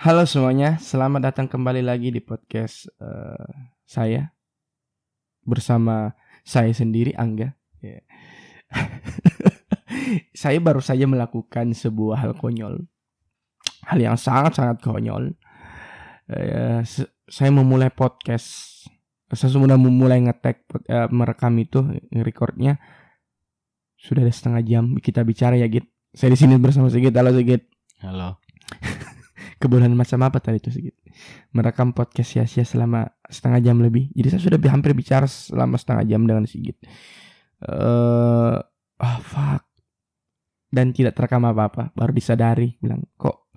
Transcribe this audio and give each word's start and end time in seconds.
Halo 0.00 0.24
semuanya, 0.24 0.80
selamat 0.80 1.28
datang 1.28 1.44
kembali 1.44 1.84
lagi 1.84 2.08
di 2.08 2.24
podcast 2.24 2.88
uh, 3.04 3.68
saya 3.84 4.32
bersama 5.44 6.16
saya 6.40 6.72
sendiri 6.72 7.12
Angga. 7.12 7.52
Yeah. 7.84 8.00
saya 10.40 10.56
baru 10.56 10.80
saja 10.80 11.04
melakukan 11.04 11.76
sebuah 11.76 12.16
hal 12.16 12.32
konyol, 12.32 12.88
hal 13.92 13.98
yang 14.00 14.16
sangat-sangat 14.16 14.80
konyol. 14.80 15.36
Uh, 16.32 16.80
saya 17.28 17.52
memulai 17.52 17.92
podcast, 17.92 18.88
saya 19.28 19.52
sudah 19.52 19.76
memulai 19.76 20.24
ngetek 20.24 20.64
uh, 20.88 21.12
merekam 21.12 21.52
itu, 21.60 21.84
recordnya 22.24 22.80
sudah 24.00 24.24
ada 24.24 24.32
setengah 24.32 24.64
jam 24.64 24.84
kita 24.96 25.28
bicara 25.28 25.60
ya 25.60 25.68
Git. 25.68 25.92
Saya 26.16 26.32
di 26.32 26.40
sini 26.40 26.56
bersama 26.56 26.88
Sigit. 26.88 27.12
Halo 27.12 27.36
Sigit. 27.36 27.68
Halo 28.00 28.40
kebodohan 29.60 29.92
macam 29.92 30.24
apa 30.24 30.40
tadi 30.40 30.56
itu 30.56 30.72
sedikit 30.72 30.96
merekam 31.52 31.92
podcast 31.92 32.32
sia-sia 32.32 32.64
selama 32.64 33.04
setengah 33.28 33.60
jam 33.60 33.76
lebih. 33.84 34.08
Jadi 34.16 34.28
saya 34.32 34.42
sudah 34.48 34.58
hampir 34.72 34.96
bicara 34.96 35.28
selama 35.28 35.76
setengah 35.76 36.04
jam 36.08 36.24
dengan 36.24 36.48
Sigit. 36.48 36.80
Uh, 37.60 38.56
oh 39.04 39.18
fuck. 39.20 39.68
Dan 40.72 40.96
tidak 40.96 41.12
terekam 41.12 41.44
apa-apa. 41.44 41.92
Baru 41.92 42.16
disadari 42.16 42.80
bilang 42.80 43.04
kok 43.20 43.52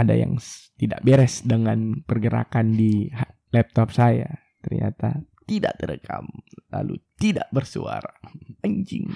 ada 0.00 0.16
yang 0.16 0.40
tidak 0.80 1.04
beres 1.04 1.44
dengan 1.44 2.00
pergerakan 2.08 2.72
di 2.72 3.12
laptop 3.52 3.92
saya? 3.92 4.32
Ternyata 4.64 5.20
tidak 5.44 5.76
terekam. 5.76 6.24
Lalu 6.72 6.96
tidak 7.20 7.52
bersuara. 7.52 8.16
Anjing. 8.64 9.12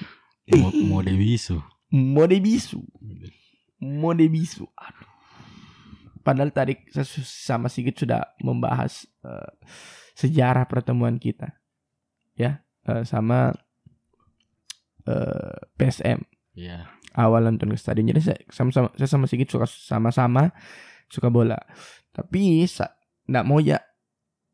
Mode 0.93 1.15
bisu. 1.17 1.57
Mode 1.89 2.37
bisu. 2.45 2.85
Mode 3.81 4.27
bisu. 4.29 4.69
Aduh 4.77 5.16
Padahal 6.27 6.51
tadi 6.51 6.75
sama 7.23 7.71
Sigit 7.71 7.95
sudah 7.95 8.35
membahas 8.43 9.07
uh, 9.23 9.47
sejarah 10.19 10.67
pertemuan 10.67 11.23
kita, 11.23 11.55
ya 12.35 12.67
uh, 12.91 13.07
sama 13.07 13.55
uh, 15.07 15.15
eh, 15.15 15.59
PSM. 15.79 16.27
Yeah. 16.59 16.91
Awal 17.15 17.47
nonton 17.47 17.71
ke 17.71 17.79
stadion. 17.79 18.11
Jadi 18.11 18.27
saya 18.27 18.39
sama, 18.51 18.75
sama 18.75 18.89
saya 18.99 19.07
sama 19.07 19.31
Sigit 19.31 19.47
suka 19.47 19.71
sama-sama 19.71 20.51
suka 21.07 21.31
bola. 21.31 21.63
Tapi 22.11 22.67
tidak 22.67 23.45
mau 23.47 23.63
ya 23.63 23.79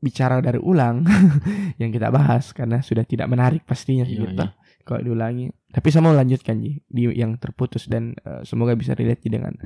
bicara 0.03 0.45
dari 0.45 0.61
ulang 0.61 1.09
yang 1.81 1.89
kita 1.89 2.12
bahas 2.12 2.53
karena 2.53 2.84
sudah 2.84 3.09
tidak 3.09 3.33
menarik 3.33 3.65
pastinya 3.65 4.05
sih 4.05 4.20
gitu. 4.20 4.45
Kalau 4.84 5.00
diulangi. 5.00 5.48
Tapi 5.73 5.89
saya 5.89 6.05
mau 6.05 6.12
lanjutkan 6.12 6.61
di 6.61 6.77
yang 7.17 7.41
terputus 7.41 7.89
dan 7.89 8.12
uh, 8.28 8.45
semoga 8.45 8.77
bisa 8.77 8.93
relate 8.93 9.25
dengan 9.25 9.56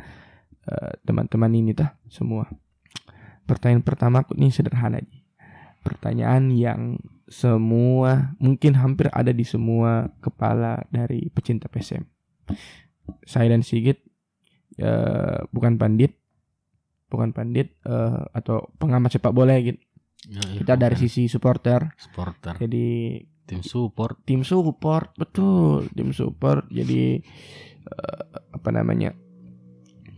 teman-teman 1.07 1.51
uh, 1.53 1.59
ini 1.59 1.73
tah 1.73 1.95
semua. 2.11 2.51
Pertanyaan 3.47 3.87
pertama 3.87 4.27
aku 4.27 4.35
ini 4.35 4.51
sederhana 4.51 4.99
aja. 4.99 5.19
Pertanyaan 5.87 6.51
yang 6.51 6.99
semua 7.31 8.35
mungkin 8.43 8.75
hampir 8.75 9.11
ada 9.15 9.31
di 9.31 9.43
semua 9.47 10.11
kepala 10.19 10.83
dari 10.91 11.31
pecinta 11.31 11.71
PSM. 11.71 12.03
Saya 13.23 13.55
dan 13.55 13.63
Sigit 13.63 14.03
uh, 14.83 15.47
bukan 15.51 15.79
pandit, 15.79 16.19
bukan 17.07 17.31
pandit 17.31 17.75
uh, 17.87 18.27
atau 18.35 18.71
pengamat 18.79 19.15
sepak 19.15 19.31
bola 19.35 19.55
ya 19.59 19.75
gitu. 19.75 19.81
Ya, 20.27 20.43
ya, 20.43 20.59
Kita 20.63 20.75
dari 20.75 20.97
sisi 20.99 21.31
supporter. 21.31 21.87
Supporter. 21.95 22.59
Jadi 22.59 22.87
tim 23.47 23.63
support. 23.63 24.27
Tim 24.27 24.43
support 24.43 25.15
betul, 25.15 25.87
tim 25.95 26.11
support. 26.11 26.67
Jadi 26.71 27.23
uh, 27.87 28.23
apa 28.59 28.69
namanya? 28.75 29.15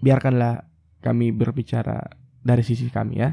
Biarkanlah 0.02 0.66
kami 1.02 1.30
berbicara 1.30 2.02
dari 2.42 2.62
sisi 2.62 2.90
kami 2.90 3.22
ya. 3.22 3.30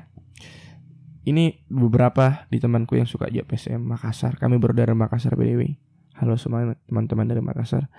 Ini 1.25 1.65
beberapa 1.65 2.45
di 2.53 2.61
temanku 2.61 2.93
yang 3.01 3.09
suka 3.09 3.33
juga 3.33 3.49
PSM 3.49 3.81
Makassar. 3.81 4.37
Kami 4.37 4.61
baru 4.61 4.77
dari 4.77 4.93
Makassar 4.93 5.33
BDW. 5.33 5.73
Halo 6.21 6.37
semua 6.37 6.77
teman-teman 6.85 7.25
dari 7.25 7.41
Makassar. 7.41 7.89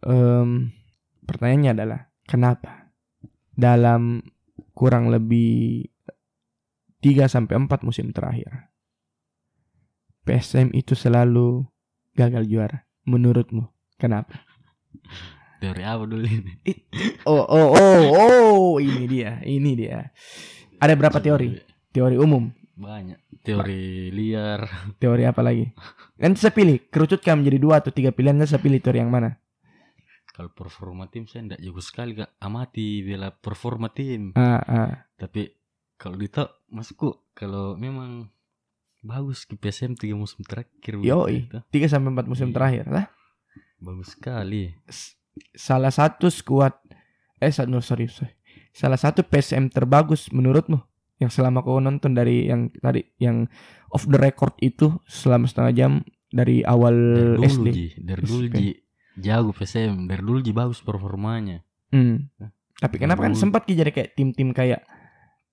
Um, 0.00 0.72
pertanyaannya 1.28 1.70
adalah 1.76 2.00
kenapa 2.24 2.88
dalam 3.52 4.24
kurang 4.72 5.12
lebih 5.12 5.90
3 7.02 7.26
sampai 7.26 7.58
4 7.58 7.82
musim 7.82 8.14
terakhir 8.14 8.70
PSM 10.22 10.70
itu 10.74 10.94
selalu 10.94 11.66
gagal 12.14 12.46
juara 12.46 12.86
menurutmu 13.06 13.66
kenapa 13.98 14.46
Teori 15.58 15.82
apa 15.82 16.04
dulu 16.06 16.22
ini? 16.26 16.54
Oh, 17.28 17.44
oh, 17.44 17.68
oh, 17.76 18.02
oh, 18.14 18.72
ini 18.80 19.04
dia, 19.04 19.42
ini 19.44 19.76
dia. 19.76 20.08
Ada 20.80 20.96
berapa 20.96 21.20
teori? 21.20 21.60
Teori 21.92 22.16
umum. 22.16 22.48
Banyak. 22.78 23.42
Teori 23.42 24.08
liar. 24.14 24.64
Teori 24.96 25.28
apa 25.28 25.44
lagi? 25.44 25.68
Kan 26.16 26.38
saya 26.38 26.54
pilih, 26.54 26.88
kerucutkan 26.88 27.42
menjadi 27.42 27.58
dua 27.60 27.74
atau 27.82 27.92
tiga 27.92 28.14
pilihan, 28.14 28.38
saya 28.48 28.62
pilih 28.62 28.80
teori 28.80 29.02
yang 29.02 29.12
mana? 29.12 29.36
Kalau 30.38 30.54
performa 30.54 31.10
tim 31.10 31.26
saya 31.26 31.50
tidak 31.50 31.60
jago 31.66 31.82
sekali 31.82 32.14
kak 32.14 32.30
amati 32.38 33.02
bela 33.02 33.34
performa 33.34 33.90
tim. 33.90 34.30
Ah, 34.38 34.62
ah. 34.62 35.10
Tapi 35.18 35.50
kalau 35.98 36.14
dito 36.14 36.62
masukku 36.70 37.34
kalau 37.34 37.74
memang 37.74 38.30
bagus 39.02 39.42
ke 39.42 39.58
PSM 39.58 39.98
tiga 39.98 40.14
musim 40.14 40.46
terakhir. 40.46 41.02
Yo, 41.02 41.26
tiga 41.74 41.90
sampai 41.90 42.14
empat 42.14 42.30
musim 42.30 42.48
iya. 42.48 42.54
terakhir 42.54 42.86
lah. 42.86 43.10
Bagus 43.82 44.14
sekali 44.14 44.78
salah 45.54 45.92
satu 45.92 46.28
skuad 46.28 46.74
eh 47.38 47.54
no, 47.70 47.78
sorry, 47.78 48.10
sorry. 48.10 48.34
Salah 48.74 48.98
satu 48.98 49.26
PSM 49.26 49.70
terbagus 49.70 50.30
menurutmu 50.30 50.78
yang 51.18 51.30
selama 51.34 51.66
kau 51.66 51.82
nonton 51.82 52.14
dari 52.14 52.46
yang 52.46 52.70
tadi 52.78 53.02
yang 53.18 53.50
off 53.90 54.06
the 54.06 54.18
record 54.18 54.54
itu 54.62 55.02
selama 55.06 55.50
setengah 55.50 55.72
jam 55.74 55.92
dari 56.30 56.62
awal 56.62 56.94
dari 56.94 57.34
dulu, 57.34 57.46
SD 57.46 57.66
Ji. 57.74 57.86
dari 57.98 58.22
dulu 58.22 58.44
Ji. 58.54 58.70
Jago 59.18 59.50
PSM 59.50 60.06
dari 60.06 60.22
dulu 60.22 60.38
Ji 60.42 60.52
bagus 60.54 60.78
performanya. 60.82 61.62
Hmm. 61.88 62.28
tapi 62.78 63.00
kenapa 63.00 63.24
kan 63.24 63.32
sempat 63.32 63.64
jadi 63.64 63.88
kayak 63.88 64.12
tim-tim 64.12 64.52
kayak 64.52 64.84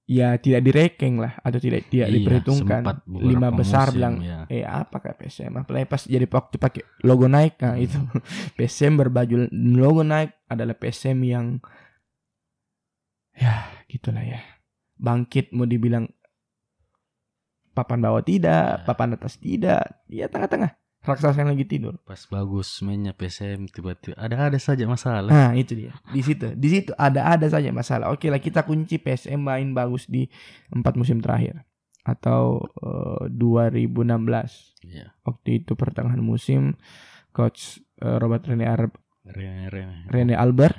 ya 0.06 0.38
tidak 0.38 0.62
direkeng 0.62 1.18
lah 1.18 1.34
atau 1.42 1.58
tidak 1.58 1.90
tidak 1.90 2.14
iya, 2.14 2.16
diperhitungkan. 2.16 2.82
lima 3.10 3.50
besar 3.50 3.90
musim, 3.90 3.96
bilang 3.98 4.16
ya. 4.22 4.40
eh 4.54 4.62
apa 4.62 5.02
kayak 5.02 5.18
PSM 5.18 5.54
apalagi 5.66 5.86
pas 5.90 6.02
jadi 6.06 6.26
waktu 6.30 6.56
pakai 6.62 6.84
logo 7.02 7.26
naik? 7.26 7.58
Nah 7.58 7.74
hmm. 7.74 7.86
itu. 7.86 8.00
PSM 8.58 9.02
berbaju 9.02 9.50
logo 9.74 10.06
naik 10.06 10.38
adalah 10.46 10.78
PSM 10.78 11.18
yang 11.26 11.58
ya 13.34 13.66
gitulah 13.90 14.22
ya. 14.22 14.40
Bangkit 14.96 15.52
mau 15.52 15.68
dibilang 15.68 16.08
papan 17.76 18.00
bawah 18.00 18.24
tidak 18.24 18.82
ya. 18.82 18.86
papan 18.86 19.18
atas 19.18 19.42
tidak. 19.42 20.06
Ya 20.06 20.30
tengah-tengah 20.30 20.85
raksasa 21.06 21.46
yang 21.46 21.54
lagi 21.54 21.66
tidur. 21.70 21.96
Pas 22.04 22.20
bagus 22.28 22.82
mainnya 22.82 23.14
PSM 23.14 23.70
tiba-tiba 23.70 24.18
ada 24.18 24.50
ada 24.50 24.60
saja 24.60 24.84
masalah. 24.90 25.30
Nah 25.30 25.52
itu 25.54 25.78
dia 25.78 25.94
di 26.10 26.22
situ 26.26 26.52
di 26.58 26.68
situ 26.68 26.92
ada 26.98 27.30
ada 27.30 27.48
saja 27.48 27.70
masalah. 27.70 28.12
Oke 28.12 28.34
lah 28.34 28.42
kita 28.42 28.66
kunci 28.66 28.98
PSM 28.98 29.40
main 29.40 29.72
bagus 29.72 30.10
di 30.10 30.26
empat 30.74 30.98
musim 30.98 31.22
terakhir 31.22 31.64
atau 32.06 32.62
uh, 32.86 33.26
2016. 33.30 34.86
Yeah. 34.86 35.14
Waktu 35.26 35.66
itu 35.66 35.74
pertengahan 35.74 36.22
musim 36.22 36.78
coach 37.34 37.82
uh, 38.02 38.22
Robert 38.22 38.46
Rene 38.46 38.66
Ar 38.66 38.90
Rene, 39.26 39.68
Rene. 39.74 39.98
Rene 40.10 40.36
Albert 40.38 40.78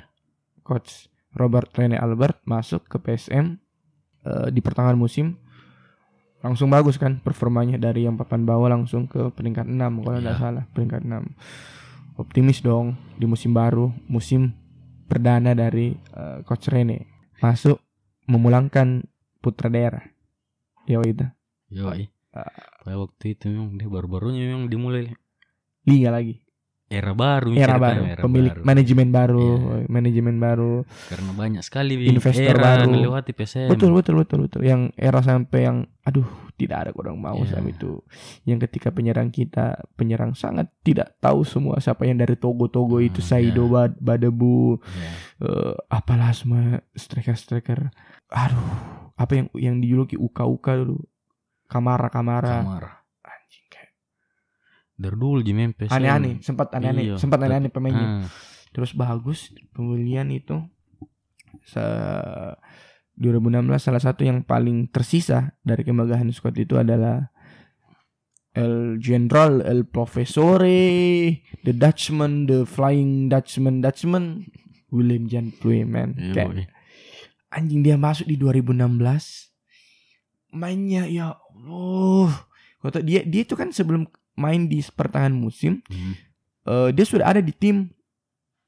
coach 0.63 1.11
Robert 1.35 1.71
Rene 1.75 1.99
Albert 1.99 2.43
masuk 2.47 2.87
ke 2.87 2.97
PSM 2.99 3.59
uh, 4.25 4.47
eh, 4.47 4.49
di 4.51 4.59
pertengahan 4.59 4.99
musim 4.99 5.39
langsung 6.41 6.71
bagus 6.71 6.95
kan 6.97 7.19
performanya. 7.21 7.77
Dari 7.77 8.05
yang 8.09 8.15
papan 8.15 8.47
bawah 8.47 8.71
langsung 8.71 9.05
ke 9.05 9.29
peringkat 9.33 9.67
6 9.67 9.77
kalau 9.77 10.17
tidak 10.17 10.35
yeah. 10.35 10.41
salah. 10.41 10.63
Peringkat 10.73 11.01
6 11.05 12.17
optimis 12.17 12.65
dong 12.65 12.97
di 13.13 13.29
musim 13.29 13.53
baru 13.53 13.93
musim 14.09 14.49
perdana 15.05 15.53
dari 15.53 15.93
uh, 16.17 16.41
coach 16.47 16.71
Rene. 16.73 17.05
Masuk 17.43 17.77
memulangkan 18.25 19.05
putra 19.43 19.69
daerah. 19.69 20.03
Yo 20.87 21.03
itu 21.03 21.27
yo 21.67 21.91
uh, 21.91 22.07
waktu 22.87 23.35
itu 23.35 23.51
memang 23.51 23.75
dia 23.75 23.91
baru-barunya 23.91 24.55
memang 24.55 24.71
dimulai. 24.71 25.11
Liga 25.83 26.11
lagi 26.11 26.46
era 26.87 27.11
baru 27.11 27.51
era 27.51 27.75
baru. 27.75 28.03
era 28.07 28.21
pemilik 28.23 28.55
baru. 28.55 28.63
manajemen 28.63 29.09
baru 29.11 29.47
yeah. 29.51 29.87
manajemen 29.91 30.35
baru. 30.39 30.73
Karena 31.11 31.31
banyak 31.35 31.63
sekali 31.63 31.99
investor 32.07 32.55
era 32.55 32.79
baru. 32.79 32.91
melewati 32.95 33.31
PSM 33.35 33.67
betul 33.67 33.91
betul 33.91 34.15
betul 34.23 34.39
betul. 34.47 34.61
Yang 34.63 34.95
era 34.95 35.19
sampai 35.19 35.59
yang 35.67 35.77
aduh 36.07 36.27
tidak 36.55 36.77
ada 36.87 36.91
orang 36.95 37.19
mau 37.19 37.43
yeah. 37.43 37.59
sama 37.59 37.75
itu. 37.75 37.99
Yang 38.47 38.71
ketika 38.71 38.95
penyerang 38.95 39.35
kita 39.35 39.83
penyerang 39.99 40.31
sangat 40.31 40.71
tidak 40.87 41.19
tahu 41.19 41.43
semua 41.43 41.83
siapa 41.83 42.07
yang 42.07 42.23
dari 42.23 42.39
Togo 42.39 42.71
Togo 42.71 43.03
hmm, 43.03 43.07
itu 43.11 43.19
Saido 43.19 43.67
yeah. 43.67 43.91
Badebu 43.91 44.79
yeah. 44.79 45.15
uh, 45.43 45.73
apalah 45.91 46.31
semua 46.31 46.79
striker 46.95 47.35
striker 47.35 47.91
aduh 48.31 49.11
apa 49.19 49.31
yang 49.35 49.47
yang 49.59 49.75
dijuluki 49.83 50.15
Uka 50.15 50.47
Uka 50.47 50.79
dulu? 50.79 51.03
Kamara 51.67 52.07
Kamara, 52.07 52.63
Kamara 52.63 52.96
dari 54.97 55.13
dulu 55.13 55.45
di 55.45 55.53
Memphis 55.53 55.93
aneh-aneh 55.93 56.41
sempat 56.41 56.73
aneh-aneh 56.73 57.13
iya, 57.13 57.15
sempat 57.21 57.39
aneh-aneh 57.45 57.69
pemainnya. 57.69 58.25
Hmm. 58.25 58.27
terus 58.73 58.97
bagus 58.97 59.53
pembelian 59.71 60.33
itu 60.33 60.57
se 61.63 61.83
2016 63.17 63.65
salah 63.81 64.01
satu 64.01 64.25
yang 64.25 64.45
paling 64.45 64.89
tersisa 64.89 65.57
dari 65.65 65.81
kemegahan 65.81 66.29
squad 66.29 66.57
itu 66.57 66.77
adalah 66.77 67.33
El 68.57 68.97
General, 68.97 69.61
El 69.61 69.85
Professore, 69.85 70.65
The 71.61 71.73
Dutchman, 71.77 72.49
The 72.49 72.65
Flying 72.65 73.29
Dutchman, 73.29 73.85
Dutchman, 73.85 74.49
William 74.89 75.29
Jan 75.29 75.53
Pluim, 75.53 75.93
man. 75.93 76.17
Iya, 76.17 76.33
Kayak 76.33 76.73
anjing 77.53 77.85
dia 77.85 78.01
masuk 78.01 78.25
di 78.25 78.35
2016 78.35 78.97
mainnya 80.57 81.05
ya 81.05 81.37
Allah. 81.37 82.31
Kau 82.81 82.89
tahu 82.89 83.05
dia 83.05 83.21
dia 83.25 83.41
itu 83.45 83.53
kan 83.53 83.69
sebelum 83.69 84.09
main 84.37 84.65
di 84.65 84.79
pertengahan 84.85 85.33
musim 85.33 85.81
Hmm. 85.85 86.13
eh, 86.63 86.89
dia 86.91 87.03
sudah 87.03 87.27
ada 87.27 87.41
di 87.41 87.51
tim 87.51 87.89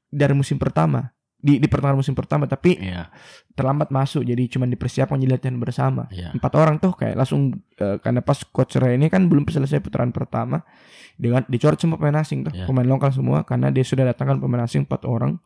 dari 0.08 0.34
musim 0.34 0.58
pertama 0.58 1.14
di 1.36 1.56
di 1.56 1.68
pertengahan 1.68 1.96
musim 1.96 2.12
pertama 2.12 2.44
tapi 2.44 2.76
Iya, 2.76 3.08
terlambat 3.54 3.90
masuk 3.90 4.22
jadi 4.22 4.44
cuma 4.50 4.66
dipersiapkan 4.66 5.16
jadi 5.16 5.32
latihan 5.32 5.56
bersama 5.56 6.10
iya. 6.10 6.30
empat 6.30 6.52
orang 6.54 6.76
tuh 6.78 6.92
kayak 6.92 7.16
langsung 7.16 7.54
eh, 7.74 7.96
karena 7.98 8.20
pas 8.20 8.36
coach 8.44 8.76
Ray 8.76 8.96
ini 8.96 9.08
kan 9.08 9.24
belum 9.24 9.46
selesai 9.46 9.80
putaran 9.80 10.10
pertama 10.10 10.68
dengan 11.16 11.46
dicoret 11.46 11.78
semua 11.78 11.96
pemain 11.96 12.20
asing 12.20 12.44
tuh 12.44 12.52
Ya. 12.52 12.66
pemain 12.66 12.84
lokal 12.84 13.12
semua 13.12 13.44
karena 13.44 13.70
dia 13.70 13.84
sudah 13.84 14.04
datangkan 14.06 14.38
pemain 14.38 14.60
asing 14.62 14.84
empat 14.84 15.06
orang 15.06 15.40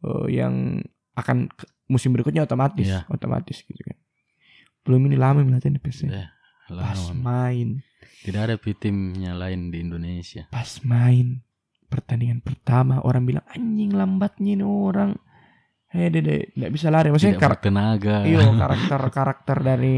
eh, 0.00 0.26
yang 0.36 0.78
akan 1.14 1.50
musim 1.86 2.12
berikutnya 2.12 2.44
otomatis 2.44 2.86
Ya. 2.86 3.02
otomatis 3.08 3.58
gitu 3.60 3.80
kan 3.80 3.98
belum 4.84 5.02
ini 5.04 5.16
lama 5.16 5.42
latihan 5.42 5.74
di 5.74 5.80
PC 5.80 6.06
Ya, 6.06 6.30
pas 6.68 7.00
main 7.12 7.82
Tidak 8.18 8.40
ada 8.40 8.54
timnya 8.58 9.32
lain 9.32 9.70
di 9.70 9.78
Indonesia. 9.80 10.46
pas 10.48 10.68
main 10.84 11.40
pertandingan 11.88 12.44
pertama 12.44 13.00
orang 13.00 13.24
bilang 13.24 13.44
anjing 13.48 13.96
lambatnya 13.96 14.52
ini 14.52 14.64
orang 14.64 15.16
eh 15.88 16.12
dede 16.12 16.52
nggak 16.52 16.68
bisa 16.68 16.92
lari 16.92 17.08
maksudnya 17.08 17.40
Tidak 17.40 17.44
kar- 17.44 17.54
bertenaga. 17.56 18.16
Iya 18.28 18.44
karakter 18.52 19.00
karakter 19.08 19.56
dari 19.62 19.92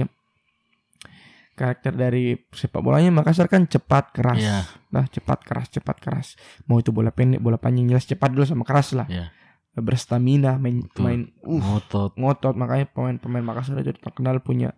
karakter 1.52 1.92
dari 1.92 2.38
sepak 2.48 2.80
bolanya 2.80 3.10
Makassar 3.12 3.50
kan 3.50 3.66
cepat 3.66 4.14
keras. 4.14 4.38
Iya. 4.40 4.58
Nah 4.94 5.04
cepat 5.04 5.44
keras 5.44 5.68
cepat 5.68 5.96
keras. 6.00 6.28
Mau 6.64 6.80
itu 6.80 6.88
bola 6.88 7.10
pendek 7.10 7.42
bola 7.42 7.60
panjang 7.60 7.90
jelas 7.90 8.06
cepat 8.06 8.32
dulu 8.32 8.46
sama 8.46 8.64
keras 8.64 8.94
lah. 8.94 9.04
Iya. 9.10 9.28
Berstamina 9.76 10.58
main 10.58 10.82
Betul. 10.82 11.02
main 11.02 11.20
uh 11.42 11.58
Ngotot. 11.58 12.18
ngotot 12.18 12.54
makanya 12.58 12.90
pemain-pemain 12.90 13.44
Makassar 13.44 13.78
itu 13.78 13.94
terkenal 13.94 14.40
punya 14.40 14.74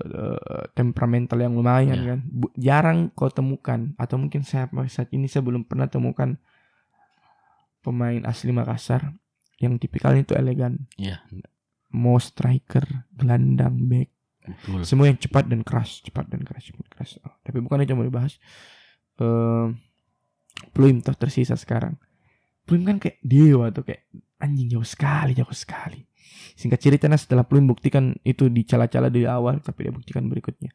eh, 0.00 0.64
temperamental 0.72 1.38
yang 1.38 1.52
lumayan 1.52 1.94
Iya. 1.94 2.06
kan. 2.08 2.20
Bu- 2.24 2.54
jarang 2.54 2.98
kau 3.12 3.28
temukan 3.28 3.92
atau 3.94 4.16
mungkin 4.16 4.42
saya 4.42 4.66
saat 4.86 5.10
ini 5.10 5.26
saya 5.26 5.42
belum 5.42 5.62
pernah 5.62 5.86
temukan 5.86 6.38
pemain 7.78 8.22
asli 8.22 8.50
Makassar 8.50 9.14
yang 9.58 9.76
tipikalnya 9.76 10.22
itu 10.22 10.34
elegan. 10.34 10.86
Iya, 10.94 11.18
Mau 11.88 12.16
striker, 12.16 12.84
gelandang, 13.10 13.88
back, 13.88 14.08
betul. 14.44 14.84
semua 14.84 15.08
yang 15.08 15.16
cepat 15.16 15.48
dan 15.48 15.64
keras, 15.64 16.00
cepat 16.00 16.28
dan 16.28 16.44
keras, 16.44 16.64
cepat 16.64 16.80
dan 16.80 16.90
keras. 16.92 17.10
Oh, 17.22 17.32
tapi 17.40 17.58
bukan 17.58 17.80
itu 17.80 17.90
yang 17.90 17.98
mau 17.98 18.06
dibahas. 18.06 18.36
Pluim 20.70 21.00
toh 21.00 21.14
tersisa 21.14 21.54
sekarang. 21.54 21.94
Pluim 22.64 22.84
kan 22.84 22.98
kayak 22.98 23.18
dewa 23.20 23.70
tuh 23.70 23.82
kayak 23.82 24.04
anjing 24.36 24.68
jauh 24.68 24.84
sekali, 24.84 25.32
jauh 25.32 25.48
sekali. 25.50 26.04
Singkat 26.54 26.78
cerita 26.78 27.04
nah 27.06 27.16
setelah 27.16 27.42
Pluim 27.42 27.64
buktikan 27.64 28.16
itu 28.22 28.48
di 28.48 28.62
cala-cala 28.62 29.08
di 29.08 29.24
awal, 29.24 29.60
tapi 29.60 29.86
dia 29.86 29.92
buktikan 29.92 30.26
berikutnya. 30.26 30.70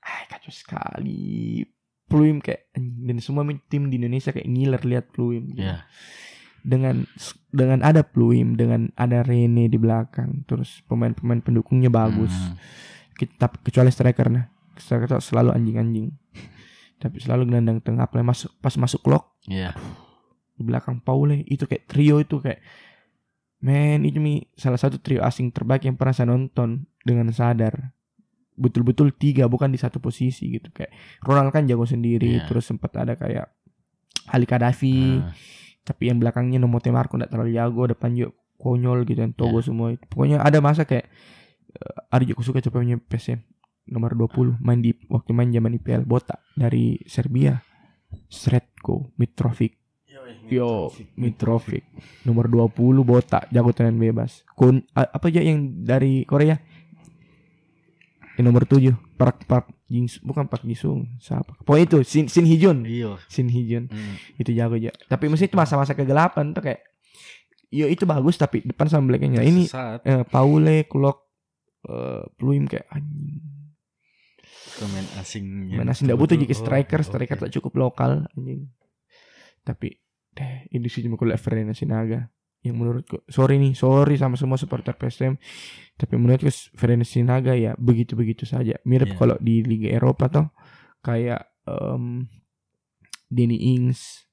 Ah, 0.00 0.24
kacau 0.26 0.48
sekali. 0.48 1.60
Pluim 2.04 2.40
kayak 2.40 2.72
dan 2.74 3.18
semua 3.18 3.44
tim 3.66 3.86
di 3.86 3.96
Indonesia 3.96 4.30
kayak 4.30 4.48
ngiler 4.48 4.82
lihat 4.82 5.06
Pluim. 5.12 5.52
gitu. 5.52 5.62
Iya. 5.62 5.84
Dengan 6.60 7.08
dengan 7.48 7.80
ada 7.80 8.02
Pluim, 8.02 8.52
dengan 8.52 8.92
ada 8.92 9.22
Rene 9.22 9.66
di 9.66 9.76
belakang, 9.76 10.44
terus 10.44 10.82
pemain-pemain 10.84 11.40
pendukungnya 11.40 11.88
bagus 11.88 12.32
Hmm. 12.32 12.56
kita 13.16 13.52
kecuali 13.60 13.88
striker 13.88 14.28
nah 14.28 14.48
striker 14.76 15.20
selalu 15.20 15.52
anjing-anjing 15.52 16.08
tapi 16.96 17.20
selalu 17.20 17.48
gelandang 17.48 17.80
tengah 17.80 18.04
apalagi 18.04 18.24
masuk 18.24 18.50
pas 18.58 18.72
masuk 18.76 19.04
lock 19.06 19.36
Iya. 19.44 19.76
di 20.52 20.64
belakang 20.64 21.00
Paule 21.00 21.44
itu 21.44 21.64
kayak 21.64 21.84
trio 21.84 22.16
itu 22.16 22.40
kayak 22.40 22.60
men 23.60 24.02
itu 24.02 24.16
mi 24.16 24.44
salah 24.54 24.76
satu 24.76 24.96
trio 24.96 25.20
asing 25.20 25.50
terbaik 25.50 25.84
yang 25.84 25.94
pernah 25.94 26.12
saya 26.12 26.28
nonton 26.28 26.84
dengan 27.00 27.28
sadar 27.30 27.92
betul-betul 28.54 29.12
tiga 29.12 29.44
bukan 29.46 29.68
di 29.68 29.76
satu 29.76 29.96
posisi 29.98 30.48
gitu 30.50 30.68
kayak 30.70 30.92
Ronald 31.20 31.48
kan 31.48 31.64
jago 31.64 31.84
sendiri 31.84 32.36
Iya. 32.36 32.44
terus 32.44 32.64
sempat 32.64 32.92
ada 32.94 33.14
kayak 33.14 33.48
Ali 34.28 34.44
Kadafi 34.44 35.18
Ah, 35.18 35.32
tapi 35.82 36.08
yang 36.08 36.20
belakangnya 36.20 36.56
Nomote 36.56 36.88
Marco 36.88 37.16
nggak 37.16 37.30
terlalu 37.30 37.52
jago 37.52 37.82
depan 37.86 38.12
juga 38.12 38.30
konyol 38.56 39.04
gitu 39.04 39.18
kan 39.18 39.32
Togo 39.32 39.58
Ya. 39.58 39.64
semua 39.64 39.88
itu. 39.90 40.04
pokoknya 40.06 40.38
ada 40.38 40.60
masa 40.60 40.84
kayak 40.84 41.08
uh, 41.72 42.12
Arjo 42.12 42.36
suka 42.38 42.60
cepetnya 42.60 43.00
PSM 43.00 43.40
nomor 43.88 44.12
20 44.12 44.60
main 44.60 44.78
di 44.78 44.92
waktu 45.08 45.32
main 45.32 45.48
zaman 45.48 45.74
IPL 45.74 46.04
botak 46.04 46.44
dari 46.52 47.00
Serbia 47.04 47.56
Sretko 48.28 49.16
Mitrovic 49.16 49.79
yo 50.46 50.88
Mitrovic 51.14 51.84
nomor 52.22 52.46
20 52.46 52.74
botak. 53.00 53.46
Jago 53.48 53.70
tenan 53.70 53.96
bebas. 53.96 54.42
Kun 54.50 54.82
a- 54.92 55.10
apa 55.10 55.26
aja 55.26 55.40
yang 55.40 55.58
dari 55.80 56.22
Korea? 56.22 56.58
Yang 58.32 58.44
nomor 58.46 58.64
7 58.64 58.96
Park 59.14 59.44
Park 59.44 59.66
Jins 59.84 60.16
bukan 60.18 60.46
Park 60.46 60.64
Jisung 60.64 61.04
siapa? 61.16 61.58
Pokoknya 61.58 61.84
itu 61.86 61.98
Shin, 62.02 62.24
Shin 62.24 62.44
Hijun 62.44 62.82
Iya. 62.82 63.20
Shin 63.26 63.46
Hijun 63.46 63.86
Hmm. 63.86 64.14
itu 64.34 64.50
jago 64.50 64.74
aja. 64.74 64.94
Tapi 65.04 65.26
mesti 65.26 65.44
itu 65.44 65.54
masa-masa 65.54 65.92
kegelapan 65.92 66.50
tuh 66.50 66.62
kayak 66.62 66.80
ya 67.68 67.86
itu 67.86 68.02
bagus 68.02 68.34
tapi 68.34 68.62
depan 68.62 68.86
sama 68.86 69.06
belakangnya 69.08 69.40
ini 69.40 69.66
eh, 70.02 70.24
Paule 70.24 70.82
Klok 70.84 71.18
eh, 71.84 72.22
Pluim 72.34 72.64
kayak 72.64 72.88
anjing. 72.88 73.44
Pemain 74.72 75.06
asing. 75.14 75.44
mana 75.70 75.92
sih 75.92 76.02
nggak 76.02 76.16
butuh 76.16 76.34
jadi 76.34 76.54
striker. 76.54 77.00
Striker 77.02 77.36
tak 77.38 77.52
cukup 77.52 77.76
lokal 77.76 78.24
anjing. 78.32 78.72
Tapi 79.60 79.92
sih 80.88 81.02
cuma 81.02 81.16
kuliah 81.16 81.36
Ferena 81.36 81.74
Sinaga 81.74 82.30
yang 82.60 82.76
menurutku 82.76 83.24
sorry 83.26 83.56
nih 83.56 83.72
sorry 83.72 84.20
sama 84.20 84.36
semua 84.36 84.60
supporter 84.60 84.92
PSM 84.92 85.36
tapi 85.96 86.14
menurutku 86.16 86.48
Ferena 86.76 87.04
Sinaga 87.04 87.56
ya 87.56 87.72
begitu 87.76 88.14
begitu 88.14 88.44
saja 88.44 88.76
mirip 88.84 89.12
Iya. 89.12 89.16
kalau 89.16 89.36
di 89.40 89.64
Liga 89.64 89.88
Eropa 89.90 90.28
tuh 90.28 90.46
kayak 91.00 91.48
em 91.64 92.28
Danny 93.30 93.78
Ings 93.78 94.26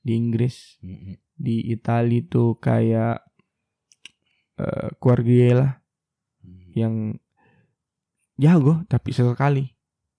di 0.00 0.14
Inggris 0.14 0.78
Hmm. 0.80 1.18
di 1.34 1.70
Italia 1.70 2.22
tuh 2.24 2.58
kayak 2.58 3.22
eh 4.58 4.88
Guardiola 4.98 5.82
Hmm. 6.38 6.70
yang 6.74 6.94
jago 8.38 8.86
tapi 8.86 9.10
sesekali 9.10 9.66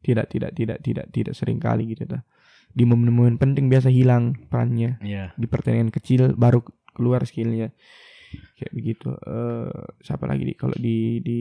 tidak 0.03 0.27
tidak 0.27 0.51
tidak 0.51 0.77
tidak 0.83 1.05
tidak 1.11 1.33
sering 1.35 1.59
kali 1.59 1.87
gitu 1.95 2.03
tuh 2.07 2.19
di 2.69 2.83
momen-momen 2.83 3.35
penting 3.35 3.67
biasa 3.67 3.89
hilang 3.89 4.37
perannya. 4.47 5.01
Iya. 5.01 5.33
di 5.33 5.45
pertandingan 5.45 5.89
kecil 5.89 6.33
baru 6.33 6.61
keluar 6.91 7.23
skillnya. 7.23 7.73
Kayak 8.55 8.73
begitu. 8.73 9.09
Eh 9.15 9.69
siapa 9.99 10.25
lagi 10.25 10.43
di 10.43 10.53
kalau 10.53 10.75
di 10.75 10.97
di 11.19 11.39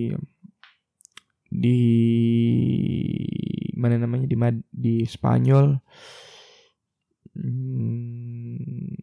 di 1.49 1.79
mana 3.75 3.97
namanya 3.97 4.25
di 4.25 4.37
Mad- 4.37 4.69
di 4.69 5.05
Spanyol? 5.05 5.77
Hmm, 7.35 8.97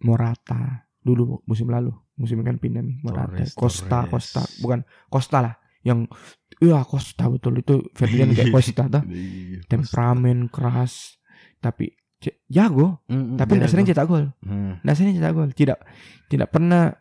Morata. 0.00 0.84
Dulu 1.00 1.42
musim 1.44 1.68
lalu. 1.68 1.90
Musim 2.14 2.44
kan 2.44 2.60
pindah 2.60 2.84
nih 2.84 3.00
Morata. 3.00 3.32
Torres, 3.32 3.56
Costa 3.56 4.04
Torres. 4.04 4.10
Costa 4.12 4.42
bukan 4.60 4.80
Costa 5.08 5.38
lah. 5.40 5.54
Yang 5.80 6.12
iya 6.60 6.84
Costa 6.84 7.24
betul. 7.26 7.56
Itu 7.58 7.88
Ferdinand 7.96 8.36
kayak 8.36 8.52
Costa 8.56 8.84
tuh 8.86 9.02
Iya, 9.08 9.64
temperamen 9.66 10.52
keras 10.52 11.16
tapi 11.60 11.92
jago. 12.46 13.00
Hmm, 13.06 13.36
tapi 13.36 13.56
tidak 13.56 13.68
sering 13.68 13.86
cetak 13.86 14.04
gol. 14.04 14.28
Tidak 14.40 14.94
sering 14.94 15.14
cetak 15.14 15.32
gol. 15.32 15.48
Tidak 15.50 15.78
tidak 16.26 16.48
pernah 16.48 16.92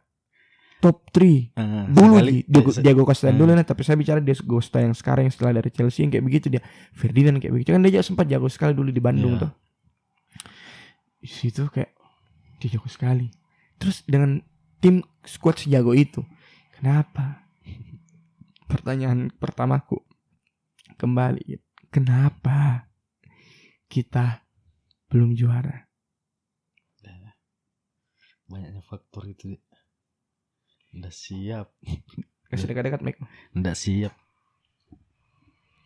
top 0.79 1.11
3 1.11 1.51
Ah, 1.53 1.83
dulu 1.85 2.15
sekali- 2.15 2.31
di 2.31 2.39
Diego, 2.45 2.69
se- 2.71 2.79
Diego 2.79 3.03
Costa 3.03 3.27
Hmm. 3.27 3.35
dulu 3.35 3.51
nah 3.51 3.63
tapi 3.63 3.83
saya 3.83 3.95
bicara 3.95 4.19
Diego 4.19 4.47
Costa 4.49 4.79
yang 4.79 4.95
sekarang 4.95 5.27
yang 5.27 5.33
setelah 5.33 5.53
dari 5.53 5.69
Chelsea 5.69 6.03
yang 6.03 6.09
kayak 6.09 6.23
begitu 6.23 6.47
dia 6.47 6.63
Ferdinand 6.93 7.35
kayak 7.35 7.51
begitu. 7.51 7.69
Kan 7.69 7.83
dia 7.83 7.99
sempat 7.99 8.25
jago 8.25 8.47
sekali 8.47 8.71
dulu 8.71 8.87
di 8.87 8.99
Bandung 8.99 9.35
Iya. 9.35 9.41
tuh. 9.43 9.51
Di 11.19 11.27
situ 11.27 11.67
kayak 11.67 11.91
dia 12.57 12.69
jago 12.71 12.87
sekali. 12.87 13.27
Terus 13.75 14.03
dengan 14.03 14.39
tim 14.79 14.99
squad 15.21 15.59
sejago 15.59 15.91
itu 15.91 16.23
kenapa? 16.73 17.43
Pertanyaan 18.71 19.33
pertamaku 19.33 19.99
kembali. 20.95 21.59
Kenapa 21.89 22.87
kita 23.83 24.47
belum 25.09 25.33
juara. 25.35 25.89
Banyaknya 28.49 28.81
faktor 28.81 29.29
itu 29.29 29.53
Nggak 30.89 31.13
siap. 31.13 31.69
Kasih 32.49 32.65
dekat-dekat 32.65 33.05
Mike 33.05 33.21
Nggak 33.53 33.77
siap. 33.77 34.13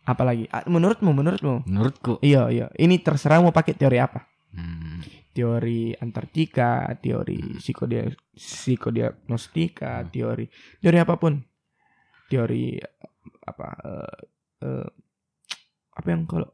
Apalagi? 0.08 0.48
Menurutmu 0.64 1.12
menurutmu? 1.12 1.68
Menurutku. 1.68 2.20
Iya 2.24 2.48
iya. 2.48 2.66
Ini 2.72 3.04
terserah 3.04 3.44
mau 3.44 3.52
pakai 3.52 3.76
teori 3.76 4.00
apa. 4.00 4.24
Hmm. 4.54 5.02
teori 5.34 5.90
Antartika, 5.98 6.86
teori 7.02 7.58
psikodia 7.58 8.06
psikodiagnostika, 8.38 10.06
Hmm. 10.06 10.10
teori 10.14 10.46
teori 10.78 10.98
apa 11.02 11.14
pun. 11.18 11.34
teori 12.24 12.72
apa 13.44 13.68
eh, 13.84 14.18
eh, 14.64 14.88
apa 15.92 16.06
yang 16.08 16.24
kalau 16.24 16.48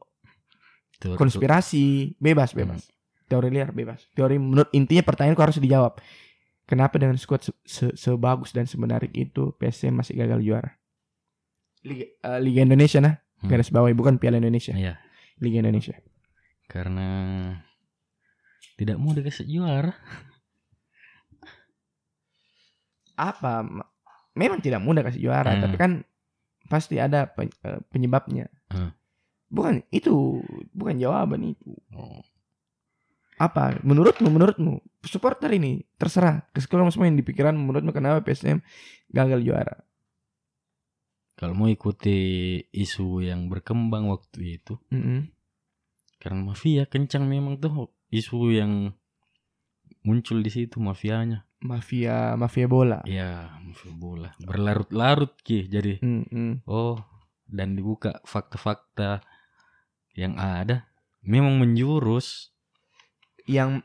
Teori- 1.01 1.17
konspirasi 1.17 2.13
bebas 2.15 2.53
bebas. 2.53 2.85
Teori 3.25 3.49
liar 3.49 3.71
bebas. 3.71 4.05
Teori 4.11 4.37
menurut 4.37 4.69
intinya 4.69 5.01
pertanyaan 5.01 5.33
kau 5.33 5.41
harus 5.41 5.57
dijawab. 5.57 5.97
Kenapa 6.63 6.95
dengan 6.95 7.17
skuad 7.17 7.41
se- 7.41 7.57
se- 7.63 7.95
sebagus 7.95 8.51
dan 8.51 8.63
semenarik 8.63 9.09
itu 9.11 9.51
PSM 9.55 9.97
masih 9.97 10.15
gagal 10.15 10.39
juara? 10.39 10.77
Liga, 11.81 12.05
eh, 12.05 12.39
Liga 12.39 12.61
Indonesia 12.61 13.01
nah. 13.01 13.17
Hmm. 13.41 13.49
garis 13.49 13.67
bawahi 13.67 13.91
bukan 13.91 14.15
Piala 14.15 14.37
Indonesia. 14.37 14.71
Iya, 14.71 15.01
Liga 15.37 15.57
Indonesia. 15.59 15.97
Karena 16.67 17.09
tidak 18.77 18.95
mau 18.95 19.11
dikasih 19.11 19.49
juara. 19.49 19.97
apa? 23.13 23.61
Ma- 23.61 23.89
memang 24.33 24.59
tidak 24.59 24.79
mudah 24.79 25.03
kasih 25.03 25.21
juara 25.21 25.53
Hmm. 25.53 25.61
tapi 25.61 25.75
kan 25.75 25.91
pasti 26.67 26.97
ada 26.97 27.27
eh, 27.35 27.79
penyebabnya. 27.89 28.47
Hmm. 28.69 28.93
Bukan 29.51 29.83
itu 29.91 30.39
bukan 30.71 30.95
jawaban 30.95 31.51
itu 31.51 31.75
Oh. 31.91 32.23
apa 33.35 33.77
menurutmu 33.83 34.31
menurutmu 34.31 34.73
supporter 35.03 35.51
ini 35.51 35.83
terserah 35.97 36.47
keseluruhan 36.49 36.89
semua 36.89 37.05
yang 37.05 37.19
dipikiran 37.19 37.51
menurutmu 37.53 37.91
kenapa 37.91 38.23
PSM 38.23 38.63
gagal 39.09 39.43
juara 39.43 39.75
Kalau 41.33 41.57
mau 41.57 41.65
ikuti 41.65 42.21
isu 42.69 43.25
yang 43.25 43.49
berkembang 43.49 44.05
waktu 44.07 44.61
itu, 44.61 44.77
Mm-mm. 44.93 45.25
karena 46.21 46.53
mafia 46.53 46.85
kencang 46.85 47.25
memang 47.25 47.57
tuh 47.57 47.89
isu 48.13 48.53
yang 48.53 48.93
muncul 50.01 50.37
di 50.37 50.53
situ 50.53 50.77
mafianya. 50.77 51.49
mafia 51.61 52.37
mafia 52.37 52.69
bola 52.69 53.01
Ya, 53.09 53.57
mafia 53.57 53.89
bola 53.89 54.29
berlarut-larut 54.37 55.33
ki. 55.41 55.65
Jadi 55.65 55.97
Mm-mm. 56.05 56.61
oh 56.69 57.01
dan 57.49 57.73
dibuka 57.73 58.21
fakta-fakta 58.21 59.25
yang 60.17 60.35
ada 60.37 60.87
memang 61.23 61.57
menjurus. 61.57 62.49
yang 63.49 63.81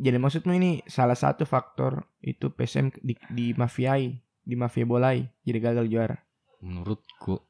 jadi 0.00 0.16
maksudmu 0.18 0.56
ini 0.56 0.82
salah 0.90 1.14
satu 1.14 1.46
faktor 1.46 2.08
itu 2.24 2.50
PSM 2.50 2.90
di, 2.98 3.14
di 3.30 3.52
mafiai 3.54 4.16
di 4.44 4.54
mafia 4.58 4.84
bolai 4.84 5.24
jadi 5.46 5.58
gagal 5.60 5.86
juara. 5.88 6.16
Menurutku, 6.60 7.40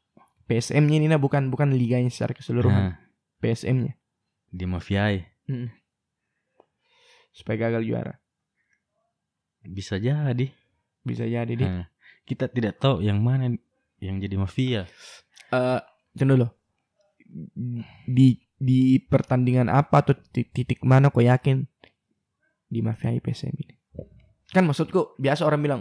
PSM-nya 0.47 0.97
ini 1.03 1.07
nah, 1.11 1.19
bukan 1.19 1.51
bukan 1.51 1.75
liganya 1.75 2.11
secara 2.11 2.35
keseluruhan. 2.35 2.95
Nah, 2.95 2.97
PSM-nya 3.43 3.95
di 4.55 4.65
mafiai 4.67 5.27
supaya 7.35 7.57
gagal 7.71 7.83
juara. 7.83 8.15
Bisa 9.65 9.99
jadi. 9.99 10.47
bisa 11.05 11.29
jadi 11.29 11.53
deh 11.53 11.69
Nah, 11.69 11.87
kita 12.25 12.49
tidak 12.49 12.81
tahu 12.81 13.05
yang 13.05 13.21
mana 13.21 13.53
yang 14.01 14.17
jadi 14.17 14.41
mafia. 14.41 14.89
eh 15.53 15.81
tunggu 16.17 16.41
dulu. 16.41 16.47
Di 18.05 18.29
di 18.55 18.79
pertandingan 19.01 19.67
apa 19.67 20.01
atau 20.01 20.15
titik, 20.15 20.55
titik 20.55 20.81
mana 20.81 21.09
kau 21.09 21.19
yakin 21.19 21.67
di 22.65 22.81
mafia 22.81 23.11
PSM 23.13 23.53
ini? 23.53 23.75
Kan 24.49 24.65
maksudku 24.65 25.17
biasa 25.17 25.43
orang 25.43 25.61
bilang 25.61 25.81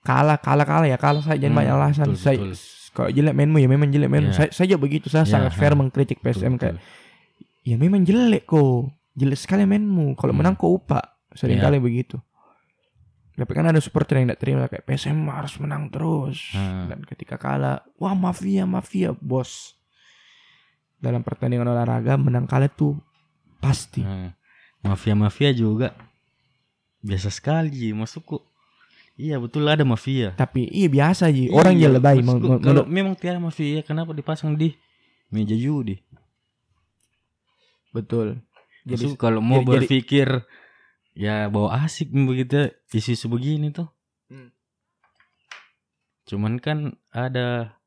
kalah 0.00 0.36
kalah 0.36 0.64
kalah 0.64 0.86
ya 0.86 0.96
kalah 0.96 1.20
saya 1.20 1.36
jangan 1.36 1.52
Hmm, 1.52 1.60
banyak 1.60 1.74
alasan. 1.74 2.06
betul, 2.08 2.18
saya 2.18 2.36
betul. 2.38 2.54
kalau 2.90 3.10
jelek 3.10 3.34
mainmu 3.34 3.58
ya 3.58 3.68
memang 3.68 3.88
jelek 3.88 4.08
mainmu. 4.08 4.30
Ya. 4.30 4.36
Saya 4.38 4.50
saja 4.50 4.74
begitu 4.74 5.06
saya 5.06 5.22
Ya, 5.22 5.30
sangat 5.30 5.52
fair 5.54 5.72
ha. 5.72 5.76
mengkritik 5.76 6.18
PSM 6.18 6.56
Betul, 6.56 6.58
kayak 6.58 6.74
betul. 6.74 6.86
ya 7.62 7.76
memang 7.76 8.02
jelek 8.02 8.44
kok. 8.44 8.88
Jelek 9.12 9.36
sekali 9.36 9.62
mainmu. 9.62 10.14
Kalau 10.14 10.30
Hmm. 10.30 10.40
menang 10.40 10.54
kau 10.54 10.74
upah. 10.74 11.04
Sering 11.30 11.58
Ya. 11.58 11.68
kali 11.68 11.76
begitu. 11.78 12.16
Tapi 13.34 13.52
kan 13.52 13.62
ada 13.64 13.78
supporter 13.78 14.18
yang 14.18 14.26
tidak 14.26 14.40
terima 14.40 14.66
kayak 14.66 14.82
PSM 14.82 15.28
harus 15.28 15.54
menang 15.58 15.86
terus. 15.88 16.50
Hmm. 16.50 16.88
Dan 16.88 17.04
ketika 17.04 17.36
kalah, 17.36 17.86
wah 17.94 18.10
mafia 18.10 18.64
mafia 18.64 19.12
bos. 19.12 19.77
Dalam 20.98 21.22
pertandingan 21.22 21.70
olahraga 21.70 22.18
menang 22.18 22.44
kalah 22.44 22.66
tuh 22.66 22.98
pasti. 23.58 24.02
Nah, 24.02 24.34
mafia-mafia 24.82 25.50
juga 25.50 25.94
biasa 27.00 27.30
sekali 27.30 27.94
masukku. 27.94 28.42
Iya 29.14 29.38
betul 29.38 29.66
ada 29.66 29.82
mafia. 29.82 30.34
Tapi 30.34 30.66
iya 30.70 30.86
biasa 30.86 31.30
ji. 31.30 31.50
Orang 31.50 31.74
Iya, 31.74 31.90
je 31.90 31.94
lebay. 31.98 32.18
kalau 32.62 32.86
memang 32.86 33.14
tiada 33.14 33.38
mafia 33.38 33.82
kenapa 33.82 34.14
dipasang 34.14 34.54
di 34.54 34.74
meja 35.30 35.54
judi? 35.54 35.98
betul. 37.88 38.38
Jadi 38.86 39.16
kalau 39.18 39.42
mau 39.42 39.58
jadi- 39.58 39.66
jadi- 39.66 39.74
berpikir 39.74 40.28
ya 41.12 41.50
bawa 41.50 41.82
asik 41.82 42.14
begitu 42.14 42.70
isu-isu 42.90 43.26
begini 43.26 43.74
tuh. 43.74 43.90
Hmm. 44.30 44.54
Cuman 46.24 46.62
kan 46.62 46.78
ada 47.10 47.77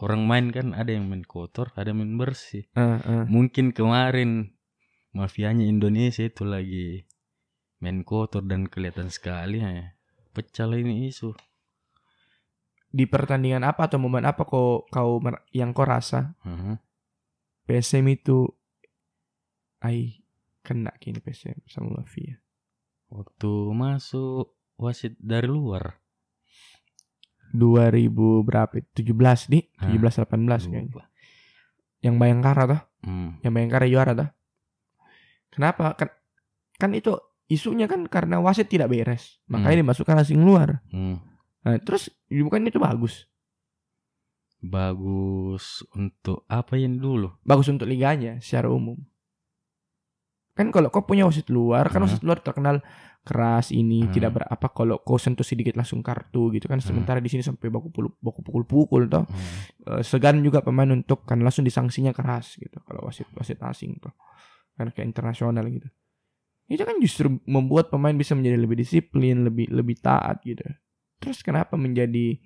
orang 0.00 0.26
main 0.26 0.46
kan 0.50 0.74
ada 0.74 0.90
yang 0.90 1.06
main 1.06 1.22
kotor, 1.22 1.70
ada 1.78 1.90
yang 1.94 2.02
main 2.02 2.14
bersih. 2.18 2.66
eh, 2.74 2.98
eh. 2.98 3.24
Mungkin 3.30 3.70
kemarin 3.70 4.54
mafianya 5.14 5.62
Indonesia 5.62 6.26
itu 6.26 6.42
lagi 6.42 7.06
main 7.78 8.02
kotor 8.02 8.42
dan 8.42 8.66
kelihatan 8.66 9.08
sekali 9.08 9.62
ya. 9.62 9.94
Pecah 10.34 10.66
lah 10.66 10.78
ini 10.78 11.06
isu. 11.08 11.34
di 12.94 13.10
pertandingan 13.10 13.66
apa 13.66 13.90
atau 13.90 13.98
momen 13.98 14.22
apa 14.22 14.46
kau 14.46 14.86
kau 14.86 15.18
yang 15.50 15.74
kau 15.74 15.82
rasa 15.82 16.38
Mhm. 16.46 16.78
PSM 17.66 18.06
itu 18.06 18.46
ai 19.82 20.22
kena 20.62 20.94
kini 21.02 21.18
PSM 21.18 21.58
sama 21.66 21.98
mafia. 21.98 22.38
Waktu 23.10 23.50
masuk 23.74 24.54
wasit 24.78 25.18
dari 25.18 25.50
luar. 25.50 25.98
2000 27.54 28.10
berapa? 28.42 28.74
17 28.92 29.46
di 29.46 29.62
Hah, 29.78 29.86
17 29.94 30.26
18 30.26 30.66
kayaknya. 30.66 31.06
Yang 32.02 32.14
Bayangkara 32.18 32.62
tuh, 32.66 32.80
Hmm. 33.06 33.38
yang 33.40 33.52
Bayangkara 33.54 33.86
juara 33.86 34.12
tuh. 34.12 34.28
Kenapa? 35.54 35.94
Kan 35.94 36.10
kan 36.74 36.90
itu 36.92 37.14
isunya 37.46 37.86
kan 37.86 38.04
karena 38.10 38.42
wasit 38.42 38.66
tidak 38.66 38.90
beres. 38.90 39.38
Makanya 39.46 39.86
dimasukkan 39.86 40.18
asing 40.18 40.42
luar. 40.42 40.82
Hmm. 40.90 41.22
Nah, 41.62 41.78
terus 41.80 42.10
bukan 42.28 42.66
itu 42.66 42.82
bagus. 42.82 43.30
Bagus 44.58 45.84
untuk 45.92 46.48
apa 46.48 46.74
yang 46.74 46.96
dulu? 46.96 47.36
Bagus 47.44 47.68
untuk 47.68 47.84
liganya 47.86 48.40
secara 48.40 48.72
umum. 48.72 48.96
Kan 50.56 50.70
kalau 50.70 50.88
kau 50.88 51.04
punya 51.04 51.28
wasit 51.28 51.52
luar, 51.52 51.86
kan 51.92 52.02
Hmm. 52.02 52.08
wasit 52.08 52.22
luar 52.24 52.40
terkenal 52.40 52.80
keras 53.24 53.72
ini 53.72 54.04
Hmm. 54.04 54.12
tidak 54.12 54.30
berapa 54.36 54.66
kalau 54.68 55.00
kau 55.00 55.16
sentuh 55.16 55.42
sedikit 55.42 55.80
langsung 55.80 56.04
kartu 56.04 56.52
gitu 56.52 56.68
kan 56.68 56.78
sementara 56.84 57.24
di 57.24 57.32
sini 57.32 57.40
sampai 57.40 57.72
baku 57.72 57.88
pukul 57.88 58.12
baku 58.20 58.40
pukul-pukul 58.44 59.08
toh. 59.08 59.24
Hmm. 59.24 59.98
Eh, 59.98 60.02
segan 60.04 60.44
juga 60.44 60.60
pemain 60.60 60.86
untuk 60.92 61.24
kan 61.24 61.40
langsung 61.40 61.64
disanksinya 61.64 62.12
keras 62.12 62.60
gitu 62.60 62.76
kalau 62.84 63.08
wasit 63.08 63.24
wasit 63.32 63.56
asing 63.64 63.96
tuh 63.96 64.12
kan 64.76 64.92
kayak 64.92 65.08
internasional 65.08 65.64
gitu. 65.72 65.88
Itu 66.68 66.84
kan 66.84 67.00
justru 67.00 67.32
membuat 67.48 67.88
pemain 67.88 68.12
bisa 68.12 68.36
menjadi 68.36 68.60
lebih 68.60 68.76
disiplin 68.76 69.48
lebih 69.48 69.72
lebih 69.72 69.96
taat 70.04 70.44
gitu. 70.44 70.64
Terus 71.16 71.40
kenapa 71.40 71.80
menjadi 71.80 72.36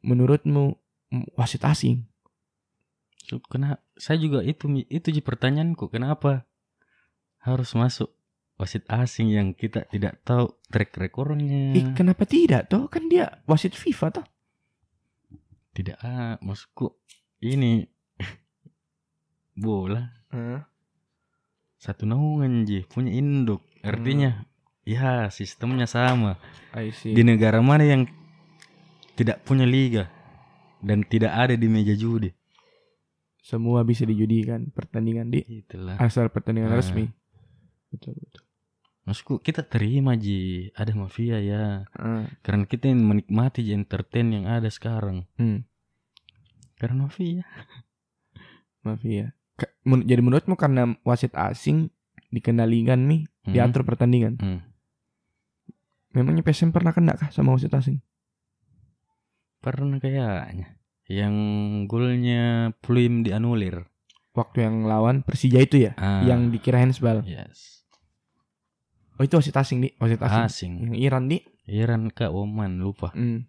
menurutmu 0.00 0.72
wasit 1.36 1.68
asing? 1.68 2.08
Kena 3.48 3.76
saya 3.96 4.16
juga 4.16 4.40
itu 4.44 4.68
itu 4.88 5.08
pertanyaanku 5.20 5.88
kenapa 5.88 6.44
harus 7.42 7.72
masuk 7.74 8.12
wasit 8.62 8.86
asing 8.86 9.34
yang 9.34 9.48
kita 9.52 9.82
tidak 9.90 10.22
tahu 10.22 10.54
track 10.70 10.94
recordnya. 10.94 11.74
Ih, 11.74 11.90
kenapa 11.98 12.22
tidak 12.22 12.70
toh? 12.70 12.86
Kan 12.86 13.10
dia 13.10 13.42
wasit 13.50 13.74
FIFA 13.74 14.22
toh? 14.22 14.26
Tidak 15.74 15.98
ah 15.98 16.38
maksudku 16.38 16.94
ini 17.42 17.82
bola. 19.58 20.06
Satu 21.76 22.06
naungan 22.06 22.62
ji 22.62 22.86
punya 22.86 23.10
induk. 23.10 23.66
Artinya 23.82 24.46
ya 24.86 25.26
sistemnya 25.28 25.90
sama. 25.90 26.38
Di 27.02 27.26
negara 27.26 27.58
mana 27.58 27.82
yang 27.82 28.06
tidak 29.18 29.42
punya 29.42 29.66
liga 29.66 30.06
dan 30.78 31.02
tidak 31.02 31.34
ada 31.34 31.58
di 31.58 31.66
meja 31.66 31.98
judi? 31.98 32.30
Semua 33.42 33.82
bisa 33.82 34.06
dijudikan 34.06 34.70
pertandingan 34.70 35.26
di 35.26 35.42
itulah. 35.50 35.98
asal 35.98 36.30
pertandingan 36.30 36.70
Ah. 36.70 36.78
resmi. 36.78 37.10
Betul 37.90 38.14
betul 38.14 38.44
maksudku 39.02 39.38
kita 39.38 39.62
terima 39.62 40.14
ji. 40.14 40.70
Ada 40.72 40.92
mafia 40.92 41.38
ya. 41.38 41.86
Ah, 41.92 42.26
karena 42.40 42.64
kita 42.64 42.86
yang 42.86 43.02
menikmati 43.02 43.62
ji 43.62 43.72
entertain 43.72 44.30
yang 44.30 44.44
ada 44.46 44.66
sekarang. 44.66 45.26
Hmm, 45.34 45.66
karena 46.76 47.06
mafia. 47.06 47.42
Mafia. 48.80 49.34
Ke- 49.54 49.74
men- 49.82 50.02
jadi 50.02 50.18
menurutmu 50.18 50.54
karena 50.54 50.98
wasit 51.02 51.34
asing 51.34 51.90
dikendalikan 52.28 53.06
nih 53.06 53.26
Hmm. 53.42 53.52
diatur 53.52 53.82
pertandingan? 53.82 54.36
Hmm. 54.38 54.60
memangnya 56.12 56.44
PSM 56.44 56.76
pernah 56.76 56.92
kena 56.92 57.16
kah 57.16 57.32
sama 57.32 57.56
wasit 57.56 57.72
asing? 57.72 58.04
Pernah 59.64 59.96
kayaknya. 59.96 60.76
Yang 61.08 61.34
golnya 61.88 62.42
Pluim 62.84 63.24
dianulir. 63.24 63.88
Waktu 64.36 64.60
yang 64.60 64.84
lawan 64.84 65.24
Persija 65.24 65.56
itu 65.56 65.80
ya? 65.88 65.96
Ah, 65.96 66.20
yang 66.20 66.52
dikira 66.52 66.84
handsball? 66.84 67.24
Yes 67.24 67.81
oh 69.16 69.22
itu 69.22 69.34
wasit 69.36 69.56
asing 69.56 69.78
di. 69.80 69.88
Wasit 69.98 70.20
asing 70.20 70.42
asing. 70.44 70.72
Yang 70.88 70.96
Iran 71.00 71.24
di. 71.28 71.38
Iran 71.68 72.02
ke 72.10 72.26
Oman 72.26 72.82
lupa. 72.82 73.14
Hmm, 73.14 73.46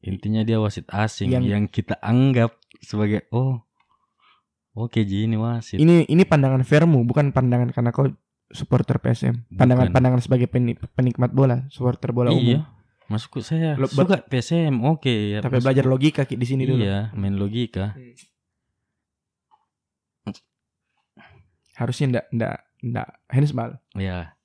intinya 0.00 0.42
dia 0.42 0.62
wasit 0.62 0.86
asing 0.88 1.34
Yang- 1.34 1.46
yang, 1.50 1.64
kita 1.66 1.98
anggap 1.98 2.54
sebagai 2.78 3.26
oh 3.34 3.66
oke 4.72 5.00
ji 5.02 5.26
ini 5.26 5.34
wasit. 5.34 5.76
Ini 5.76 6.06
ini 6.06 6.22
pandangan 6.22 6.62
fairmu, 6.62 7.02
bukan 7.02 7.34
pandangan 7.34 7.74
karena 7.74 7.90
kau 7.90 8.06
supporter 8.46 9.02
PSM. 9.02 9.50
Pandangan 9.50 9.90
Bukan. 9.90 9.94
pandangan 9.98 10.20
sebagai 10.22 10.46
peni- 10.46 10.78
penikmat 10.94 11.34
bola, 11.34 11.66
supporter 11.66 12.14
bola 12.14 12.30
iya. 12.30 12.62
umum. 12.62 12.74
masukku 13.06 13.38
saya 13.38 13.78
Lo- 13.78 13.86
suka 13.86 14.18
PSM 14.22 14.82
oke. 14.82 15.10
Ya 15.34 15.38
Tapi 15.38 15.62
belajar 15.62 15.86
logika 15.86 16.26
di 16.26 16.42
sini 16.46 16.66
dulu. 16.66 16.82
iya 16.82 17.10
main 17.14 17.34
logika. 17.34 17.94
Harusnya 21.76 22.06
ndak 22.08 22.24
ndak 22.32 22.56
ndak 22.82 23.08
handsball. 23.28 23.76
ya 23.94 24.35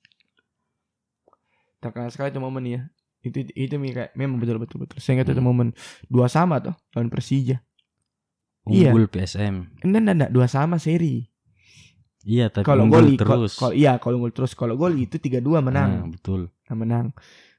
Terkenal 1.82 2.08
sekali 2.08 2.30
itu 2.30 2.38
momen 2.38 2.62
ya. 2.64 2.80
Itu 3.20 3.42
itu 3.42 3.74
kayak 3.74 4.14
memang 4.14 4.38
betul 4.38 4.56
betul 4.56 4.82
betul. 4.82 4.98
Saya 4.98 5.18
ingat 5.18 5.30
itu 5.30 5.42
momen 5.42 5.74
dua 6.06 6.26
sama 6.26 6.58
tuh 6.58 6.74
lawan 6.94 7.10
Persija. 7.10 7.58
Iya. 8.62 8.94
unggul 8.94 9.10
PSM 9.10 9.82
Enggak 9.82 10.00
enggak 10.00 10.14
enggak 10.14 10.32
dua 10.32 10.46
sama 10.46 10.78
seri. 10.78 11.26
iya 12.22 12.46
tapi 12.46 12.62
Kalau 12.62 12.86
unggul 12.86 13.10
gol 13.10 13.18
terus 13.18 13.58
Kalau 13.58 13.74
iya 13.74 13.98
kalau 13.98 14.22
gol 14.22 14.30
terus 14.30 14.54
kalau 14.54 14.78
gol 14.78 14.94
itu 14.94 15.18
3-2 15.18 15.42
Nah, 15.42 15.58
menang. 15.58 15.90
betul 16.08 16.46
Nah, 16.70 16.76
menang. 16.78 17.06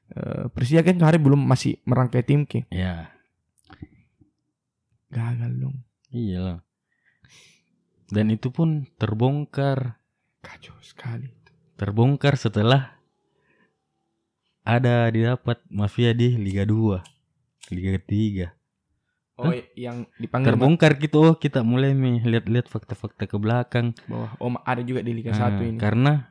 Eh, 0.08 0.48
Persija 0.48 0.80
kan 0.80 0.96
kemarin 0.96 1.20
belum 1.20 1.40
masih 1.44 1.76
merangkai 1.84 2.24
tim 2.24 2.48
ke. 2.48 2.64
ya 2.72 3.12
Gagal 5.08 5.52
dong. 5.60 5.76
iya 6.08 6.38
lah 6.40 6.58
dan 8.08 8.28
itu 8.28 8.48
pun 8.48 8.88
terbongkar 8.96 9.98
Kacau 10.40 10.76
sekali. 10.80 11.28
terbongkar 11.74 12.36
setelah 12.36 12.96
ada 14.64 15.08
didapat. 15.12 15.60
Mafia 15.68 16.16
di 16.16 16.34
Liga 16.40 16.64
2 16.64 17.04
Liga 17.70 18.00
3 18.00 18.50
Oh, 19.34 19.50
yang 19.74 20.06
dipanggil 20.14 20.54
terbongkar 20.54 20.94
gitu. 20.94 21.18
Oh 21.18 21.34
kita 21.34 21.66
mulai 21.66 21.90
nih 21.90 22.22
lihat-lihat 22.22 22.70
fakta-fakta 22.70 23.26
ke 23.26 23.34
belakang. 23.34 23.90
Bawah. 24.06 24.30
Oh, 24.38 24.54
ada 24.62 24.78
juga 24.86 25.02
di 25.02 25.10
Liga 25.10 25.34
Nah, 25.34 25.58
1 25.58 25.74
ini. 25.74 25.74
karena 25.74 26.30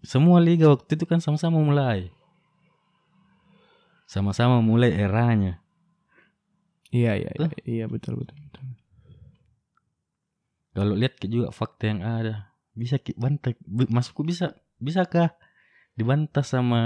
semua 0.00 0.40
liga 0.40 0.72
waktu 0.72 0.96
itu 0.96 1.04
kan 1.04 1.20
sama-sama 1.20 1.60
mulai. 1.60 2.08
Sama-sama 4.08 4.64
mulai 4.64 4.96
eranya. 4.96 5.60
Iya, 6.88 7.12
iya, 7.20 7.30
iya, 7.36 7.48
iya 7.68 7.84
betul 7.92 8.24
betul 8.24 8.40
betul. 8.40 8.64
kalau 10.74 10.94
lihat 10.98 11.14
juga 11.22 11.54
fakta 11.54 11.86
yang 11.86 12.02
ada 12.02 12.50
bisa 12.74 12.98
bantah 13.14 13.54
masukku 13.68 14.26
bisa 14.26 14.58
bisakah 14.82 15.30
dibantah 15.94 16.42
sama 16.42 16.82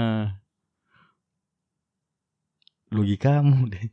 logikamu 2.89 3.69
deh 3.69 3.85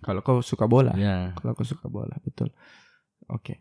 Kalau 0.00 0.24
kau 0.24 0.40
suka 0.40 0.64
bola, 0.64 0.96
ya 0.96 1.36
kalau 1.36 1.52
kau 1.52 1.60
suka 1.62 1.84
bola, 1.86 2.16
betul. 2.24 2.48
Oke. 3.28 3.60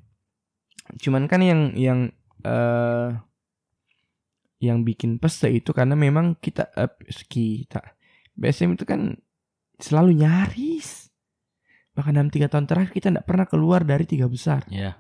Cuman 0.96 1.28
kan 1.28 1.44
yang 1.44 1.76
yang 1.76 2.08
eh 2.42 3.12
yang 4.60 4.84
bikin 4.84 5.20
peste 5.20 5.48
itu 5.48 5.72
karena 5.72 5.96
memang 5.96 6.40
kita 6.40 6.72
eh, 6.76 6.88
kita 7.28 7.96
BSM 8.36 8.80
itu 8.80 8.88
kan 8.88 9.20
selalu 9.76 10.16
nyaris. 10.16 11.12
Bahkan 11.92 12.16
dalam 12.16 12.32
tiga 12.32 12.48
tahun 12.48 12.72
terakhir 12.72 12.96
kita 12.96 13.12
tidak 13.12 13.28
pernah 13.28 13.44
keluar 13.44 13.84
dari 13.84 14.08
tiga 14.08 14.32
besar. 14.32 14.64
ya 14.72 14.96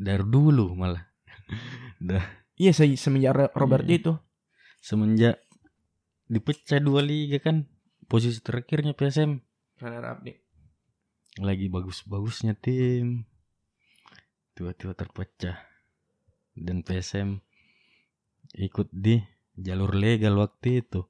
dari 0.00 0.22
dulu 0.22 0.78
malah 0.78 1.02
Iya 2.62 2.70
se- 2.70 2.94
semenjak 2.94 3.32
Ro- 3.34 3.52
Robert 3.58 3.84
Iya. 3.84 3.98
itu. 3.98 4.12
semenjak 4.80 5.36
dipecah 6.24 6.78
dua 6.80 7.02
liga 7.02 7.36
kan 7.36 7.66
posisi 8.10 8.42
terakhirnya 8.42 8.92
PSM 8.92 9.38
Runner 9.78 10.04
up 10.04 10.20
nih. 10.20 10.36
lagi 11.38 11.70
bagus-bagusnya 11.70 12.52
tim 12.52 13.22
tiba-tiba 14.52 14.92
terpecah 14.92 15.56
dan 16.52 16.82
PSM 16.82 17.38
ikut 18.52 18.90
di 18.90 19.22
jalur 19.54 19.94
legal 19.94 20.34
waktu 20.36 20.82
itu 20.82 21.06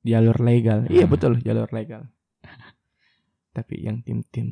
jalur 0.00 0.36
legal. 0.38 0.84
Iya 0.86 1.04
Hmm. 1.04 1.12
betul 1.12 1.32
jalur 1.40 1.68
legal. 1.70 2.08
Tapi 3.56 3.74
yang 3.80 4.00
tim-tim 4.00 4.48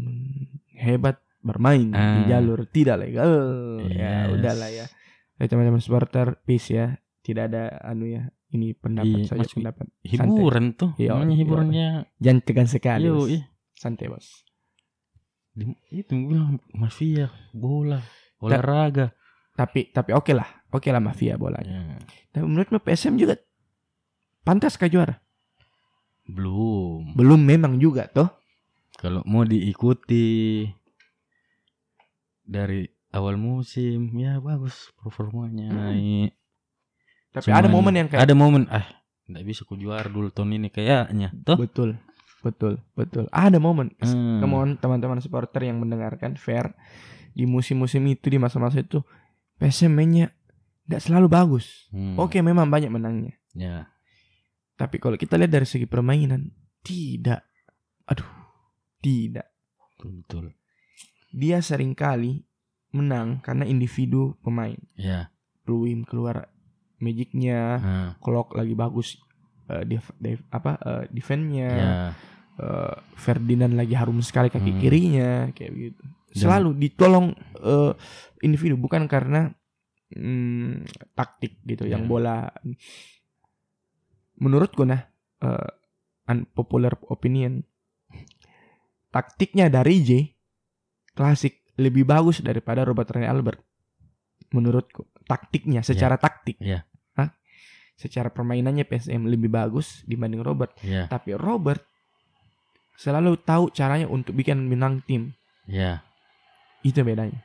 hebat 0.75 1.21
bermain 1.39 1.87
di 1.87 1.95
Ah. 1.95 2.25
jalur 2.27 2.67
tidak 2.67 3.01
legal. 3.01 3.31
Ya 3.87 4.27
Yes. 4.27 4.33
udahlah 4.35 4.71
ya. 4.71 4.87
Ya 5.37 5.45
teman-teman 5.47 5.79
supporter 5.79 6.41
peace 6.43 6.69
ya. 6.71 6.99
Tidak 7.21 7.45
ada 7.47 7.79
anu 7.81 8.09
ya. 8.09 8.33
Ini 8.49 8.73
pendapat 8.73 9.19
Iya, 9.23 9.35
masuk- 9.35 9.61
pendapat. 9.61 9.87
hiburan 10.03 10.65
tuh 10.73 10.91
Iya, 10.95 11.13
namanya 11.13 11.29
iya. 11.29 11.39
hiburannya 11.39 11.89
Jangan 12.17 12.41
tegang 12.41 12.65
sekali. 12.67 13.05
yo 13.05 13.15
bos. 13.19 13.29
ih 13.31 13.43
Santai 13.73 14.07
bos. 14.07 14.27
Di- 15.53 15.75
itu 15.93 16.13
gua 16.17 16.29
bilang 16.47 16.53
mafia 16.73 17.29
bola 17.51 18.01
olahraga 18.39 19.13
Tapi 19.53 19.91
tapi 19.91 20.11
oke 20.13 20.31
lah. 20.31 20.47
Oke 20.69 20.89
lah 20.89 20.99
mafia 20.99 21.35
bolanya. 21.35 21.67
Ya, 21.67 21.99
Tapi 22.31 22.45
menurutmu 22.45 22.79
PSM 22.79 23.17
juga 23.17 23.35
pantas 24.43 24.75
kah 24.75 24.87
juara? 24.87 25.19
belum 26.25 27.13
Belum 27.15 27.41
memang 27.41 27.77
juga 27.77 28.05
toh. 28.07 28.29
kalau 28.95 29.25
mau 29.25 29.43
diikuti 29.43 30.63
dari 32.43 32.85
awal 33.11 33.37
musim 33.37 34.13
ya 34.15 34.37
bagus 34.39 34.93
performanya 34.95 35.69
Hmm. 35.69 35.81
naik 35.91 36.31
Tapi 37.39 37.49
Cuman 37.49 37.59
ada 37.63 37.69
momen 37.71 37.95
yang 37.95 38.09
kayak 38.11 38.23
ada 38.27 38.35
momen 38.35 38.63
ah 38.69 38.87
nggak 39.29 39.45
bisa 39.45 39.63
ku 39.69 39.77
juara 39.77 40.09
dulu 40.09 40.33
tahun 40.33 40.57
ini 40.59 40.69
kayaknya 40.73 41.31
tuh 41.47 41.59
betul. 41.61 41.91
Betul, 42.39 42.79
betul. 42.95 43.27
Ada 43.35 43.59
momen. 43.59 43.91
Hmm. 43.99 44.39
Kemohon 44.39 44.79
teman-teman 44.79 45.19
supporter 45.19 45.59
yang 45.67 45.83
mendengarkan 45.83 46.39
fair 46.39 46.71
di 47.35 47.51
musim-musim 47.51 48.07
itu 48.07 48.31
di 48.31 48.39
masa-masa 48.39 48.79
itu 48.79 49.03
PSM 49.59 49.91
mainnya 49.91 50.31
tidak 50.87 51.03
selalu 51.03 51.27
bagus. 51.27 51.91
Hmm, 51.91 52.15
Oke, 52.15 52.39
memang 52.39 52.71
banyak 52.71 52.95
menangnya. 52.95 53.35
ya 53.59 53.91
Tapi 54.79 55.03
kalau 55.03 55.19
kita 55.19 55.35
lihat 55.35 55.51
dari 55.51 55.67
segi 55.67 55.91
permainan, 55.91 56.55
tidak. 56.87 57.43
Aduh, 58.07 58.31
tidak. 59.03 59.51
betul, 59.99 60.23
betul. 60.23 60.45
Dia 61.35 61.59
sering 61.59 61.99
kali 61.99 62.47
menang 62.95 63.43
karena 63.43 63.67
individu 63.67 64.39
pemain. 64.47 64.79
ya 64.95 65.35
Pluim 65.67 66.07
keluar 66.07 66.47
magicnya, 66.99 67.61
nah, 67.79 68.11
Klok 68.19 68.53
lagi 68.53 68.73
bagus 68.73 69.19
eh, 69.67 69.85
def- 69.85 70.17
def- 70.17 70.47
apa 70.49 70.73
eh, 70.79 71.05
defense-nya. 71.09 71.71
ya 71.71 71.89
eh, 72.59 72.95
Ferdinand 73.15 73.73
lagi 73.73 73.95
harum 73.95 74.19
sekali 74.19 74.49
kaki 74.49 74.71
Hmm. 74.71 74.81
kirinya 74.81 75.31
kayak. 75.53 75.73
Dan- 75.95 76.17
Selalu 76.35 76.71
ditolong 76.77 77.33
eh, 77.57 77.93
individu 78.41 78.75
bukan 78.77 79.07
karena 79.07 79.49
mm, 80.11 80.85
taktik 81.13 81.61
gitu 81.63 81.85
yang 81.85 82.05
Ya. 82.05 82.09
bola. 82.09 82.39
Menurutku 84.39 84.83
nah 84.83 85.03
eh, 85.39 85.69
unpopular 86.27 86.95
opinion 87.09 87.63
taktiknya 89.09 89.69
dari 89.69 89.95
J 90.01 90.11
klasik 91.13 91.63
lebih 91.77 92.03
bagus 92.05 92.41
daripada 92.41 92.83
Robert 92.83 93.09
Rene 93.09 93.27
Albert. 93.27 93.63
Menurutku 94.51 95.05
taktiknya 95.25 95.83
secara 95.83 96.17
taktik. 96.17 96.57
Ya. 96.59 96.88
Secara 97.99 98.31
permainannya 98.31 98.87
PSM 98.87 99.27
lebih 99.27 99.51
bagus 99.51 100.07
dibanding 100.07 100.39
Robert. 100.39 100.71
ya 100.81 101.05
Tapi 101.05 101.35
Robert 101.35 101.83
selalu 102.95 103.39
tahu 103.39 103.71
caranya 103.71 104.07
untuk 104.07 104.35
bikin 104.35 104.65
menang 104.65 105.03
tim. 105.03 105.35
ya 105.65 106.03
Itu 106.81 107.03
bedanya. 107.03 107.43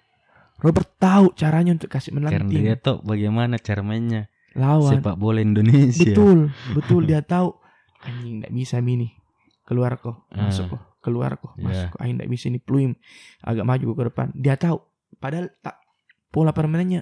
Robert 0.57 0.93
tahu 0.95 1.33
caranya 1.33 1.73
untuk 1.73 1.89
kasih 1.89 2.13
menang 2.13 2.31
karena 2.31 2.47
tim. 2.47 2.61
dia 2.61 2.75
tahu 2.75 3.01
bagaimana 3.01 3.57
cara 3.57 3.81
mainnya 3.81 4.29
Lawan. 4.53 4.95
sepak 4.95 5.17
bola 5.17 5.41
Indonesia 5.41 6.05
Betul, 6.07 6.53
betul 6.71 7.01
dia 7.09 7.19
tahu. 7.19 7.57
Anjing 7.99 8.39
tidak 8.39 8.53
bisa 8.53 8.77
mini. 8.77 9.09
Keluar 9.63 9.97
kok, 9.97 10.27
Ah. 10.29 10.45
masuk 10.45 10.69
kok, 10.69 10.81
keluar 10.99 11.33
kok, 11.35 11.55
Ya. 11.55 11.63
masuk 11.63 11.87
kok. 11.89 11.99
Anjing 11.99 12.15
tidak 12.15 12.29
bisa 12.29 12.45
ini 12.45 12.59
pluim. 12.59 12.91
Agak 13.41 13.63
maju 13.63 13.85
ke 13.89 14.03
depan. 14.05 14.27
Dia 14.33 14.53
tahu. 14.53 14.77
Padahal 15.17 15.49
tak 15.57 15.81
pola 16.29 16.51
permainannya. 16.51 17.01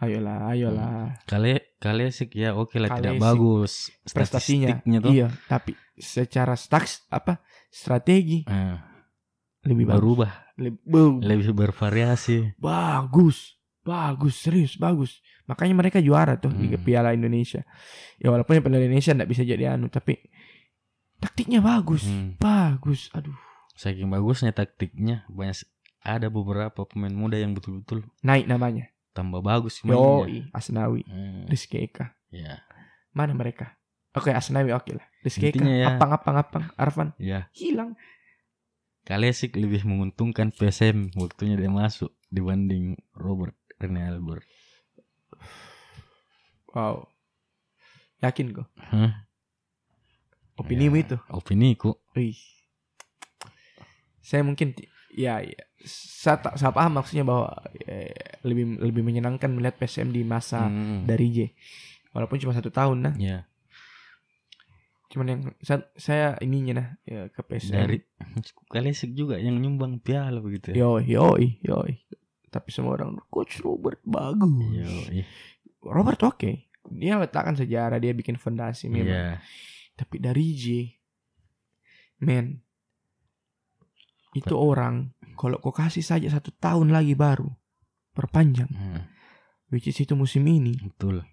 Ayolah, 0.00 0.48
ayolah. 0.48 1.20
kali 1.24 1.60
kali 1.76 2.08
sih 2.08 2.24
ya 2.32 2.52
oke 2.52 2.76
lah 2.76 2.88
tidak 2.90 3.16
bagus 3.16 3.92
Prestasinya. 4.06 4.80
tuh 4.80 5.12
Iya, 5.12 5.28
tapi 5.44 5.76
secara 5.94 6.56
staks 6.56 7.04
apa 7.06 7.44
strategi 7.68 8.44
Ah, 8.44 8.80
lebih 9.62 9.84
bagus. 9.86 10.00
berubah 10.00 10.32
Lebih, 10.56 11.20
lebih 11.20 11.52
bervariasi 11.52 12.56
bagus 12.56 13.56
bagus 13.80 14.36
serius 14.36 14.76
bagus 14.76 15.20
makanya 15.44 15.72
mereka 15.74 15.98
juara 15.98 16.36
tuh 16.36 16.48
di 16.50 16.68
Hmm. 16.68 16.80
Piala 16.80 17.12
Indonesia 17.12 17.64
ya 18.16 18.28
walaupun 18.28 18.56
Piala 18.58 18.76
Indonesia 18.78 19.12
nggak 19.12 19.24
bisa 19.26 19.42
jadi 19.42 19.72
anu 19.72 19.88
tapi 19.88 20.20
taktiknya 21.16 21.60
bagus 21.60 22.04
Hmm. 22.04 22.36
bagus 22.36 23.08
aduh 23.10 23.36
saking 23.72 24.08
bagusnya 24.08 24.52
taktiknya 24.52 25.24
banyak 25.28 25.56
ada 26.00 26.28
beberapa 26.28 26.84
pemain 26.84 27.12
muda 27.12 27.36
yang 27.36 27.52
betul-betul 27.52 28.04
naik 28.20 28.44
namanya 28.44 28.88
tambah 29.10 29.40
bagus 29.40 29.82
Yo 29.82 30.22
mainnya 30.22 30.46
Asnawi 30.50 31.02
Hmm, 31.04 31.44
Rizky 31.46 31.82
Eka 31.82 32.14
ya 32.30 32.62
mana 33.10 33.32
mereka 33.32 33.74
Oke, 34.10 34.34
Asnawi 34.34 34.74
oke 34.74 34.98
lah. 34.98 35.06
Rizky 35.22 35.54
Intinya 35.54 35.70
ya. 35.70 35.86
apang 35.94 36.10
apang 36.10 36.34
apang 36.34 36.64
Arfan 36.74 37.14
Ya, 37.14 37.46
hilang. 37.54 37.94
Kalesik 39.06 39.54
lebih 39.54 39.86
menguntungkan 39.86 40.50
PSM 40.50 41.14
waktunya 41.14 41.54
dia 41.54 41.70
masuk 41.70 42.10
dibanding 42.26 42.98
Robert 43.14 43.54
Rene 43.78 44.02
Albert. 44.02 44.42
Wow. 46.70 47.06
Yakin 48.18 48.50
kok 48.52 48.66
Hah? 48.76 49.30
opinimu 50.58 50.98
Ya, 50.98 51.02
itu? 51.06 51.16
Opini 51.30 51.72
ku. 51.72 51.96
Wih. 52.12 52.36
Saya 54.20 54.44
mungkin 54.44 54.76
ya, 55.10 55.42
ya 55.42 55.60
saya, 55.84 56.36
tak, 56.38 56.54
saya 56.56 56.70
paham 56.70 57.00
maksudnya 57.00 57.24
bahwa 57.24 57.50
ya, 57.76 58.10
lebih 58.44 58.78
lebih 58.78 59.02
menyenangkan 59.02 59.48
melihat 59.50 59.76
PSM 59.76 60.10
di 60.10 60.22
masa 60.22 60.68
Hmm, 60.68 61.04
dari 61.04 61.26
J. 61.32 61.38
Walaupun 62.10 62.42
cuma 62.42 62.52
satu 62.52 62.68
tahun 62.68 62.98
nah. 63.00 63.14
ya, 63.16 63.46
Cuman 65.10 65.26
yang 65.26 65.40
saya, 65.58 65.90
saya 65.98 66.26
ininya 66.38 66.74
nah 66.78 66.88
ya, 67.02 67.26
ke 67.30 67.42
PSM. 67.42 67.74
dari 67.74 67.98
Kalesik 68.70 69.10
juga 69.10 69.42
yang 69.42 69.58
nyumbang 69.58 69.98
piala 69.98 70.38
begitu 70.38 70.70
ya. 70.70 70.86
Yoi, 70.86 71.02
yoi, 71.10 71.46
yoi. 71.66 71.92
Tapi 72.46 72.70
semua 72.70 72.94
orang 72.94 73.18
Coach 73.26 73.58
Robert 73.58 73.98
bagus. 74.06 74.46
Yoi. 74.70 75.26
Robert 75.82 76.22
oke. 76.22 76.70
Dia 76.94 77.18
letakkan 77.18 77.58
sejarah, 77.58 77.98
dia 77.98 78.14
bikin 78.14 78.38
fondasi 78.38 78.86
memang. 78.86 79.10
Iya. 79.10 79.42
Tapi 79.98 80.16
dari 80.22 80.46
J, 80.54 80.64
men, 82.22 82.62
itu 84.32 84.54
orang 84.54 85.10
kalau 85.34 85.58
kau 85.58 85.70
kasih 85.70 86.00
saja 86.00 86.28
satu 86.28 86.52
tahun 86.52 86.90
lagi 86.90 87.14
baru 87.14 87.48
perpanjang, 88.10 88.68
Hmm, 88.68 89.06
which 89.68 89.86
is 89.86 89.96
itu 89.96 90.14
musim 90.14 90.44
ini 90.44 90.76
betul. 90.76 91.24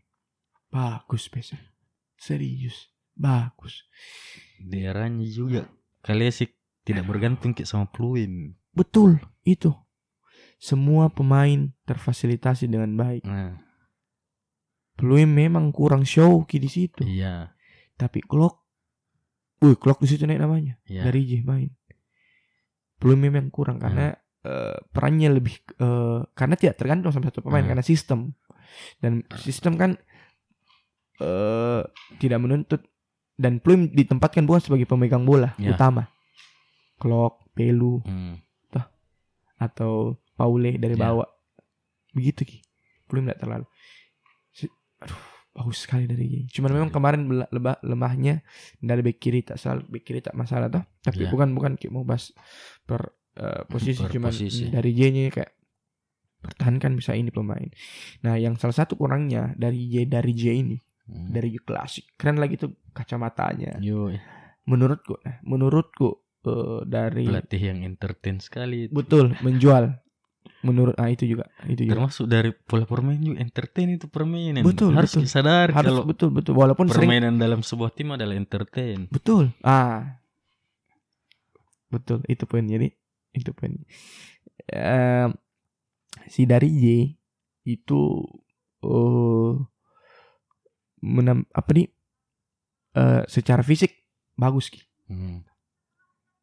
bagus 0.67 1.27
PSM, 1.27 1.59
serius 2.15 2.89
bagus, 3.13 3.85
Di 4.57 4.81
eranya 4.81 5.25
juga 5.25 5.65
Kalesik 5.99 6.53
tidak 6.81 7.05
bergantung 7.09 7.51
kayak 7.51 7.67
sama 7.67 7.85
Pluim. 7.85 8.55
betul 8.71 9.17
itu. 9.43 9.73
Semua 10.57 11.09
pemain 11.09 11.69
terfasilitasi 11.85 12.65
dengan 12.65 12.89
baik. 12.93 13.21
Nah, 13.23 13.61
Pluim 14.97 15.29
memang 15.29 15.69
kurang 15.69 16.01
show 16.01 16.41
ki 16.43 16.57
di 16.57 16.65
situ. 16.67 17.05
iya, 17.05 17.53
Tapi 17.93 18.21
Clock, 18.21 18.65
wih 19.61 19.77
Clock 19.77 20.01
di 20.01 20.09
situ 20.09 20.25
naik 20.25 20.41
namanya 20.41 20.81
iya. 20.85 21.05
dari 21.05 21.25
J 21.25 21.45
main. 21.45 21.69
Belum 22.97 23.19
memang 23.19 23.49
kurang 23.49 23.77
karena 23.77 24.13
eh, 24.41 24.77
perannya 24.89 25.29
lebih 25.29 25.53
eh, 25.77 26.19
karena 26.31 26.55
tidak 26.55 26.75
tergantung 26.75 27.11
sama 27.11 27.27
satu 27.27 27.41
pemain 27.41 27.61
Hmm. 27.61 27.71
karena 27.71 27.83
sistem 27.83 28.19
dan 28.97 29.13
sistem 29.35 29.73
kan 29.75 29.91
eh 31.17 31.81
tidak 32.17 32.39
menuntut 32.39 32.81
dan 33.35 33.57
Pluim 33.57 33.89
ditempatkan 33.89 34.45
bukan 34.45 34.61
sebagai 34.61 34.85
pemegang 34.85 35.21
bola 35.21 35.53
Ya. 35.57 35.73
utama. 35.73 36.09
Clock, 36.97 37.53
Pelu 37.53 38.01
Hmm, 38.01 38.41
atau 39.57 40.17
Paule 40.33 40.77
dari 40.77 40.93
Ya. 40.93 41.01
bawah. 41.03 41.29
Begitu 42.11 42.41
ki. 42.43 42.57
Pluim 43.05 43.25
tidak 43.25 43.39
terlalu. 43.39 43.65
Si- 44.51 44.69
Aduh, 44.99 45.17
bagus 45.57 45.83
sekali 45.83 46.05
dari 46.05 46.25
J. 46.29 46.33
Cuman 46.53 46.71
memang 46.71 46.89
kemarin 46.93 47.25
bela- 47.25 47.49
lebah- 47.49 47.81
lemahnya 47.81 48.45
dari 48.77 49.01
back 49.01 49.17
kiri 49.17 49.41
tak 49.41 49.57
salah, 49.57 49.81
back 49.81 50.05
kiri 50.05 50.21
tak 50.21 50.37
masalah 50.37 50.69
toh. 50.69 50.85
Tapi 51.01 51.25
Ya. 51.25 51.29
bukan 51.33 51.51
bukan 51.51 51.73
mau 51.89 52.05
bahas 52.05 52.29
per 52.85 53.11
eh, 53.33 53.65
posisi 53.65 54.01
Per 54.01 54.13
cuman 54.13 54.29
posisi. 54.29 54.65
dari 54.69 54.93
J-nya 54.93 55.29
kayak 55.29 55.51
pertahankan 56.37 56.93
bisa 56.93 57.13
ini 57.13 57.29
pemain. 57.29 57.65
Nah, 58.21 58.37
yang 58.37 58.55
salah 58.55 58.73
satu 58.75 58.93
kurangnya 58.93 59.53
dari 59.53 59.89
J 59.89 60.05
dari 60.05 60.33
J 60.33 60.43
ini, 60.55 60.77
hmm. 61.05 61.33
dari 61.33 61.49
J 61.51 61.61
klasik. 61.61 62.13
Keren 62.13 62.37
lagi 62.37 62.57
tuh 62.57 62.77
kacamatanya. 62.93 63.77
Yoi. 63.77 64.17
Menurutku, 64.65 65.17
nah, 65.21 65.37
menurutku 65.41 66.17
eh, 66.43 66.81
dari 66.85 67.25
pelatih 67.25 67.61
yang 67.61 67.79
entertain 67.83 68.37
sekali. 68.37 68.89
betul 68.89 69.33
menjual. 69.41 69.97
Menurut 70.67 70.95
ah 70.99 71.07
itu 71.07 71.23
juga, 71.23 71.47
itu 71.63 71.87
juga. 71.87 71.95
Termasuk 71.95 72.25
dari 72.27 72.51
pola 72.51 72.83
permainan 72.83 73.23
juga 73.23 73.37
entertain 73.39 73.87
itu 73.95 74.11
permainan. 74.11 74.67
Betul, 74.67 74.91
Harus 74.91 75.15
betul. 75.15 75.23
disadari 75.23 75.71
Harus 75.71 75.87
kalau 75.87 76.03
betul 76.03 76.29
betul 76.35 76.53
walaupun 76.59 76.91
sering 76.91 77.07
permainan 77.07 77.39
dalam 77.39 77.63
sebuah 77.63 77.95
tim 77.95 78.11
adalah 78.11 78.35
entertain. 78.35 79.07
Betul. 79.07 79.55
Ah. 79.63 80.19
Betul, 81.87 82.19
itu 82.27 82.43
poin. 82.43 82.67
Jadi 82.67 82.91
itu 83.31 83.51
poin. 83.55 83.79
Em, 84.67 85.31
si 86.27 86.43
dari 86.43 86.67
Y 86.67 87.15
itu 87.63 87.99
eh 88.83 89.53
menam 90.99 91.47
apa 91.55 91.71
nih? 91.71 91.87
eh 92.97 93.23
secara 93.31 93.63
fisik 93.63 94.03
bagus 94.35 94.67
Ki. 94.67 94.83
Hmm. 95.07 95.45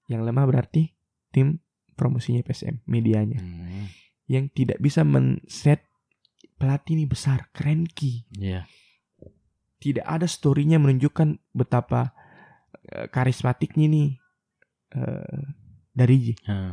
Yang 0.09 0.23
lemah 0.31 0.45
berarti 0.49 0.95
tim 1.35 1.61
promosinya 1.95 2.43
PSM, 2.43 2.83
medianya. 2.87 3.39
Hmm. 3.41 3.87
Yang 4.25 4.45
tidak 4.57 4.79
bisa 4.81 5.05
men-set 5.05 5.85
pelatih 6.57 6.97
ini 6.97 7.05
besar, 7.05 7.51
keren 7.53 7.85
Ki. 7.85 8.25
Iya. 8.39 8.65
tidak 9.85 10.09
ada 10.09 10.25
storynya 10.25 10.81
menunjukkan 10.81 11.53
betapa 11.53 12.17
eh, 12.89 13.05
karismatiknya 13.13 13.85
nih 13.85 14.09
eh, 14.97 15.45
dari 15.93 16.17
J. 16.25 16.27
Ah, 16.49 16.73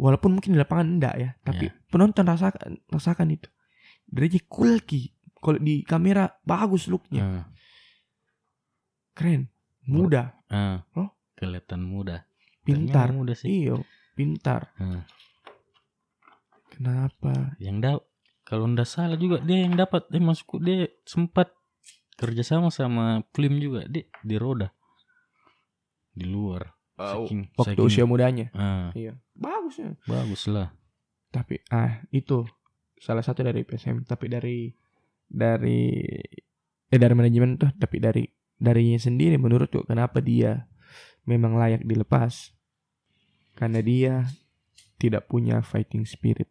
Walaupun 0.00 0.36
mungkin 0.36 0.56
di 0.56 0.58
lapangan 0.60 0.88
enggak 0.88 1.14
ya, 1.20 1.30
tapi 1.44 1.68
penonton 1.92 2.24
rasakan 2.24 2.80
rasakan 2.88 3.36
itu. 3.36 3.48
Dari 4.08 4.28
J 4.32 4.48
cool 4.48 4.80
ki. 4.80 5.12
Kalau 5.36 5.60
di 5.60 5.84
kamera 5.84 6.32
bagus 6.48 6.88
looknya, 6.88 7.22
ah, 7.22 7.44
keren, 9.12 9.52
muda, 9.84 10.40
ah. 10.48 10.80
Oh. 10.96 11.12
Kelihatan 11.36 11.84
muda. 11.84 12.24
pintar. 12.64 13.12
Muda 13.12 13.36
sih. 13.36 13.68
Iyo, 13.68 13.84
pintar. 14.16 14.72
Ah. 14.80 15.04
Kenapa? 16.76 17.56
Yang 17.56 17.76
da 17.80 17.90
kalau 18.44 18.68
ndak 18.68 18.86
salah 18.86 19.16
juga 19.16 19.40
dia 19.40 19.64
yang 19.64 19.74
dapat 19.74 20.06
dia 20.06 20.20
masuk 20.20 20.60
dia 20.60 20.86
sempat 21.02 21.50
kerjasama 22.14 22.68
sama 22.68 23.24
Plim 23.32 23.56
juga 23.58 23.88
dia 23.88 24.04
di 24.22 24.36
roda 24.36 24.70
di 26.12 26.24
luar. 26.24 26.72
Saking, 26.96 27.52
Waktu 27.52 27.76
saking- 27.76 27.84
usia 27.84 28.04
mudanya. 28.08 28.46
Ah, 28.56 28.88
Iya, 28.96 29.20
bagus 29.36 29.76
ya. 29.76 29.92
bagus 30.08 30.48
lah. 30.48 30.72
Tapi 31.28 31.60
ah 31.68 32.00
itu 32.08 32.48
salah 32.96 33.20
satu 33.20 33.44
dari 33.44 33.68
PSM, 33.68 34.08
tapi 34.08 34.32
dari 34.32 34.72
dari 35.28 36.00
eh 36.88 36.96
dari 36.96 37.12
manajemen 37.12 37.60
tuh, 37.60 37.68
tapi 37.76 38.00
dari 38.00 38.24
darinya 38.56 38.96
sendiri 38.96 39.36
menurutku 39.36 39.84
kenapa 39.84 40.24
dia 40.24 40.64
memang 41.28 41.60
layak 41.60 41.84
dilepas? 41.84 42.56
Karena 43.52 43.84
dia 43.84 44.24
tidak 44.96 45.28
punya 45.28 45.60
fighting 45.60 46.08
spirit. 46.08 46.48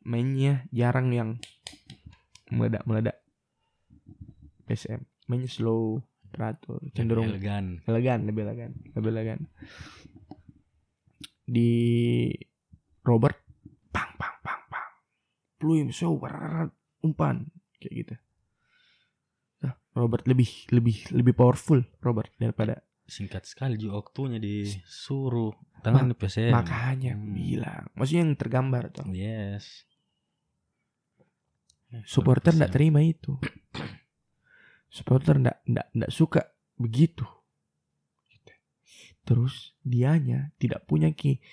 Mainnya 0.00 0.66
jarang 0.68 1.10
yang 1.10 1.30
meledak-meledak. 2.48 3.18
PSM 4.64 5.00
mainnya 5.24 5.48
slow, 5.48 6.00
teratur, 6.28 6.80
cenderung 6.92 7.24
elegan. 7.26 7.80
elegan 7.84 8.24
lebih 8.24 8.42
elegan 8.44 8.70
lebih 8.92 9.10
elegan 9.10 9.40
di 11.44 11.72
Robert 13.00 13.40
pang 13.88 14.12
pang 14.14 14.36
pang 14.44 14.60
pang 14.68 14.92
pluim 15.56 15.88
show 15.88 16.20
umpan 17.00 17.48
kayak 17.80 17.94
gitu 17.96 18.14
Nah, 19.58 19.72
Robert 19.92 20.28
lebih 20.28 20.68
lebih 20.68 21.08
lebih 21.10 21.32
powerful 21.32 21.80
Robert 21.98 22.28
daripada 22.36 22.84
Singkat 23.08 23.48
sekali 23.48 23.80
juga 23.80 24.04
waktunya 24.04 24.36
disuruh 24.36 25.56
tangan 25.80 26.12
PSM. 26.12 26.52
makanya 26.52 27.16
Hmm. 27.16 27.32
bilang 27.32 27.84
maksudnya 27.96 28.20
yang 28.20 28.36
tergambar 28.36 28.92
tuh 28.92 29.08
Yes. 29.08 29.87
Supporter 32.04 32.52
PSM. 32.52 32.58
nggak 32.60 32.72
terima 32.72 33.00
itu. 33.04 33.32
Supporter 34.96 35.36
nggak 35.36 35.58
nggak 35.68 36.12
suka 36.12 36.48
begitu. 36.80 37.24
Terus 39.24 39.76
dianya 39.84 40.56
tidak 40.56 40.88
punya 40.88 41.12
ki 41.12 41.44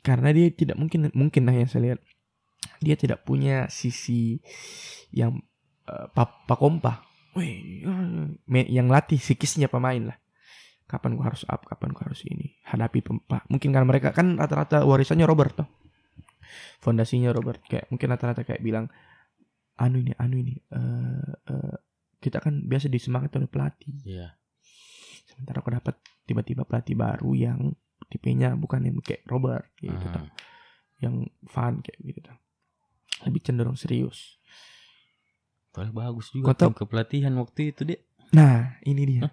karena 0.00 0.32
dia 0.32 0.48
tidak 0.48 0.80
mungkin 0.80 1.12
mungkin 1.12 1.42
lah 1.44 1.54
yang 1.56 1.68
saya 1.68 1.92
lihat. 1.92 2.00
Dia 2.80 2.96
tidak 2.96 3.26
punya 3.28 3.68
sisi 3.68 4.40
yang 5.12 5.44
pa, 5.84 6.24
pakompa. 6.48 7.04
Wih, 7.36 7.84
yang 8.48 8.88
latih 8.88 9.20
psikisnya 9.20 9.68
pemain 9.68 10.14
lah. 10.14 10.18
Kapan 10.88 11.20
gua 11.20 11.28
harus 11.28 11.44
up 11.44 11.68
kapan 11.68 11.92
gua 11.92 12.08
harus 12.08 12.24
ini 12.24 12.56
hadapi 12.64 13.04
pempa 13.04 13.44
mungkin 13.52 13.76
karena 13.76 13.84
mereka 13.84 14.08
kan 14.16 14.40
rata-rata 14.40 14.88
warisannya 14.88 15.28
Robert 15.28 15.52
tuh 15.52 15.68
fondasinya 16.80 17.28
Robert 17.28 17.60
kayak 17.68 17.92
mungkin 17.92 18.08
rata-rata 18.08 18.40
kayak 18.40 18.64
bilang 18.64 18.88
anu 19.78 19.98
ini 19.98 20.12
anu 20.14 20.36
ini 20.36 20.54
eh 20.68 21.22
eh, 21.46 21.76
kita 22.18 22.38
kan 22.38 22.62
biasa 22.62 22.86
disemangat 22.86 23.30
oleh 23.32 23.46
pelatih 23.46 23.94
Iya. 24.02 24.34
sementara 25.24 25.58
aku 25.58 25.70
dapat 25.70 25.94
tiba-tiba 26.24 26.62
pelatih 26.62 26.94
baru 26.94 27.30
yang 27.32 27.58
tipenya 28.06 28.52
bukan 28.52 28.82
yang 28.82 28.98
kayak 28.98 29.22
Robert 29.24 29.70
gitu 29.76 29.94
Ah. 30.04 30.14
tau. 30.14 30.26
yang 30.98 31.14
fun 31.44 31.78
kayak 31.78 31.98
gitu 32.02 32.20
tau. 32.22 32.38
lebih 33.20 33.40
cenderung 33.40 33.74
serius 33.74 34.38
Padahal 35.68 35.94
bagus 35.94 36.26
juga 36.28 36.44
Kau 36.44 36.56
tahu- 36.56 36.70
tim 36.72 36.78
kepelatihan 36.80 37.34
waktu 37.36 37.70
itu 37.70 37.82
dia. 37.84 38.00
Nah, 38.30 38.80
ini 38.82 39.02
dia. 39.06 39.20
Hah? 39.22 39.32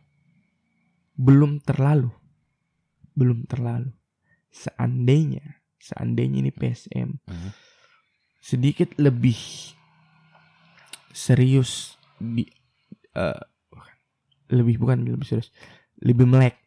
Belum 1.15 1.57
terlalu. 1.59 2.11
Belum 3.11 3.43
terlalu. 3.43 3.89
Seandainya, 4.51 5.41
seandainya 5.75 6.37
ini 6.39 6.51
PSM 6.51 7.17
Hmm. 7.23 7.49
sedikit 8.37 8.93
lebih 8.97 9.33
serius 11.15 11.95
di 12.19 12.43
eh, 13.15 13.41
bukan. 13.71 13.95
lebih 14.51 14.75
bukan 14.83 14.97
lebih 15.07 15.23
serius, 15.23 15.55
lebih 16.03 16.27
melek 16.27 16.59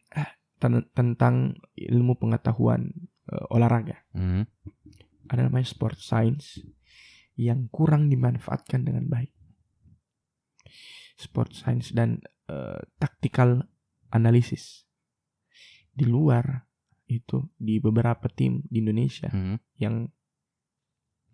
ten- 0.56 0.88
tentang 0.96 1.52
ilmu 1.76 2.16
pengetahuan 2.16 2.88
eh, 3.28 3.44
olahraga. 3.52 4.00
Hmm. 4.16 4.48
Ada 5.28 5.52
namanya 5.52 5.68
sport 5.68 6.00
science 6.00 6.64
yang 7.36 7.68
kurang 7.68 8.08
dimanfaatkan 8.08 8.82
dengan 8.88 9.06
baik. 9.06 9.30
Sport 11.20 11.52
science 11.54 11.92
dan 11.92 12.24
eh, 12.48 12.80
tactical 12.96 13.68
analysis 14.10 14.88
di 15.92 16.08
luar 16.08 16.64
itu 17.08 17.44
di 17.56 17.80
beberapa 17.80 18.28
tim 18.32 18.62
di 18.68 18.80
Indonesia 18.80 19.28
Hmm. 19.32 19.56
yang 19.76 20.08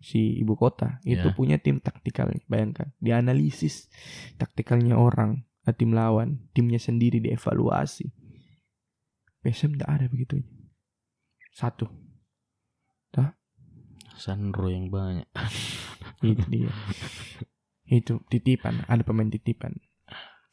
si 0.05 0.37
ibu 0.37 0.53
kota. 0.53 1.01
Itu 1.01 1.33
Ya. 1.33 1.35
punya 1.35 1.57
tim 1.57 1.81
taktikal 1.81 2.29
bayangkan. 2.45 2.93
Dianalisis 3.01 3.89
taktikalnya 4.37 4.93
orang 4.93 5.41
eh, 5.65 5.73
tim 5.73 5.97
lawan 5.97 6.45
timnya 6.53 6.77
sendiri 6.77 7.17
dievaluasi. 7.17 8.13
PSM 9.41 9.81
tidak 9.81 9.89
ada 9.89 10.05
begitu 10.05 10.45
satu. 11.57 11.89
Sandro 14.15 14.71
yang 14.71 14.87
banyak. 14.87 15.27
itu 16.23 16.43
dia. 16.47 16.71
Itu 17.85 18.23
titipan 18.31 18.87
ada 18.87 19.03
pemain 19.03 19.27
titipan. 19.27 19.75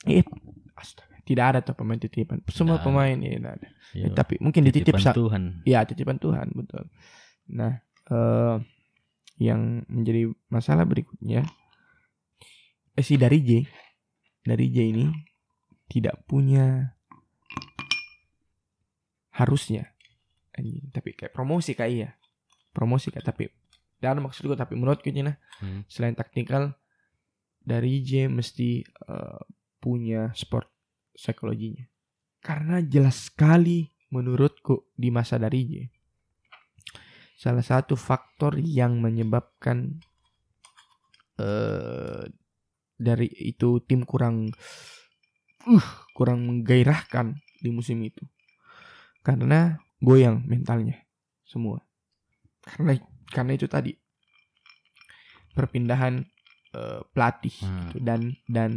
Eh 0.03 0.27
astaga 0.75 1.23
tidak 1.23 1.45
ada 1.55 1.59
tuh 1.63 1.79
pemain 1.79 1.99
titipan. 1.99 2.43
Semua 2.51 2.83
ada. 2.83 2.85
pemain 2.85 3.15
ya 3.15 3.39
tidak 3.39 3.53
ada. 3.63 3.69
Ya, 3.95 4.07
tapi 4.11 4.35
mungkin 4.43 4.67
dititip 4.67 4.99
titipan 4.99 5.15
Tuhan. 5.15 5.43
Ya 5.63 5.81
titipan 5.87 6.19
Tuhan 6.19 6.51
betul. 6.53 6.91
Nah, 7.55 7.79
eh, 8.11 8.55
yang 9.41 9.85
menjadi 9.89 10.33
masalah 10.53 10.85
berikutnya, 10.85 11.45
eh, 12.97 13.05
si 13.05 13.17
dari 13.17 13.41
J, 13.41 13.51
dari 14.45 14.67
J 14.69 14.77
ini 14.93 15.07
tidak 15.89 16.25
punya 16.29 16.97
harusnya, 19.33 19.89
anjing, 20.53 20.93
tapi 20.93 21.17
kayak 21.17 21.33
promosi 21.33 21.73
kayak 21.73 21.93
iya, 21.93 22.11
promosi 22.77 23.09
kayak 23.09 23.25
tapi, 23.33 23.49
dan 24.01 24.21
maksud 24.21 24.45
gue 24.45 24.59
tapi 24.59 24.77
menurutku 24.77 25.09
Cina, 25.09 25.37
Hmm. 25.63 25.87
selain 25.87 26.19
taktikal, 26.19 26.75
dari 27.63 28.03
J 28.03 28.27
mesti 28.27 28.83
eh, 28.83 29.43
punya 29.79 30.35
sport 30.35 30.67
psikologinya. 31.15 31.87
Karena 32.43 32.83
jelas 32.83 33.31
sekali 33.31 33.87
menurutku 34.11 34.91
di 34.99 35.15
masa 35.15 35.39
dari 35.39 35.61
J. 35.63 35.73
Salah 37.39 37.65
satu 37.65 37.99
faktor 37.99 38.59
yang 38.59 39.03
menyebabkan 39.03 39.99
eh 41.41 42.23
dari 42.97 43.27
itu 43.27 43.83
tim 43.83 44.07
kurang 44.07 44.53
uh 45.67 45.89
kurang 46.15 46.47
menggairahkan 46.47 47.35
di 47.59 47.71
musim 47.75 47.99
itu. 48.03 48.23
Karena 49.23 49.79
goyang 50.03 50.47
mentalnya 50.47 51.03
semua. 51.43 51.83
Karena 52.63 52.95
karena 53.31 53.53
itu 53.59 53.67
tadi 53.67 53.91
perpindahan 55.53 56.23
eh, 56.73 57.01
pelatih 57.13 57.55
Hmm. 57.63 57.91
gitu, 57.93 57.99
dan 58.03 58.21
dan 58.49 58.71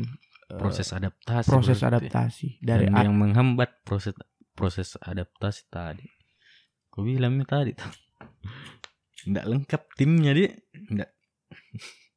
eh, 0.51 0.59
Proses 0.59 0.91
adaptasi. 0.91 1.47
proses 1.49 1.79
berarti. 1.81 1.89
adaptasi 2.09 2.47
dari 2.61 2.85
yang 2.91 3.15
menghambat 3.15 3.81
proses 3.85 4.13
proses 4.55 4.95
adaptasi 5.01 5.67
tadi. 5.71 6.07
Kau 6.91 7.03
bilangnya 7.03 7.43
tadi 7.43 7.75
tuh. 7.75 7.91
Nggak 9.25 9.45
lengkap 9.45 9.81
timnya 9.97 10.31
dia. 10.35 10.51
Nggak. 10.91 11.11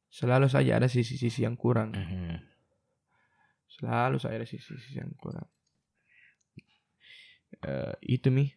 selalu 0.09 0.51
saja 0.51 0.75
ada 0.75 0.91
sisi-sisi 0.91 1.47
yang 1.47 1.55
kurang. 1.55 1.95
Eh, 1.95 2.37
Selalu 3.71 4.19
saja 4.19 4.35
ada 4.35 4.47
sisi-sisi 4.49 4.99
yang 4.99 5.15
kurang. 5.15 5.47
Eh, 7.63 7.95
itu 8.19 8.27
mi 8.27 8.51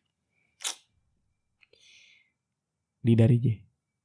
di 3.03 3.12
dari 3.19 3.37
J. 3.38 3.47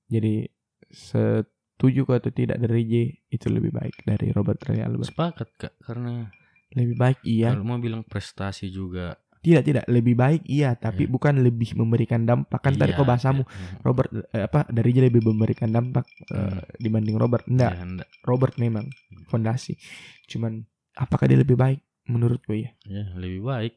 Jadi 0.10 0.46
setuju 0.90 2.02
atau 2.10 2.32
tidak 2.34 2.58
dari 2.58 2.84
J 2.86 2.94
itu 3.30 3.48
lebih 3.50 3.74
baik 3.74 4.06
dari 4.06 4.34
Robert 4.34 4.62
Ray 4.66 4.82
Albert. 4.82 5.14
Sepakat 5.14 5.50
kak 5.58 5.74
karena 5.82 6.30
Lebih 6.68 7.00
baik 7.00 7.20
iya, 7.24 7.56
kalau 7.56 7.64
mau 7.64 7.80
bilang 7.80 8.04
prestasi 8.04 8.68
juga. 8.68 9.16
Tidak 9.48 9.64
tidak 9.64 9.86
lebih 9.88 10.14
baik 10.14 10.42
iya, 10.44 10.76
tapi 10.76 11.08
Iya. 11.08 11.12
bukan 11.12 11.40
lebih 11.40 11.74
memberikan 11.74 12.24
dampak. 12.24 12.60
Kan 12.60 12.76
tadi 12.76 12.92
Iya, 12.92 13.00
kau 13.00 13.08
bahasamu 13.08 13.42
iya. 13.42 13.80
Robert 13.80 14.10
eh, 14.12 14.44
apa 14.44 14.68
dari 14.68 14.90
J 14.92 15.08
lebih 15.08 15.24
memberikan 15.24 15.70
dampak 15.70 16.04
eh, 16.28 16.36
Hmm. 16.36 16.60
dibanding 16.76 17.16
Robert. 17.16 17.46
Enggak, 17.46 17.74
Iya, 17.74 17.84
nggak. 17.88 18.10
Robert 18.24 18.54
memang 18.58 18.86
fondasi. 19.28 19.80
Cuman 20.26 20.66
apakah 20.94 21.26
dia 21.26 21.38
lebih 21.38 21.56
baik 21.56 21.80
menurutku 22.06 22.52
ya? 22.52 22.72
Ya, 22.84 23.08
lebih 23.16 23.42
baik. 23.42 23.74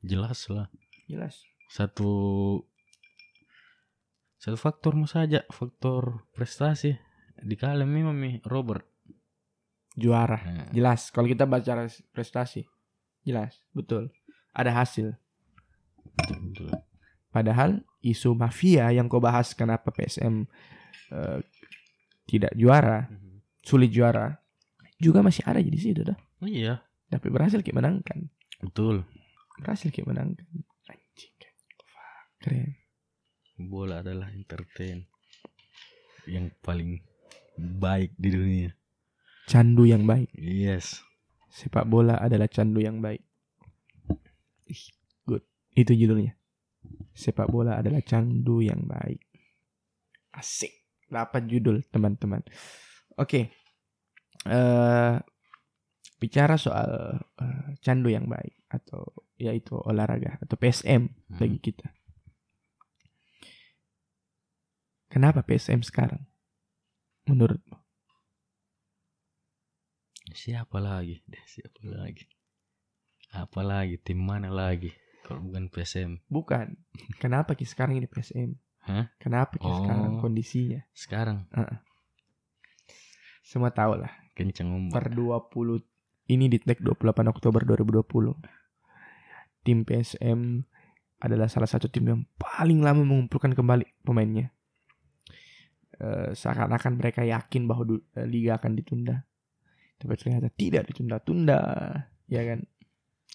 Jelas 0.00 0.42
lah. 0.48 0.66
Jelas. 1.06 1.38
Satu 1.68 2.10
satu 4.36 4.56
faktormu 4.56 5.08
saja, 5.08 5.40
faktor 5.48 6.28
prestasi. 6.32 7.00
Di 7.40 7.56
kalian 7.56 7.88
memang 7.88 8.12
Mi, 8.12 8.40
Robert. 8.44 8.84
Juara. 9.94 10.36
Nah, 10.42 10.68
Jelas. 10.74 11.08
Kalau 11.08 11.24
kita 11.24 11.46
baca 11.46 11.86
prestasi, 12.10 12.66
jelas, 13.22 13.62
betul. 13.70 14.10
Ada 14.54 14.70
hasil. 14.70 15.18
Padahal 17.34 17.82
isu 17.98 18.38
mafia 18.38 18.94
yang 18.94 19.10
kau 19.10 19.18
bahas 19.18 19.50
kenapa 19.52 19.90
PSM 19.90 20.46
eh, 21.10 21.38
tidak 22.30 22.54
juara, 22.54 23.10
sulit 23.66 23.90
juara, 23.90 24.38
juga 25.02 25.20
masih 25.20 25.42
ada 25.44 25.58
di 25.58 25.74
situ 25.76 26.06
dah. 26.06 26.16
Oh 26.40 26.48
iya, 26.48 26.80
Tapi 27.10 27.28
berhasil 27.28 27.60
kita 27.60 27.76
menangkan. 27.76 28.30
betul. 28.62 29.02
Berhasil 29.58 29.90
kita 29.90 30.06
menangkan. 30.08 30.46
Anjing. 30.88 31.34
Keren. 32.38 32.70
Bola 33.58 34.02
adalah 34.02 34.30
entertain 34.34 35.06
yang 36.26 36.50
paling 36.62 37.02
baik 37.56 38.14
di 38.18 38.28
dunia. 38.34 38.70
Candu 39.46 39.84
yang 39.86 40.08
baik. 40.08 40.32
Yes. 40.34 41.04
Sepak 41.54 41.86
bola 41.86 42.18
adalah 42.18 42.50
candu 42.50 42.82
yang 42.82 42.98
baik. 42.98 43.22
Ih, 44.68 44.84
Good. 45.24 45.44
Itu 45.74 45.92
judulnya. 45.92 46.36
Sepak 47.16 47.48
bola 47.48 47.80
adalah 47.80 48.04
candu 48.04 48.60
yang 48.60 48.84
baik. 48.84 49.20
Asik. 50.34 50.72
Dapat 51.08 51.46
judul 51.46 51.80
teman-teman. 51.88 52.42
Oke. 53.16 53.52
Eh 54.44 55.14
bicara 56.20 56.56
soal 56.56 57.20
eh, 57.40 57.66
candu 57.84 58.08
yang 58.08 58.24
baik 58.24 58.64
atau 58.72 59.04
yaitu 59.36 59.76
olahraga 59.76 60.40
atau 60.40 60.56
PSM 60.56 61.08
Hmm. 61.08 61.38
bagi 61.40 61.58
kita. 61.60 61.88
Kenapa 65.08 65.46
PSM 65.46 65.84
sekarang? 65.86 66.26
Menurutmu? 67.30 67.78
Siapa 70.34 70.82
lagi? 70.82 71.22
Siapa 71.46 71.80
lagi? 71.86 72.26
Apa 73.34 73.60
lagi? 73.60 73.98
Tim 73.98 74.22
mana 74.22 74.46
lagi? 74.46 74.94
Kalau 75.24 75.42
bukan 75.42 75.66
PSM. 75.66 76.22
Bukan. 76.30 76.78
Kenapa 77.18 77.56
Ki 77.56 77.64
sekarang 77.64 77.98
ini 77.98 78.06
PSM? 78.06 78.54
Hah? 78.84 79.10
Kenapa 79.18 79.56
Ki 79.56 79.66
sekarang 79.66 80.18
Oh. 80.18 80.20
kondisinya? 80.20 80.84
Sekarang 80.92 81.48
Semua 83.42 83.70
tahu 83.70 83.98
lah. 83.98 84.12
kencang 84.34 84.66
ombak. 84.66 84.98
Per 84.98 85.06
20 85.14 85.78
ini 86.26 86.50
di 86.50 86.58
tag 86.58 86.82
28 86.82 87.30
Oktober 87.30 87.62
2020. 87.62 88.34
Tim 89.62 89.86
PSM 89.86 90.66
adalah 91.22 91.46
salah 91.46 91.70
satu 91.70 91.86
tim 91.86 92.02
yang 92.04 92.26
paling 92.34 92.82
lama 92.82 93.06
mengumpulkan 93.06 93.54
kembali 93.54 94.02
pemainnya. 94.02 94.50
Eh, 95.94 96.34
seakan-akan 96.34 96.98
mereka 96.98 97.22
yakin 97.22 97.70
bahwa 97.70 97.86
eh, 97.94 98.26
liga 98.26 98.58
akan 98.58 98.74
ditunda. 98.74 99.22
Tapi 99.94 100.12
ternyata 100.18 100.50
tidak 100.50 100.90
ditunda-tunda, 100.90 101.60
ya 102.26 102.42
kan? 102.42 102.66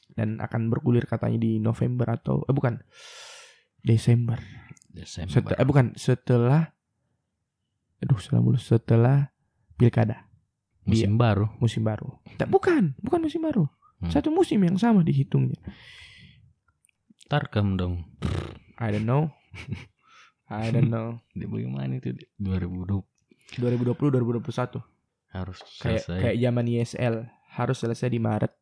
Dan 0.09 0.41
akan 0.41 0.67
bergulir 0.67 1.05
katanya 1.05 1.39
di 1.39 1.57
November 1.57 2.11
atau 2.11 2.43
eh 2.43 2.53
bukan 2.53 2.81
Desember. 3.79 4.41
Desember. 4.89 5.31
Setel- 5.31 5.57
eh 5.57 5.67
bukan 5.67 5.85
setelah 5.95 6.73
aduh 7.99 8.17
salah 8.17 8.39
mulu 8.39 8.55
setelah 8.55 9.31
pilkada 9.75 10.27
Musim 10.83 11.15
baru. 11.15 11.45
musim 11.61 11.85
baru. 11.85 12.17
Tak, 12.39 12.49
bukan, 12.49 12.97
bukan 12.97 13.19
musim 13.21 13.45
baru. 13.45 13.69
Hmm. 14.01 14.09
Satu 14.09 14.33
musim 14.33 14.57
yang 14.63 14.75
sama 14.75 15.05
dihitungnya. 15.05 15.59
Tarkam 17.29 17.77
dong. 17.77 18.09
I 18.79 18.89
don't 18.89 19.05
know. 19.05 19.29
I 20.49 20.73
don't 20.73 20.89
know. 20.89 21.21
Di 21.37 21.45
bagaimana 21.45 22.01
itu? 22.01 22.17
2020 22.41 23.05
2020 23.61 24.41
2021 24.41 24.81
harus 25.29 25.57
kayak 25.77 26.01
selesai. 26.01 26.19
kayak 26.25 26.37
zaman 26.41 26.65
ISL 26.65 27.15
harus 27.53 27.77
selesai 27.77 28.09
di 28.09 28.17
Maret. 28.17 28.53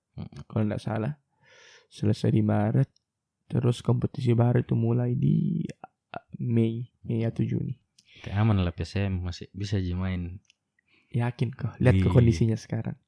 Kalau 0.46 0.64
nggak 0.66 0.82
salah. 0.82 1.14
Selesai 1.88 2.30
di 2.30 2.42
Maret 2.42 2.90
terus 3.48 3.80
kompetisi 3.80 4.36
baru 4.36 4.60
itu 4.60 4.76
mulai 4.76 5.16
di 5.16 5.64
uh, 6.12 6.26
Mei 6.38 6.84
Mei 7.02 7.24
atau 7.24 7.48
Juni 7.48 7.80
Kayak 8.20 8.44
aman 8.44 8.60
lah 8.60 8.76
PSM 8.76 9.24
masih 9.24 9.48
bisa 9.56 9.80
aja 9.80 9.96
main. 9.96 10.44
yakin 11.08 11.56
kok 11.56 11.80
lihat 11.80 11.96
ke 11.96 12.04
Iya. 12.04 12.12
kondisinya 12.12 12.58
sekarang. 12.60 13.00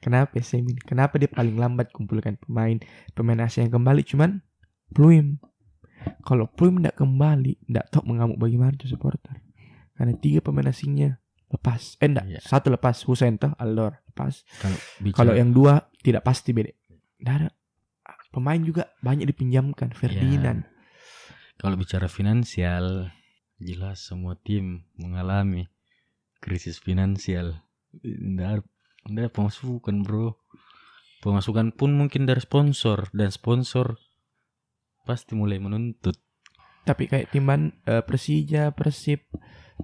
Kenapa 0.00 0.32
SM 0.32 0.64
ini 0.64 0.80
kenapa 0.80 1.18
dia 1.18 1.28
paling 1.28 1.58
lambat 1.58 1.92
kumpulkan 1.92 2.38
pemain 2.38 2.80
pemain 3.12 3.44
asing 3.44 3.68
yang 3.68 3.76
kembali? 3.76 4.00
Cuman 4.06 4.40
Pluim. 4.88 5.36
Kalau 6.22 6.46
Pluim 6.48 6.78
tidak 6.80 6.96
kembali 6.96 7.58
tidak 7.66 7.90
tahu 7.90 8.06
mengamuk 8.08 8.38
bagaimana 8.38 8.72
tuh 8.78 8.88
supporter. 8.88 9.42
Karena 9.92 10.14
tiga 10.16 10.40
pemain 10.40 10.70
asingnya 10.70 11.18
lepas. 11.50 11.98
Eh 12.00 12.08
enggak 12.08 12.24
Iya. 12.30 12.40
satu 12.40 12.72
lepas 12.72 12.96
Husen 13.04 13.36
toh 13.36 13.52
Aldor 13.58 14.00
lepas 14.16 14.42
Kalau 15.12 15.36
yang 15.36 15.52
dua 15.52 15.92
tidak 16.00 16.24
pasti 16.24 16.56
beda. 16.56 16.72
Ada. 17.20 17.52
Pemain 18.32 18.60
juga 18.60 18.88
banyak 19.04 19.28
dipinjamkan. 19.28 19.92
Iya. 19.92 19.96
Ferdinand. 19.96 20.60
kalau 21.56 21.72
bicara 21.80 22.04
finansial 22.04 23.08
jelas 23.56 24.04
semua 24.04 24.36
tim 24.36 24.84
mengalami 25.00 25.68
krisis 26.40 26.76
finansial. 26.76 27.64
Nggak 28.04 28.64
ada 29.08 29.28
pemasukan 29.32 30.04
bro. 30.04 30.36
Pemasukan 31.24 31.72
pun 31.72 31.96
mungkin 31.96 32.28
dari 32.28 32.44
sponsor 32.44 33.08
dan 33.16 33.32
sponsor 33.32 33.96
pasti 35.08 35.32
mulai 35.32 35.56
menuntut. 35.56 36.20
Tapi 36.84 37.08
kayak 37.10 37.32
timan 37.32 37.72
eh, 37.88 38.04
Persija, 38.04 38.70
Persib, 38.76 39.26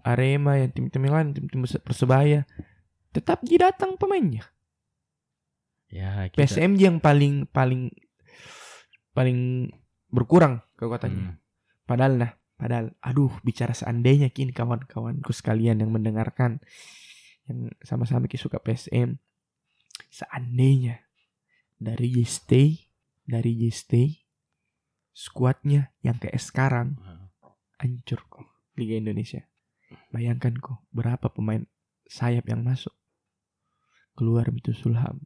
Arema, 0.06 0.60
yang 0.60 0.70
tim-tim 0.70 1.08
lain, 1.08 1.34
tim-tim 1.34 1.66
Perse- 1.66 1.82
Persebaya, 1.82 2.46
tetap 3.12 3.44
dia 3.44 3.70
datang 3.70 4.00
pemainnya. 4.00 4.48
Ya 5.92 6.32
kita. 6.32 6.48
PSMJ 6.48 6.80
yang 6.80 6.98
paling 6.98 7.44
paling 7.52 7.92
paling 9.12 9.68
berkurang 10.08 10.64
kekuatannya. 10.80 11.36
Hmm, 11.36 11.38
Padahal 11.84 12.12
nah, 12.16 12.32
padahal 12.56 12.96
aduh 13.04 13.32
bicara 13.44 13.76
seandainya 13.76 14.32
kini 14.32 14.56
kawan-kawanku 14.56 15.30
sekalian 15.36 15.84
yang 15.84 15.92
mendengarkan 15.92 16.64
yang 17.44 17.68
sama-sama 17.84 18.24
ki 18.24 18.40
suka 18.40 18.56
PSM. 18.56 19.20
Seandainya 20.08 21.04
dari 21.76 22.16
stay 22.24 22.88
dari 23.28 23.60
stay 23.68 24.16
skuadnya 25.12 25.92
yang 26.00 26.16
kayak 26.16 26.40
sekarang 26.40 26.96
hancur 27.76 28.24
kok 28.32 28.48
Liga 28.80 28.96
Indonesia. 28.96 29.44
Bayangkan 30.08 30.56
kok 30.56 30.88
berapa 30.88 31.28
pemain 31.28 31.68
sayap 32.08 32.48
yang 32.48 32.64
masuk. 32.64 32.94
Keluar 34.12 34.48
itu 34.52 34.72
Sulham. 34.76 35.20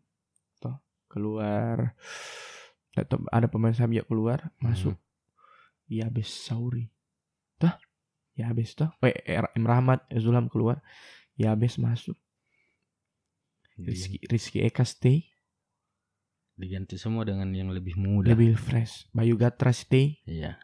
Toh, 0.63 0.79
keluar 1.11 1.95
atau 2.97 3.21
ada 3.29 3.45
pemain 3.45 3.77
yang 3.77 4.09
keluar 4.09 4.49
masuk 4.57 4.97
Yabes 5.87 6.33
Sauri. 6.33 6.89
Toh, 7.61 7.73
Yabes 8.35 8.75
toh. 8.75 8.91
Oh, 9.01 9.07
eh, 9.07 9.39
M 9.55 9.65
Rahmat, 9.65 10.05
eh, 10.11 10.19
Zulham 10.19 10.51
keluar. 10.51 10.83
Yabes 11.37 11.79
masuk. 11.79 12.17
Diganti, 13.77 13.93
Rizky, 13.93 14.19
Rizky 14.27 14.59
Eka 14.65 14.85
stay. 14.89 15.29
diganti 16.57 16.97
semua 16.97 17.29
dengan 17.29 17.53
yang 17.53 17.69
lebih 17.69 18.01
muda. 18.01 18.33
Lebih 18.33 18.57
fresh. 18.57 19.05
Bayu 19.13 19.37
Gatra 19.37 19.77
stay. 19.77 20.17
Iya. 20.25 20.57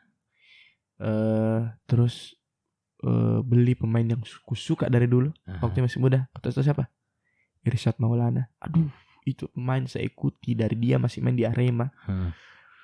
eh 1.03 1.61
terus 1.85 2.33
eh 3.05 3.45
beli 3.45 3.77
pemain 3.77 4.07
yang 4.07 4.25
ku 4.49 4.57
suka 4.57 4.89
dari 4.89 5.05
dulu. 5.05 5.29
Aha. 5.45 5.61
waktu 5.61 5.85
masih 5.85 6.01
muda. 6.01 6.33
Kau 6.33 6.41
tahu 6.41 6.65
siapa? 6.65 6.89
Irsyad 7.63 7.99
Maulana. 8.03 8.51
Aduh, 8.63 8.91
itu 9.27 9.47
pemain 9.51 9.83
saya 9.87 10.07
ikuti 10.07 10.55
dari 10.59 10.75
dia 10.79 10.99
masih 10.99 11.23
main 11.23 11.39
di 11.39 11.47
Arema. 11.47 11.91
Hah. 12.07 12.35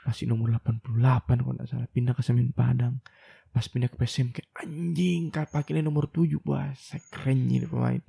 Masih 0.06 0.24
nomor 0.24 0.54
88 0.56 1.44
kalau 1.44 1.54
nggak 1.54 1.68
salah. 1.68 1.88
Pindah 1.90 2.14
ke 2.16 2.22
Semen 2.24 2.54
Padang. 2.54 3.02
Pas 3.48 3.64
pindah 3.64 3.88
ke 3.88 3.96
PSM 3.96 4.30
kayak 4.32 4.48
anjing 4.60 5.32
pakainya 5.32 5.84
nomor 5.84 6.12
7 6.12 6.36
wah 6.44 6.68
saya 6.76 7.00
keren 7.08 7.48
ini 7.48 7.64
pemain. 7.64 8.00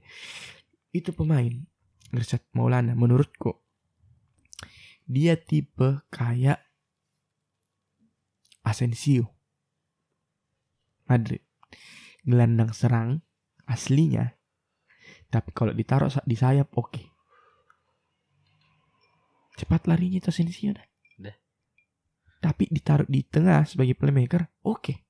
Itu 0.91 1.15
pemain 1.15 1.51
Irsyad 2.09 2.43
Maulana 2.57 2.97
menurutku 2.97 3.61
dia 5.09 5.33
tipe 5.33 6.05
kayak 6.13 6.61
Asensio 8.61 9.33
Madrid 11.09 11.41
gelandang 12.21 12.69
serang 12.77 13.25
aslinya 13.65 14.37
tapi 15.29 15.49
kalau 15.53 15.73
ditaruh 15.73 16.09
di 16.25 16.35
sayap 16.35 16.73
oke. 16.75 17.01
Cepat 19.55 19.85
larinya 19.85 20.19
itu 20.21 20.29
Asensio 20.29 20.73
dah. 20.73 20.87
Dah. 21.19 21.35
tapi 22.39 22.71
ditaruh 22.71 23.05
di 23.05 23.21
tengah 23.27 23.67
sebagai 23.67 23.93
playmaker 23.95 24.47
oke. 24.63 25.09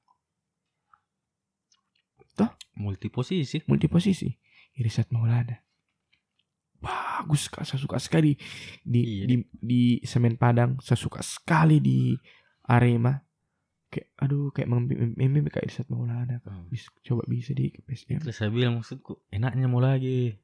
Multi 2.79 3.11
posisi. 3.11 3.59
multi 3.67 3.91
posisi. 3.91 4.31
Irisat 4.79 5.11
Maulana. 5.11 5.59
Bagus 6.79 7.51
kak. 7.51 7.67
Saya 7.67 7.75
suka 7.75 7.99
sekali 7.99 8.39
di 8.79 9.03
Iya, 9.03 9.25
di 9.27 9.35
di 9.51 9.81
semen 10.07 10.39
Padang. 10.39 10.79
Saya 10.79 10.95
suka 10.95 11.19
sekali 11.19 11.83
di 11.83 12.15
Arema 12.71 13.19
kayak 13.89 14.07
aduh 14.21 14.53
kayak 14.53 14.69
mimpi 14.69 15.49
kayak 15.49 15.73
Irisat 15.73 15.89
Maulana. 15.89 16.37
Hmm. 16.45 16.69
bisa 16.69 16.93
coba 17.01 17.25
bisa 17.25 17.57
di 17.57 17.73
PSM 17.73 18.21
Itu 18.21 18.29
saya 18.29 18.53
bilang 18.53 18.77
maksudku 18.77 19.25
enaknya 19.33 19.65
mau 19.65 19.81
lagi. 19.81 20.37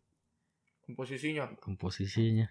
Komposisinya? 0.85 1.53
Komposisinya. 1.61 2.49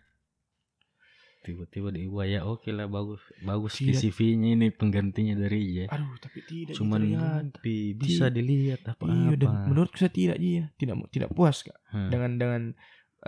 Tiba-tiba 1.45 1.93
di 1.93 2.09
ya 2.09 2.47
oke 2.49 2.73
lah 2.73 2.89
bagus. 2.89 3.21
Bagus 3.45 3.77
di 3.77 3.93
Tidak. 3.93 4.01
CV-nya 4.01 4.57
ini 4.57 4.73
penggantinya 4.73 5.37
dari 5.37 5.85
ya. 5.85 5.87
aduh 5.93 6.17
tapi 6.17 6.41
tidak 6.47 6.75
Cuman 6.79 7.05
terlihat 7.05 7.43
mimpi 7.61 7.77
bisa 7.93 8.25
dilihat 8.33 8.81
iya 9.05 9.35
dan 9.37 9.69
menurutku 9.69 10.01
saya 10.01 10.09
tidak 10.15 10.41
dia 10.41 10.73
tidak 10.81 11.05
tidak 11.13 11.31
puas 11.37 11.61
kak. 11.61 11.77
Hmm. 11.93 12.09
dengan 12.09 12.31
dengan 12.41 12.63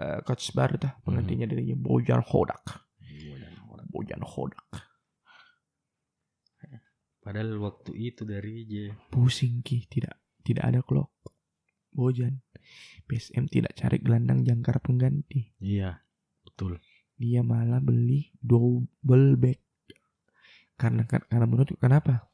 eh, 0.00 0.18
coach 0.24 0.55
baru 0.57 0.81
tah 0.81 0.96
penggantinya 1.05 1.44
dari 1.50 1.76
Bojan 1.76 2.24
Hodak. 2.24 2.87
Bojan 3.92 4.24
Hodak 4.24 4.86
Padahal 7.26 7.58
waktu 7.58 7.90
itu 7.96 8.22
dari 8.22 8.62
J. 8.62 8.94
pusing 9.10 9.58
ki. 9.60 9.90
Tidak 9.90 10.14
tidak 10.46 10.62
ada 10.64 10.80
clock 10.80 11.10
Bojan. 11.90 12.38
PSM 13.04 13.46
tidak 13.46 13.74
cari 13.74 13.98
gelandang 13.98 14.42
jangkar 14.42 14.78
pengganti. 14.78 15.50
Iya, 15.58 16.02
betul. 16.42 16.78
dia 17.16 17.40
malah 17.40 17.80
beli 17.80 18.30
double 18.38 19.34
back. 19.34 19.58
Karena 20.76 21.02
karena 21.02 21.46
menurutku 21.46 21.74
kenapa? 21.76 22.28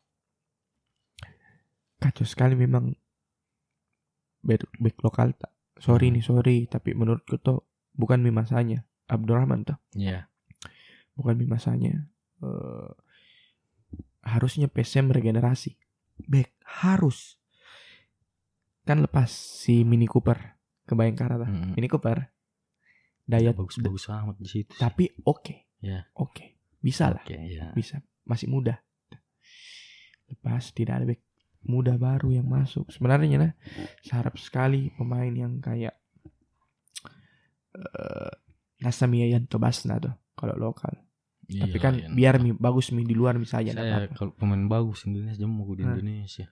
Kacau 1.97 2.27
sekali 2.27 2.59
memang 2.59 2.91
back, 4.43 4.67
back 4.75 4.97
lokal 5.01 5.33
tak 5.33 5.55
sorry 5.79 6.11
Hmm. 6.11 6.19
nih 6.19 6.25
sorry 6.27 6.57
tapi 6.67 6.93
menurutku 6.93 7.39
tuh 7.39 7.63
bukan 7.95 8.19
masanya 8.35 8.83
Abdurrahman 9.07 9.63
tuh 9.63 9.79
Iya. 9.95 10.27
bukan 11.15 11.39
masanya 11.47 12.11
Eh, 12.43 12.91
harusnya 14.23 14.67
PSM 14.67 15.11
regenerasi 15.11 15.75
back 16.25 16.55
harus 16.85 17.39
kan 18.83 18.99
lepas 18.99 19.31
si 19.31 19.83
Mini 19.83 20.07
Cooper 20.07 20.39
ke 20.83 20.93
Bayangkara 20.93 21.39
tuh 21.39 21.47
Mm-mm. 21.47 21.75
Mini 21.75 21.87
Cooper 21.87 22.31
daya 23.23 23.51
bagus-bagus 23.51 24.11
amat 24.11 24.37
di 24.37 24.49
situ. 24.51 24.71
sih. 24.71 24.79
tapi 24.79 25.11
oke 25.23 25.71
Ya. 25.79 26.07
oke 26.15 26.59
bisa 26.79 27.11
lah 27.11 27.23
Oke, 27.23 27.35
ya. 27.35 27.75
bisa 27.75 27.99
masih 28.23 28.47
muda 28.47 28.79
lepas 30.29 30.71
tidak 30.71 31.03
ada 31.03 31.07
back 31.09 31.23
muda 31.63 31.95
baru 31.95 32.31
yang 32.31 32.47
masuk 32.47 32.87
sebenarnya 32.89 33.35
nah 33.37 33.53
saya 34.01 34.23
harap 34.23 34.39
sekali 34.39 34.91
pemain 34.95 35.31
yang 35.31 35.59
kayak 35.59 35.95
eh 37.75 38.31
Nasami 38.79 39.27
Yanto 39.27 39.59
Basna 39.59 39.99
tuh 39.99 40.11
kalau 40.35 40.55
lokal 40.55 40.91
Iya, 41.53 41.69
tapi 41.69 41.79
kan 41.79 41.95
iya. 42.01 42.09
biar 42.09 42.35
mi 42.41 42.57
bagus 42.57 42.91
mi 42.97 43.05
di 43.05 43.13
luar 43.13 43.37
misalnya 43.37 43.77
saya 43.77 44.09
apa-apa. 44.09 44.15
kalau 44.17 44.33
pemain 44.33 44.65
bagus 44.65 45.05
Indonesia 45.05 45.45
mau 45.45 45.69
di 45.77 45.85
Hah. 45.85 45.93
Indonesia. 45.93 46.47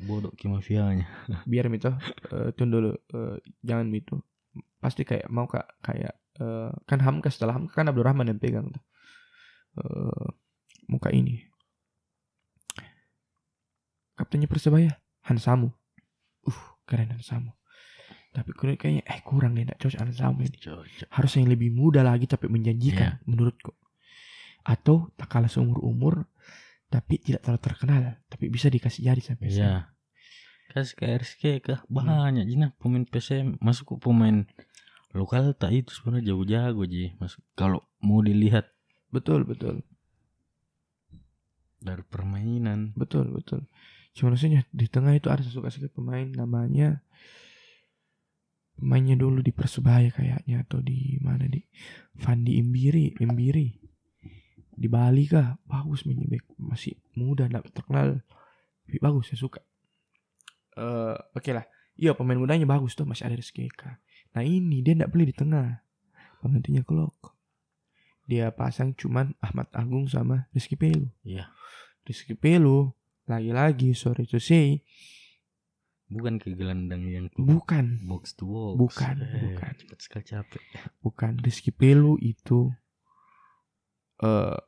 Bodoh 0.00 0.32
ki 0.36 0.46
mafianya. 0.52 1.08
biar 1.50 1.72
mi 1.72 1.80
tuh 1.80 1.96
eh, 2.30 2.52
tunggu 2.52 2.76
dulu 2.76 2.92
eh, 2.92 3.36
jangan 3.64 3.86
mi 3.88 4.04
tuh 4.04 4.20
pasti 4.80 5.08
kayak 5.08 5.32
mau 5.32 5.48
kak 5.48 5.80
kayak 5.80 6.14
eh, 6.38 6.70
kan 6.84 6.98
Hamka 7.00 7.32
setelah 7.32 7.56
Hamka 7.56 7.72
kan 7.80 7.88
Abdurrahman 7.88 8.28
yang 8.28 8.40
pegang 8.40 8.68
tuh 8.68 8.84
Eh, 9.78 10.28
muka 10.90 11.14
ini 11.14 11.46
kaptennya 14.18 14.50
Persebaya 14.50 14.98
Hansamu 15.22 15.70
uh 16.42 16.60
keren 16.82 17.14
Hansamu 17.14 17.54
tapi 18.30 18.54
kurang 18.54 18.78
kayaknya 18.78 19.02
eh 19.10 19.20
kurang 19.26 19.58
nih 19.58 19.66
nggak 19.66 19.78
cocok 19.82 20.00
Hansamu 20.06 20.46
ini 20.46 20.58
harus 21.10 21.32
yang 21.34 21.50
lebih 21.50 21.74
muda 21.74 22.06
lagi 22.06 22.30
tapi 22.30 22.46
menjanjikan 22.46 23.18
menurutku. 23.26 23.74
Atau 24.62 25.10
tak 25.18 25.26
kalah 25.34 25.50
seumur 25.50 25.82
umur 25.82 26.30
tapi 26.86 27.18
tidak 27.18 27.42
terlalu 27.42 27.62
terkenal 27.62 28.02
tapi 28.30 28.46
bisa 28.46 28.70
dikasih 28.70 29.10
jari 29.10 29.22
sampai 29.22 29.50
sana. 29.50 29.58
Iya. 29.58 29.74
Kasih 30.70 30.94
ke 30.94 31.04
RSK 31.10 31.42
kah 31.66 31.80
banyak 31.90 32.46
jina 32.46 32.70
pemain 32.78 33.02
PSM 33.02 33.58
masuk 33.58 33.98
ke 33.98 34.06
pemain 34.06 34.46
lokal 35.10 35.50
tak 35.58 35.74
itu 35.74 35.90
sebenarnya 35.90 36.30
jago-jago 36.30 36.86
ji. 36.86 37.18
Mas 37.18 37.34
kalau 37.58 37.82
mau 37.98 38.22
dilihat. 38.22 38.70
Betul, 39.10 39.42
betul. 39.42 39.82
dari 41.80 42.04
permainan. 42.04 42.92
Betul, 42.92 43.32
betul. 43.32 43.64
Cuma 44.12 44.36
maksudnya 44.36 44.68
di 44.70 44.86
tengah 44.86 45.16
itu 45.16 45.32
ada 45.32 45.40
suka 45.40 45.72
sekali 45.72 45.88
pemain 45.88 46.28
namanya 46.28 47.00
pemainnya 48.80 49.14
dulu 49.20 49.44
di 49.44 49.52
Persebaya 49.52 50.08
kayaknya 50.08 50.64
atau 50.64 50.80
di 50.80 51.20
mana 51.20 51.44
di 51.44 51.60
Fandi 52.16 52.56
Imbiri, 52.56 53.20
Imbiri. 53.20 53.68
Di 54.72 54.88
Bali 54.88 55.28
kah? 55.28 55.60
Bagus 55.68 56.08
mainnya 56.08 56.24
back. 56.24 56.56
masih 56.56 56.96
muda 57.12 57.44
enggak 57.44 57.68
terkenal. 57.76 58.24
Tapi 58.88 58.96
bagus 58.96 59.28
saya 59.28 59.38
suka. 59.44 59.60
Eh, 60.80 61.16
oke 61.36 61.50
lah. 61.52 61.68
Iya 62.00 62.16
pemain 62.16 62.40
mudanya 62.40 62.64
bagus 62.64 62.96
tuh 62.96 63.04
masih 63.04 63.28
ada 63.28 63.36
Rizky 63.36 63.68
Eka. 63.68 64.00
Nah 64.32 64.40
ini 64.40 64.80
dia 64.80 64.96
enggak 64.96 65.12
beli 65.12 65.28
di 65.28 65.36
tengah. 65.36 65.84
Penggantinya 66.40 66.80
Klok. 66.80 67.36
Dia 68.24 68.48
pasang 68.56 68.96
cuman 68.96 69.36
Ahmad 69.44 69.68
Agung 69.76 70.08
sama 70.08 70.48
Rizky 70.56 70.80
Pelu. 70.80 71.12
Iya. 71.20 71.52
Rizky 72.08 72.32
Pelu 72.32 72.96
lagi-lagi 73.28 73.92
sorry 73.92 74.24
to 74.26 74.40
say 74.40 74.82
bukan 76.10 76.36
ke 76.36 76.52
gelandang 76.52 77.06
yang 77.06 77.30
bukan. 77.38 78.02
Box 78.04 78.34
to 78.34 78.44
box. 78.44 78.76
Bukan, 78.76 79.14
Eh, 79.22 79.40
bukan. 79.46 79.72
cepat 79.78 79.98
sekali 80.02 80.24
capek. 80.26 80.62
Bukan. 81.00 81.32
Rizky 81.40 81.70
Pelu 81.70 82.18
itu 82.18 82.68
eh 84.20 84.58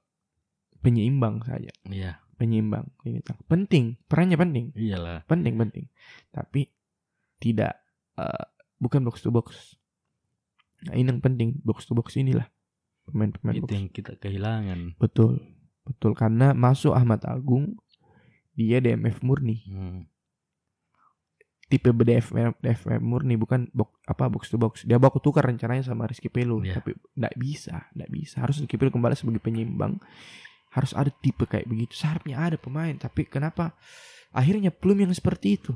penyeimbang 0.80 1.42
saja 1.44 1.70
iya. 1.86 2.18
Penyeimbang. 2.34 2.90
Ini 3.06 3.22
penting. 3.46 4.00
Perannya 4.10 4.34
penting. 4.34 4.74
Iyalah. 4.74 5.22
Penting 5.26 5.54
penting. 5.54 5.86
Tapi 6.30 6.66
tidak 7.38 7.78
eh, 8.16 8.46
bukan 8.78 9.02
box 9.02 9.22
to 9.22 9.30
box. 9.30 9.76
Nah 10.82 10.98
ini 10.98 11.06
yang 11.06 11.22
penting. 11.22 11.58
Box 11.62 11.86
to 11.86 11.94
box 11.94 12.18
inilah. 12.18 12.50
Pemain-pemain 13.02 13.58
itu 13.58 13.66
box. 13.66 13.74
yang 13.74 13.86
kita 13.90 14.18
kehilangan. 14.18 14.98
Betul. 14.98 15.38
Betul. 15.82 16.14
Karena 16.14 16.50
masuk 16.50 16.94
Ahmad 16.94 17.22
Agung 17.22 17.78
dia 18.54 18.82
DMF 18.82 19.22
murni. 19.22 19.62
Hmm. 19.66 20.10
Tipe 21.72 21.88
DFM 21.88 22.60
DFM 22.60 23.00
murni 23.00 23.40
bukan 23.40 23.72
box 23.72 23.96
apa 24.04 24.28
box 24.28 24.52
to 24.52 24.60
box. 24.60 24.84
Dia 24.84 25.00
baku 25.00 25.24
tukar 25.24 25.48
rencananya 25.48 25.88
sama 25.88 26.04
Rizky 26.04 26.28
Pelu 26.28 26.60
Iya. 26.60 26.84
tapi 26.84 26.92
nggak 27.16 27.34
bisa 27.40 27.88
nggak 27.96 28.10
bisa. 28.12 28.44
Harus 28.44 28.60
Rizky 28.60 28.76
Pelu 28.76 28.92
kembali 28.92 29.16
sebagai 29.16 29.40
penyeimbang. 29.40 29.96
Harus 30.76 30.92
ada 30.92 31.08
tipe 31.08 31.48
kayak 31.48 31.64
begitu. 31.64 31.96
Seharusnya 31.96 32.36
ada 32.36 32.60
pemain 32.60 32.92
tapi 33.00 33.24
kenapa? 33.24 33.72
Akhirnya 34.36 34.68
belum 34.68 35.08
yang 35.08 35.12
seperti 35.16 35.56
itu. 35.56 35.72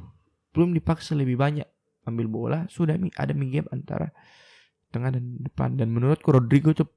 Belum 0.53 0.76
dipaksa 0.76 1.16
lebih 1.16 1.40
banyak 1.40 1.64
ambil 2.05 2.26
bola. 2.28 2.61
Sudah 2.68 3.01
ada 3.01 3.32
mid 3.32 3.53
gap 3.57 3.72
antara 3.72 4.12
tengah 4.92 5.16
dan 5.16 5.40
depan. 5.40 5.80
Dan 5.80 5.92
menurutku 5.97 6.28
Rodrigo 6.28 6.76
tuh 6.76 6.92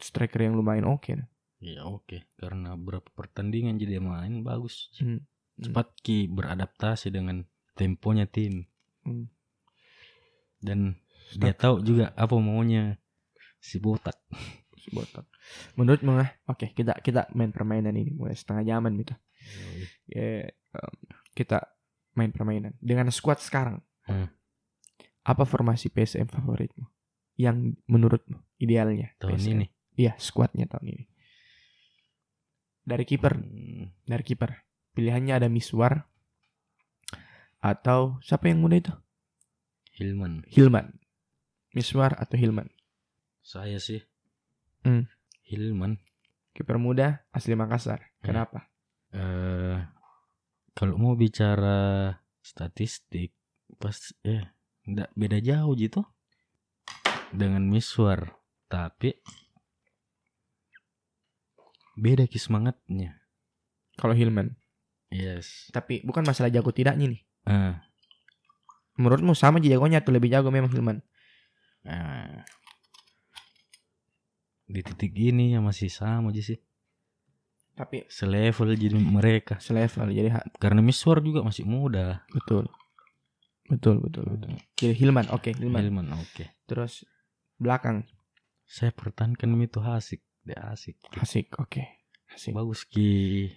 striker 0.00 0.40
yang 0.40 0.56
lumayan 0.56 0.88
oke. 0.88 1.12
Nah. 1.12 1.28
Iya 1.60 1.84
oke. 1.84 2.32
Karena 2.36 2.76
berapa 2.76 3.08
pertandingan 3.12 3.76
jadi 3.76 4.00
main 4.00 4.40
bagus. 4.40 4.88
Hmm. 4.96 5.20
cepat 5.58 5.90
ki 6.06 6.30
beradaptasi 6.30 7.10
dengan 7.10 7.42
temponya 7.78 8.26
tim 8.26 8.66
Hmm. 9.06 9.30
dan 10.58 10.98
dia 11.32 11.54
tahu 11.54 11.80
juga 11.80 12.10
apa 12.12 12.34
maunya 12.36 12.98
si 13.56 13.78
botak 13.78 14.18
si 14.82 14.90
botak 14.90 15.24
menurutmu 15.78 16.18
ah 16.18 16.28
oke 16.44 16.74
kita 16.74 16.98
kita 17.00 17.30
main 17.32 17.54
permainan 17.54 17.94
ini 17.94 18.12
mulai 18.12 18.36
setengah 18.36 18.66
jaman 18.66 18.98
gitu 19.00 19.14
ya 20.10 20.50
em, 20.50 20.94
kita 21.32 21.72
main 22.12 22.34
permainan 22.34 22.74
dengan 22.82 23.06
squad 23.14 23.38
sekarang. 23.38 23.78
Hmm. 24.04 24.26
Apa 25.22 25.46
formasi 25.46 25.86
PSM 25.86 26.26
favoritmu? 26.26 26.82
Yang 27.38 27.78
menurutmu 27.86 28.42
idealnya 28.58 29.14
tahun 29.22 29.38
PSM? 29.38 29.52
ini 29.54 29.66
Iya, 29.94 30.18
squadnya 30.18 30.66
tahun 30.66 30.98
ini. 30.98 31.04
Dari 32.82 33.04
kiper, 33.06 33.34
Hmm, 33.38 33.94
dari 34.02 34.24
kiper. 34.26 34.50
Pilihannya 34.98 35.38
ada 35.38 35.46
Miswar 35.46 36.10
atau 37.58 38.16
siapa 38.22 38.46
yang 38.46 38.62
muda 38.62 38.78
itu? 38.78 38.94
Hilman 39.98 40.46
Hilman. 40.46 40.94
Miswar 41.74 42.14
atau 42.14 42.38
Hilman? 42.38 42.70
saya 43.40 43.80
sih 43.80 44.04
Hmm. 44.84 45.08
Hilman 45.42 45.98
Kiper 46.52 46.78
muda 46.78 47.26
asli 47.30 47.56
Makassar. 47.56 48.12
Ya. 48.20 48.30
Kenapa? 48.30 48.68
eh 49.10 49.78
kalau 50.76 51.00
mau 51.00 51.16
bicara 51.16 52.12
statistik 52.44 53.32
pas 53.80 53.96
eh 54.22 54.44
nggak 54.84 55.10
beda 55.16 55.38
jauh 55.40 55.72
gitu 55.74 56.04
dengan 57.32 57.64
Miswar 57.64 58.36
tapi 58.68 59.16
beda 61.98 62.28
ki 62.28 62.38
semangatnya 62.38 63.18
Kalau 63.98 64.14
Hilman. 64.14 64.54
yes 65.10 65.72
Tapi 65.74 66.06
bukan 66.06 66.22
masalah 66.22 66.52
jago 66.54 66.70
tidaknya 66.70 67.10
nih. 67.10 67.22
Eh 67.48 67.74
Menurutmu 68.98 69.30
sama 69.32 69.62
aja 69.62 69.70
jagonya 69.78 70.02
atau 70.02 70.10
lebih 70.10 70.28
jago 70.28 70.50
memang 70.50 70.68
Hilman? 70.74 70.98
eh, 71.88 72.42
di 74.68 74.80
titik 74.84 75.16
ini 75.16 75.56
ya 75.56 75.64
masih 75.64 75.88
sama 75.88 76.28
aja 76.28 76.42
sih 76.44 76.58
Tapi 77.72 78.04
selevel 78.10 78.74
jadi 78.74 78.98
mereka 78.98 79.56
selevel 79.62 80.10
jadi 80.12 80.34
karena 80.58 80.82
Miswar 80.82 81.22
juga 81.24 81.40
masih 81.46 81.64
muda 81.64 82.26
betul. 82.34 82.68
Betul, 83.68 84.00
betul, 84.00 84.24
betul. 84.32 84.56
Jadi 84.80 84.96
Hilman, 84.96 85.28
oke, 85.28 85.52
Hilman. 85.52 85.84
Hilman 85.84 86.08
oke 86.16 86.44
Terus 86.64 87.04
belakang 87.60 88.08
saya 88.64 88.92
pertahankan 88.96 89.56
itu 89.60 89.80
asik 89.80 90.20
dia 90.44 90.56
asik 90.72 90.96
Hasik, 91.12 91.52
oke. 91.60 91.84
Hasik. 92.32 92.52
bagus 92.56 92.84
ki 92.88 93.48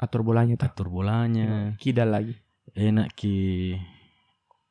Atur 0.00 0.24
bolanya 0.26 0.56
tuh. 0.58 0.68
atur 0.68 0.88
bolanya 0.92 1.76
Kidal 1.76 2.12
lagi. 2.12 2.34
Enak 2.74 3.14
ki 3.14 3.74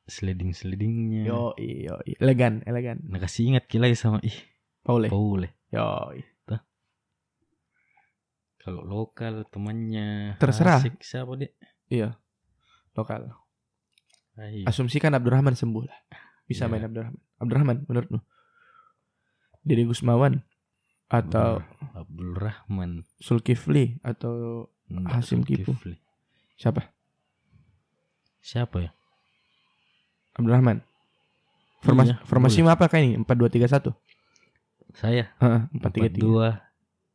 sliding 0.03 0.51
slidingnya 0.51 1.23
Yo, 1.23 1.55
yo, 1.55 1.95
elegan, 2.17 2.59
elegan. 2.63 2.99
nah 3.03 3.17
kasih 3.17 3.47
ingat 3.49 3.65
ki 3.65 3.79
lagi 3.79 3.95
sama 3.95 4.19
ih 4.19 4.35
Paule. 4.83 5.07
Paule 5.07 5.47
Yo, 5.69 6.11
kalau 8.59 8.79
lokal 8.81 9.43
temannya 9.47 10.39
Terserah. 10.39 10.79
asik 10.79 11.03
siapa 11.03 11.35
dia 11.35 11.51
iya. 11.87 12.15
Lokal. 12.93 13.25
Ayo. 14.37 14.63
Asumsikan 14.63 15.11
Abdurrahman 15.11 15.51
sembuh 15.51 15.83
lah. 15.83 15.97
Bisa 16.45 16.65
Iya. 16.65 16.71
main 16.71 16.85
Abdurrahman. 16.85 17.19
Abdurrahman 17.41 17.77
menurutmu? 17.83 18.19
Dede 19.65 19.83
Gusmawan 19.83 20.45
atau 21.09 21.59
Abdul 21.91 22.37
Rahman 22.37 23.01
Sulkifli 23.17 23.97
atau 23.99 24.69
Enggak, 24.87 25.25
Hasim 25.25 25.41
Kipu. 25.41 25.73
Siapa? 26.55 26.92
Siapa 28.43 28.77
ya 28.83 28.91
Abdurrahman. 30.33 30.81
Formasi 31.83 32.15
Iya, 32.15 32.17
formasi 32.25 32.59
apa 32.65 32.89
kayak 32.89 33.03
ini? 33.05 33.13
4-2-3-1. 33.21 33.93
saya 34.93 35.29
Heeh, 35.41 35.61
4-3-3. 35.77 36.21
dua 36.21 36.47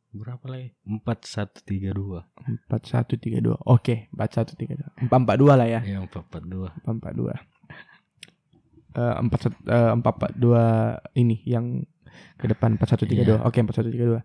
berapa 0.09 0.41
lagi 0.49 0.73
empat 0.83 1.19
satu 1.21 1.61
tiga 1.63 1.93
dua 1.93 2.25
4-1-3-2. 2.67 3.55
Oke, 3.69 4.09
4-1-3-2. 4.15 5.09
4-4-2 5.11 5.59
lah 5.59 5.67
ya. 5.69 5.79
ya 5.85 5.97
empat 6.01 6.43
dua 6.47 6.73
4-4-2. 6.87 7.37
Eh, 8.97 9.15
4 9.21 9.53
eh, 9.69 9.93
4-4-2 10.01 11.13
ini 11.21 11.37
yang 11.45 11.85
ke 12.41 12.45
depan 12.49 12.73
4-1-3-2. 12.81 13.21
Iya. 13.21 13.35
Oke, 13.45 13.61
4-1-3-2. 13.61 14.23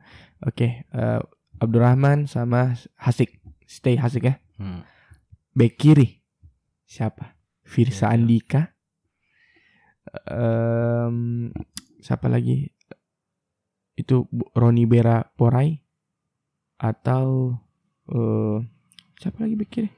Oke, 0.49 0.67
eh, 0.89 1.21
Abdurrahman 1.61 2.25
sama 2.27 2.73
Hasik. 2.97 3.45
Stay 3.69 4.01
Hasik 4.01 4.25
ya. 4.25 4.35
hmm. 4.57 4.81
Back 5.55 5.77
kiri. 5.79 6.24
Siapa? 6.85 7.35
Firsa 7.65 8.09
Siapa? 8.09 8.15
Andika. 8.15 8.63
Em, 10.31 11.51
siapa 11.99 12.29
lagi? 12.29 12.69
Itu 13.95 14.29
Roni 14.53 14.85
Bera 14.85 15.23
Porai 15.35 15.75
atau 16.77 17.57
eh 18.11 18.59
siapa 19.17 19.47
lagi 19.47 19.55
kiri? 19.65 19.91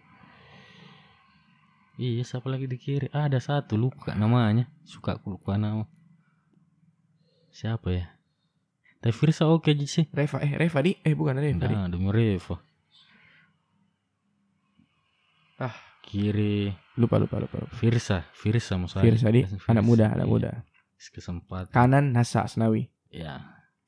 Iya 1.96 2.22
siapa 2.28 2.52
lagi 2.52 2.68
di 2.68 2.76
kiri 2.76 3.08
Ah, 3.08 3.24
Ada 3.24 3.40
satu 3.40 3.80
lupa 3.80 4.12
namanya 4.12 4.68
Suka 4.84 5.16
aku 5.16 5.32
lupa 5.32 5.56
nama 5.56 5.88
Siapa 7.48 7.88
ya 7.88 8.12
Tapi 9.00 9.16
Firsa 9.16 9.48
oke 9.48 9.72
aja 9.72 9.88
sih 9.88 10.04
Reva 10.12 10.44
eh 10.44 10.60
Reva 10.60 10.84
di 10.84 10.92
eh 11.00 11.16
bukan 11.16 11.40
Reva 11.40 11.64
di. 11.64 11.72
Nah 11.72 11.88
demi 11.88 12.12
Revo 12.12 12.60
Ah. 15.56 15.72
Kiri 16.06 16.70
Lupa 16.96 17.18
lupa 17.18 17.36
lupa. 17.36 17.58
lupa. 17.60 17.74
Firsa 17.74 18.22
Firsa 18.32 18.78
maksudnya 18.78 19.04
Firsa 19.04 19.28
di 19.28 19.42
anak 19.42 19.84
muda, 19.84 20.06
anak 20.14 20.26
muda. 20.26 20.50
Kesempatan 20.96 21.68
Kanan 21.68 22.14
Nasa 22.14 22.46
Asnawi. 22.46 22.86
Ya 23.10 23.42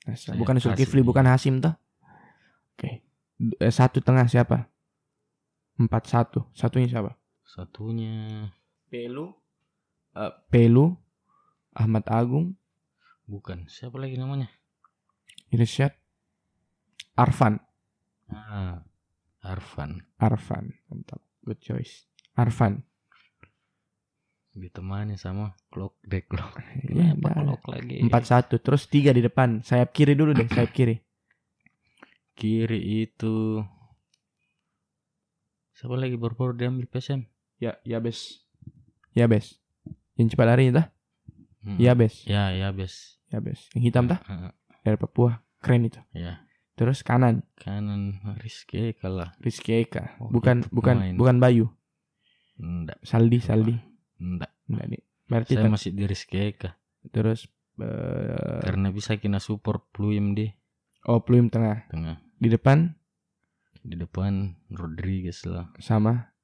Nasa. 0.04 0.34
Bukan 0.34 0.58
Zulkifli, 0.58 1.00
bukan 1.00 1.24
Hasim 1.24 1.62
toh. 1.62 1.72
Oke. 2.74 3.06
D- 3.38 3.54
eh, 3.56 3.70
satu 3.70 4.02
tengah 4.02 4.26
siapa? 4.26 4.66
Empat 5.78 6.10
satu. 6.10 6.42
Satunya 6.52 6.90
siapa? 6.90 7.14
Satunya 7.46 8.48
Pelu. 8.90 9.30
eh, 10.12 10.32
Pelu 10.50 10.96
Ahmad 11.70 12.02
Agung, 12.10 12.58
Bukan. 13.28 13.68
Siapa 13.68 14.00
lagi 14.00 14.16
namanya? 14.16 14.48
Irsyad, 15.52 15.92
Arfan, 17.14 17.60
Ah, 18.26 18.80
Arfan. 19.44 20.00
Arfan, 20.16 20.72
mantap, 20.88 21.20
good 21.44 21.60
choice. 21.60 22.07
Arfan, 22.38 22.86
Ditemani 24.50 25.14
sama 25.14 25.54
Clock 25.68 25.98
Deck 26.02 26.26
Clock. 26.26 26.54
ya, 26.86 27.14
Kenapa 27.14 27.28
udah. 27.28 27.58
Clock 27.58 27.64
lagi? 27.68 27.96
empat 28.00 28.22
satu, 28.24 28.54
terus 28.58 28.86
tiga 28.86 29.10
di 29.10 29.20
depan, 29.20 29.60
sayap 29.60 29.90
kiri 29.90 30.14
dulu 30.14 30.30
deh, 30.32 30.46
sayap 30.46 30.70
kiri. 30.70 31.02
Kiri 32.32 32.78
itu 33.02 33.62
Siapa 35.72 35.94
lagi 35.94 36.14
baru-baru 36.14 36.58
diambil 36.58 36.86
PSM? 36.86 37.22
Ya, 37.58 37.78
ya 37.82 37.98
bes, 37.98 38.42
ya 39.12 39.26
bes, 39.26 39.58
yang 40.14 40.26
cepat 40.26 40.46
lari 40.48 40.70
itu, 40.70 40.82
Hmm. 41.60 41.78
ya 41.78 41.94
bes, 41.94 42.22
Ya, 42.24 42.50
ya 42.50 42.70
bes. 42.70 43.18
ya 43.28 43.38
bes, 43.38 43.66
yang 43.74 43.82
hitam 43.84 44.06
tah 44.06 44.18
Heeh, 44.26 44.50
dari 44.80 44.94
Papua, 44.94 45.38
keren 45.58 45.86
itu. 45.86 46.02
Ya. 46.10 46.42
Terus 46.74 47.02
kanan, 47.02 47.42
Kanan 47.54 48.18
Rizky 48.38 48.90
kalah. 48.94 49.34
Rizky 49.38 49.82
Eka, 49.82 50.18
Oh, 50.18 50.30
bukan 50.30 50.62
itu 50.62 50.70
bukan 50.72 50.96
pemain. 50.98 51.14
bukan 51.14 51.36
Bayu, 51.38 51.66
Enggak. 52.58 52.98
Saldi, 53.06 53.38
Saldi, 53.38 53.74
Enggak. 54.18 54.50
enggak 54.66 54.86
nih. 54.90 55.02
Berarti 55.28 55.52
Saya 55.54 55.70
masih 55.70 55.90
di 55.94 56.04
Rizky 56.04 56.36
Eka. 56.42 56.74
terus 57.14 57.46
eh, 57.78 58.58
Karena 58.60 58.90
bisa 58.90 59.14
kena 59.16 59.38
support 59.38 59.86
Pluyem 59.94 60.34
di 60.34 60.50
oh 61.06 61.22
Pluim 61.22 61.46
tengah, 61.46 61.86
tengah. 61.88 62.18
di 62.36 62.48
depan 62.50 62.90
Di 63.78 63.94
depan 63.94 64.58
Rodriguez 64.74 65.46
lah. 65.46 65.70
sama 65.78 66.34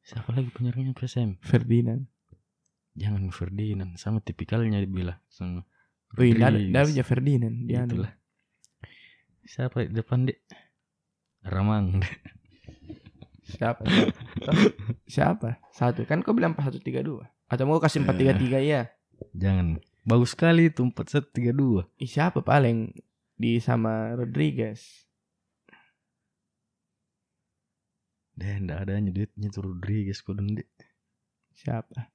Siapa 0.00 0.30
lagi 0.32 0.48
penyerangnya 0.50 0.94
PSM? 0.96 1.38
Ferdinand. 1.44 2.02
Jangan 2.98 3.30
Ferdinand. 3.30 3.94
Sama 3.94 4.18
tipikalnya 4.18 4.82
dibilang. 4.82 5.18
Sama 5.30 5.62
Oh 6.18 6.26
iya, 6.26 6.50
aja 6.50 7.02
Ferdinand 7.06 7.54
dia 7.70 7.86
anu. 7.86 8.02
Itulah. 8.02 8.12
Siapa 9.46 9.86
di 9.86 9.94
depan 9.94 10.26
dek? 10.26 10.38
Ramang. 11.46 11.98
Siapa? 13.50 13.82
Siapa? 15.10 15.58
Satu. 15.74 16.06
Kan 16.06 16.22
kau 16.22 16.32
bilang 16.32 16.54
4132. 16.54 17.26
Atau 17.50 17.64
mau 17.66 17.82
kasih 17.82 18.06
433 18.06 18.62
ya? 18.62 18.86
Jangan. 19.34 19.82
Bagus 20.06 20.32
sekali 20.32 20.70
itu 20.70 20.86
4132. 20.86 21.84
Ih, 22.00 22.10
siapa 22.10 22.40
paling 22.40 22.94
di 23.34 23.58
sama 23.58 24.14
Rodriguez? 24.16 25.10
Deh, 28.40 28.56
enggak 28.56 28.88
adanya 28.88 29.12
duitnya 29.12 29.52
tuh 29.52 29.68
Rodriguez 29.68 30.24
kok 30.24 30.32
dek. 30.32 30.68
Siapa? 31.52 32.08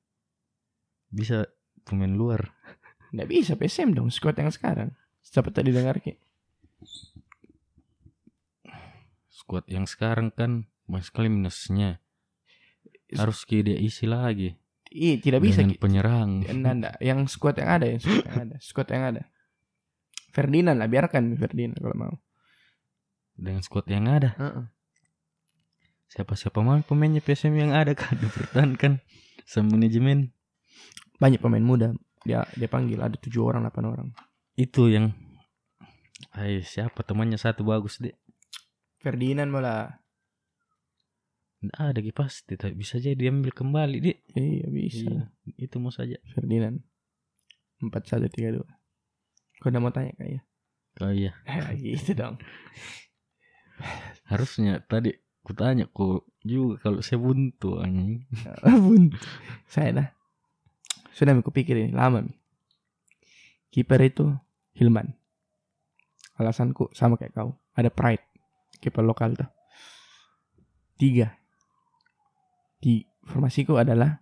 Bisa 1.13 1.45
pemain 1.85 2.09
luar. 2.09 2.49
Nggak 3.13 3.29
bisa 3.29 3.53
PSM 3.53 3.93
dong 3.93 4.09
squad 4.09 4.41
yang 4.41 4.49
sekarang. 4.49 4.89
Siapa 5.21 5.53
tadi 5.53 5.69
dengar 5.69 6.01
ki? 6.01 6.17
Squad 9.29 9.69
yang 9.69 9.85
sekarang 9.85 10.33
kan 10.33 10.65
banyak 10.85 11.05
sekali 11.05 11.27
minusnya. 11.29 12.01
Harus 13.15 13.45
dia 13.45 13.77
isi 13.77 14.09
lagi. 14.09 14.57
Ih, 14.95 15.19
tidak 15.19 15.43
bisa 15.43 15.61
Dengan 15.61 15.77
penyerang. 15.81 16.29
Nah, 16.55 16.73
enggak. 16.73 16.95
Yang 17.03 17.35
squad 17.35 17.59
yang 17.59 17.69
ada, 17.69 17.85
yang 17.85 17.99
squad 17.99 18.23
yang 18.25 18.37
ada, 18.39 18.55
squad 18.63 18.87
yang 18.89 19.03
ada. 19.03 19.21
Ferdinand 20.31 20.77
lah, 20.79 20.87
biarkan 20.87 21.35
Ferdinand 21.35 21.79
kalau 21.79 21.97
mau. 21.97 22.13
Dengan 23.35 23.61
squad 23.61 23.85
yang 23.91 24.07
ada. 24.07 24.31
Heeh. 24.39 24.65
Siapa-siapa 26.15 26.63
mau 26.63 26.79
pemainnya 26.79 27.19
PSM 27.19 27.59
yang 27.59 27.71
ada 27.75 27.91
kan 27.91 28.15
dipertahankan 28.15 29.03
sama 29.43 29.75
manajemen. 29.75 30.31
Banyak 31.19 31.43
pemain 31.43 31.63
muda. 31.63 31.91
Dia 32.23 32.47
dia 32.55 32.71
panggil 32.71 33.03
ada 33.03 33.19
tujuh 33.19 33.43
orang, 33.43 33.67
delapan 33.67 33.85
orang. 33.91 34.07
Itu 34.55 34.87
yang 34.87 35.11
Ayo 36.35 36.63
siapa 36.63 37.03
temannya 37.03 37.39
satu 37.39 37.63
bagus 37.67 37.99
deh. 37.99 38.15
Ferdinand 38.99 39.51
malah. 39.51 39.99
Nggak 41.65 41.81
ada 41.81 41.99
Ki, 42.01 42.13
pasti 42.13 42.53
tapi 42.55 42.73
bisa 42.77 43.01
jadi 43.01 43.17
diambil 43.17 43.49
kembali 43.49 43.97
deh. 44.01 44.17
Iya 44.37 44.65
bisa. 44.69 45.09
Iya, 45.09 45.23
itu 45.57 45.75
mau 45.81 45.89
saja. 45.89 46.17
Ferdinand. 46.33 46.77
Empat 47.81 48.05
satu 48.05 48.29
tiga 48.29 48.53
dua. 48.55 48.69
Kau 49.59 49.73
udah 49.73 49.81
mau 49.81 49.89
tanya 49.89 50.13
kayaknya? 50.15 50.41
Oh 51.03 51.11
iya, 51.11 51.35
gitu 51.81 52.15
dong. 52.15 52.39
harusnya 54.31 54.79
tadi 54.87 55.11
kutanya 55.43 55.85
kok 55.91 56.25
juga 56.41 56.89
kalau 56.89 56.99
saya 57.03 57.19
buntu 57.19 57.83
anjing. 57.83 58.23
Bun. 58.85 59.11
Saya 59.67 59.89
dah. 59.91 60.07
Sudah 61.11 61.35
aku 61.35 61.51
pikir 61.51 61.75
ini 61.77 61.91
lama 61.91 62.23
nih. 62.23 62.35
Kiper 63.75 64.01
itu 64.07 64.25
Hilman. 64.75 65.11
Alasanku 66.39 66.91
sama 66.95 67.19
kayak 67.19 67.35
kau. 67.35 67.55
Ada 67.75 67.91
pride. 67.91 68.23
Kiper 68.79 69.03
lokal 69.03 69.35
tuh. 69.35 69.47
Tiga. 70.95 71.35
Di 72.77 73.01
formasiku 73.23 73.75
adalah 73.75 74.19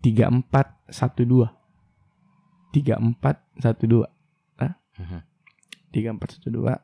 tiga 0.00 0.28
empat 0.28 0.88
satu 0.88 1.24
dua. 1.24 1.48
Tiga 2.70 2.96
empat 2.96 3.40
satu 3.56 3.84
dua. 3.86 4.06
Mhm. 4.94 5.20
Tiga 5.90 6.08
empat 6.10 6.38
satu 6.38 6.48
dua. 6.50 6.74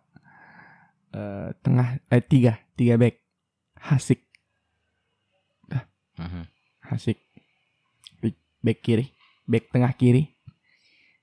Eh, 1.11 1.51
tengah 1.61 1.99
eh 2.07 2.23
tiga 2.23 2.55
tiga 2.75 2.95
back 2.95 3.19
Hasik 3.77 4.23
Mhm. 6.15 6.47
Hasik 6.85 7.19
Back- 8.19 8.45
back 8.61 8.79
kiri 8.79 9.11
back 9.43 9.71
tengah 9.71 9.91
kiri 9.91 10.37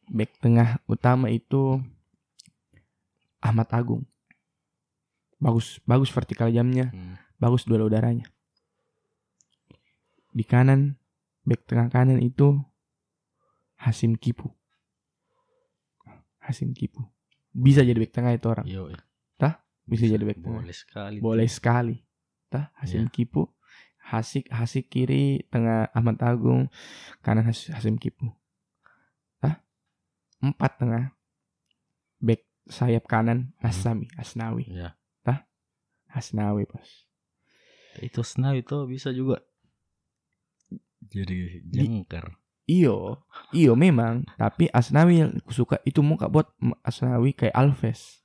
back 0.10 0.36
tengah 0.40 0.84
utama 0.86 1.30
itu 1.30 1.80
Ahmad 3.40 3.72
Agung 3.72 4.04
bagus 5.38 5.80
bagus 5.84 6.10
vertikal 6.10 6.50
jamnya 6.50 6.90
Hmm. 6.90 7.16
bagus 7.38 7.64
duel 7.64 7.86
udaranya 7.86 8.28
di 10.38 10.46
kanan 10.46 10.94
back 11.42 11.66
tengah 11.66 11.90
kanan 11.90 12.22
itu 12.22 12.62
Hasim 13.82 14.14
Kipu. 14.14 14.54
Hasim 16.38 16.78
Kipu. 16.78 17.02
Bisa 17.50 17.82
jadi 17.82 17.98
back 17.98 18.14
tengah 18.14 18.38
itu 18.38 18.46
orang. 18.46 18.66
Yo, 18.70 18.94
iya. 18.94 19.02
bisa 19.88 20.06
jadi 20.06 20.22
back 20.22 20.44
tengah. 20.44 20.62
Boleh 20.62 20.76
sekali. 20.76 21.18
boleh 21.18 21.50
sekali. 21.50 21.96
Tah? 22.54 22.70
Hasim 22.78 23.10
Kipu. 23.10 23.50
Hasik 23.98 24.48
Hasik 24.54 24.88
kiri 24.88 25.44
tengah 25.50 25.90
Ahmad 25.92 26.22
Agung 26.22 26.70
kanan 27.26 27.50
Has- 27.50 27.74
Hasim 27.74 27.98
Kipu. 27.98 28.30
Tah? 29.42 29.66
Empat 30.38 30.78
tengah. 30.78 31.18
Back 32.22 32.46
sayap 32.70 33.10
kanan 33.10 33.58
Asami 33.58 34.06
Asnawi. 34.22 34.70
Ya. 34.70 34.98
Asnawi 36.18 36.66
bos. 36.66 37.06
Itu 38.02 38.22
Snawi 38.26 38.66
itu 38.66 38.78
bisa 38.90 39.14
juga 39.14 39.46
jadi 41.00 41.62
jengkar. 41.64 42.34
iyo 42.66 43.22
iyo 43.50 43.74
memang 43.74 44.26
tapi 44.36 44.68
Asnawi 44.70 45.22
yang 45.22 45.32
aku 45.38 45.52
suka 45.52 45.76
itu 45.84 46.02
muka 46.02 46.28
buat 46.28 46.50
Asnawi 46.82 47.32
kayak 47.32 47.54
Alves 47.54 48.22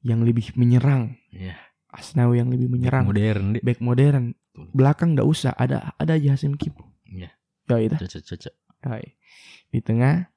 yang 0.00 0.22
lebih 0.22 0.52
menyerang 0.54 1.18
Iya. 1.28 1.58
Asnawi 1.88 2.38
yang 2.38 2.52
lebih 2.52 2.68
menyerang 2.68 3.08
Modern 3.08 3.56
deh. 3.56 3.62
back 3.64 3.80
modern 3.80 4.36
Betul. 4.54 4.70
belakang 4.76 5.08
ndak 5.16 5.26
usah 5.26 5.52
ada 5.52 5.96
ada 5.96 6.14
aja 6.14 6.34
Hasim 6.34 6.54
Kipu 6.54 6.84
Iya. 7.04 7.32
ya 7.66 7.76
itu. 7.82 7.96
Hai. 8.78 9.18
Di 9.68 9.82
tengah 9.82 10.30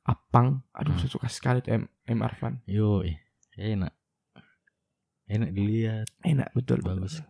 Apang. 0.00 0.62
Aduh, 0.72 0.94
Hmm. 0.94 1.00
saya 1.00 1.10
suka 1.10 1.28
sekali 1.28 1.58
tuh 1.60 1.74
M, 1.74 1.84
M 2.06 2.20
Arfan. 2.20 2.62
Yo, 2.64 3.04
enak. 3.52 3.92
Enak 5.26 5.50
dilihat, 5.52 6.06
Enak 6.22 6.50
betul. 6.50 6.80
bagus. 6.80 7.20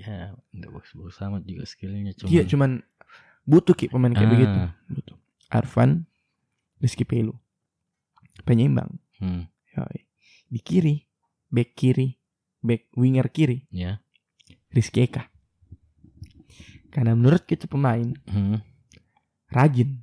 Ya, 0.00 0.32
enggak 0.50 0.70
bagus-bagus 0.72 1.20
amat 1.20 1.42
juga 1.44 1.64
skillnya 1.64 2.12
cuma. 2.14 2.28
Iya, 2.28 2.42
cuman 2.46 2.80
butuh 3.42 3.74
ki 3.74 3.88
pemain 3.88 4.10
kayak 4.10 4.24
Ah. 4.24 4.32
begitu. 4.32 4.58
Butuh. 4.90 5.16
Arfan, 5.48 6.08
Rizky 6.78 7.04
Pelu. 7.04 7.36
Penyeimbang. 8.40 8.96
Hmm, 9.18 9.44
Yoi. 9.70 10.00
Di 10.48 10.58
kiri, 10.58 10.96
back 11.46 11.74
kiri, 11.74 12.16
back 12.58 12.88
winger 12.94 13.28
kiri, 13.28 13.68
ya. 13.68 14.00
Rizky 14.68 15.04
Eka. 15.04 15.28
Karena 16.88 17.12
menurut 17.12 17.44
kita 17.44 17.66
pemain 17.66 18.14
Hmm, 18.24 18.58
rajin. 19.48 20.02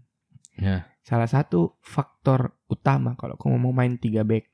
ya. 0.56 0.88
Salah 1.02 1.26
satu 1.26 1.80
faktor 1.80 2.52
utama 2.68 3.16
kalau 3.16 3.36
kamu 3.36 3.58
mau 3.58 3.72
main 3.72 3.96
tiga 3.96 4.22
back 4.22 4.52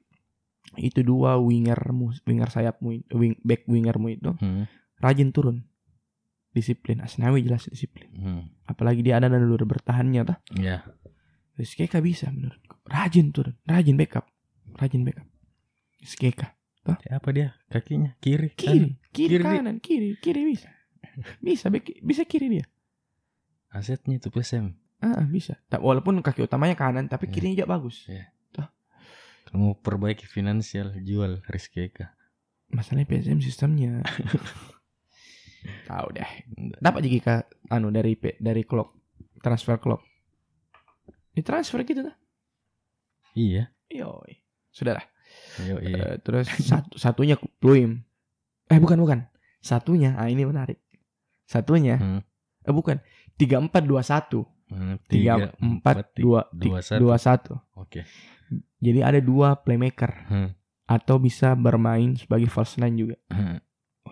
itu 0.75 1.01
dua 1.01 1.35
wingermu, 1.35 2.13
winger 2.23 2.47
sayapmu, 2.47 2.89
wing, 3.11 3.35
back 3.39 3.65
wingermu 3.65 4.07
itu 4.11 4.31
Hmm, 4.35 4.65
rajin 5.03 5.29
turun. 5.29 5.67
Disiplin. 6.49 7.01
Asnawi 7.01 7.43
jelas 7.43 7.65
disiplin. 7.65 8.07
hmm, 8.13 8.41
Apalagi 8.63 9.01
dia 9.01 9.17
ada 9.17 9.27
dan 9.27 9.41
dulu 9.41 9.67
bertahannya 9.67 10.21
tah. 10.23 10.37
ya. 10.53 10.85
Rizky 11.53 11.85
Eka 11.85 11.99
bisa 11.99 12.29
menurutku. 12.29 12.79
Rajin 12.85 13.29
turun, 13.29 13.53
rajin 13.63 13.93
backup. 13.93 14.25
Rajin 14.73 15.03
backup. 15.03 15.27
Rizky 15.99 16.29
Eka. 16.29 16.55
Apa 16.83 17.29
dia? 17.29 17.55
Kakinya 17.67 18.15
kiri, 18.19 18.51
Kiri, 18.53 18.99
kiri, 19.13 19.29
Kiri 19.29 19.35
di- 19.37 19.43
kanan, 19.43 19.77
kiri, 19.79 20.09
kiri 20.17 20.41
bisa. 20.45 20.67
Bisa 21.39 21.69
bisa 21.99 22.23
kiri 22.23 22.47
dia. 22.49 22.65
Asetnya 23.69 24.17
itu 24.17 24.27
PSM. 24.27 24.73
Ah, 24.99 25.23
bisa. 25.23 25.57
Ta- 25.67 25.79
Walaupun 25.79 26.19
kaki 26.19 26.43
utamanya 26.43 26.73
kanan, 26.73 27.05
tapi 27.07 27.27
Iya. 27.27 27.33
kirinya 27.33 27.55
juga 27.57 27.69
bagus. 27.71 28.05
Iya. 28.07 28.29
Kalau 29.43 29.59
mau 29.59 29.73
perbaiki 29.75 30.25
finansial, 30.25 30.97
jual 30.99 31.43
Rizky 31.45 31.85
Eka. 31.85 32.15
Masalahnya 32.69 33.05
PSM 33.05 33.37
sistemnya. 33.39 34.01
Tahu 35.85 36.07
deh. 36.11 36.29
Dapat 36.77 37.01
jika 37.03 37.33
anu 37.67 37.89
dari 37.89 38.13
dari 38.37 38.63
klub 38.63 38.91
transfer 39.39 39.77
klub. 39.77 39.99
Di 41.31 41.41
transfer 41.41 41.81
gitu 41.83 42.03
dah. 42.03 42.15
Iya. 43.33 43.73
Yoi. 43.89 44.33
Sudahlah. 44.69 45.05
Yo, 45.65 45.81
iya. 45.81 46.13
Eh, 46.13 46.15
terus 46.21 46.45
satu 46.61 46.95
satunya 46.95 47.35
Pluim. 47.57 48.01
Eh 48.69 48.77
bukan 48.77 48.97
bukan. 48.97 49.19
Satunya, 49.59 50.13
ah 50.15 50.27
ini 50.27 50.43
menarik. 50.43 50.77
Satunya, 51.47 51.95
Hmm. 51.95 52.21
eh 52.63 52.73
bukan. 52.73 52.99
Tiga 53.33 53.57
empat 53.57 53.83
dua 53.83 54.03
satu. 54.03 54.45
Hmm, 54.69 54.97
Tiga 55.05 55.53
empat 55.57 56.13
dua 56.17 56.49
satu. 56.81 56.99
dua 56.99 57.15
satu. 57.17 57.53
Oke. 57.75 58.05
Jadi 58.77 58.99
ada 59.01 59.17
dua 59.17 59.55
playmaker 59.55 60.11
Hmm. 60.27 60.49
atau 60.85 61.17
bisa 61.17 61.53
bermain 61.53 62.13
sebagai 62.13 62.49
false 62.49 62.77
nine 62.77 62.95
juga. 62.97 63.15
Hmm. 63.29 63.57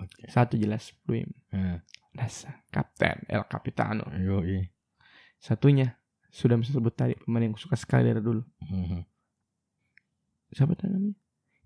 Oke. 0.02 0.26
Satu 0.28 0.58
jelas 0.58 0.92
Pluim. 1.06 1.30
Hmm. 1.54 1.80
Dasar 2.12 2.66
kapten 2.74 3.24
El 3.30 3.46
Capitano. 3.48 4.04
Yo. 4.18 4.42
Satunya 5.38 5.96
sudah 6.32 6.58
bisa 6.58 6.76
sebut 6.76 6.94
tadi 6.94 7.14
pemain 7.18 7.48
yang 7.48 7.56
suka 7.56 7.78
sekali 7.78 8.10
dari 8.10 8.20
dulu. 8.20 8.42
Hmm. 8.66 9.04
Siapa 10.52 10.76
tadi 10.76 10.92
namanya? 10.92 11.16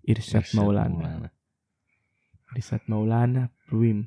Irsyad 0.06 0.46
Irsyad 0.46 0.54
Maulana. 0.54 1.30
Irsyad 2.54 2.82
Maulana, 2.86 3.50
Pluim. 3.66 4.06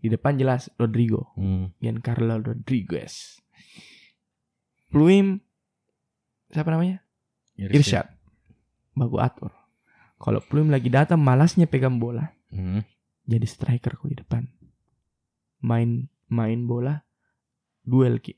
Di 0.00 0.08
depan 0.10 0.34
jelas 0.34 0.72
Rodrigo. 0.74 1.30
Hmm. 1.38 1.70
Giancarlo 1.78 2.42
Rodriguez. 2.42 3.38
Pluim 4.90 5.38
siapa 6.50 6.74
namanya? 6.74 7.04
Irsyad. 7.54 8.10
Bagu 8.98 9.22
atur. 9.22 9.54
Kalau 10.18 10.42
Pluim 10.42 10.68
lagi 10.68 10.90
datang 10.90 11.22
malasnya 11.22 11.70
pegang 11.70 12.02
bola, 12.02 12.34
Hmm. 12.50 12.82
Jadi 13.30 13.46
striker 13.46 13.94
kok 13.94 14.10
di 14.10 14.18
depan. 14.18 14.42
Main 15.62 16.10
main 16.26 16.66
bola 16.66 16.98
duel 17.80 18.18
ki. 18.18 18.34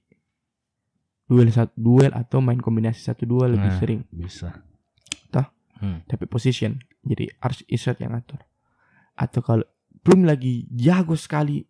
Duel 1.24 1.49
satu 1.49 1.72
duel 1.74 2.12
atau 2.12 2.45
main 2.45 2.61
kombinasi 2.61 3.01
satu 3.01 3.24
dua 3.24 3.49
lebih 3.49 3.72
Nah. 3.72 3.78
sering. 3.80 4.01
Bisa. 4.12 4.53
Toh? 5.32 5.49
Hmm. 5.80 6.05
Tapi 6.05 6.28
position. 6.28 6.76
Jadi 7.01 7.32
harus 7.40 7.64
Irsyad 7.66 7.97
yang 7.99 8.12
atur. 8.12 8.45
Atau 9.16 9.40
kalau 9.40 9.64
Pluim 10.03 10.26
lagi 10.26 10.66
jago 10.68 11.14
sekali 11.14 11.62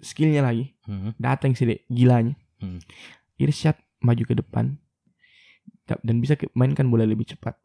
skillnya 0.00 0.40
lagi, 0.40 0.72
Hmm. 0.88 1.12
datang 1.20 1.52
sih 1.52 1.68
deh 1.68 1.84
gilanya. 1.86 2.32
Hmm. 2.56 2.80
Irsyad 3.36 3.76
maju 4.00 4.22
ke 4.24 4.32
depan 4.32 4.80
dan 5.84 6.16
bisa 6.18 6.34
mainkan 6.52 6.88
bola 6.88 7.04
lebih 7.04 7.28
cepat. 7.28 7.60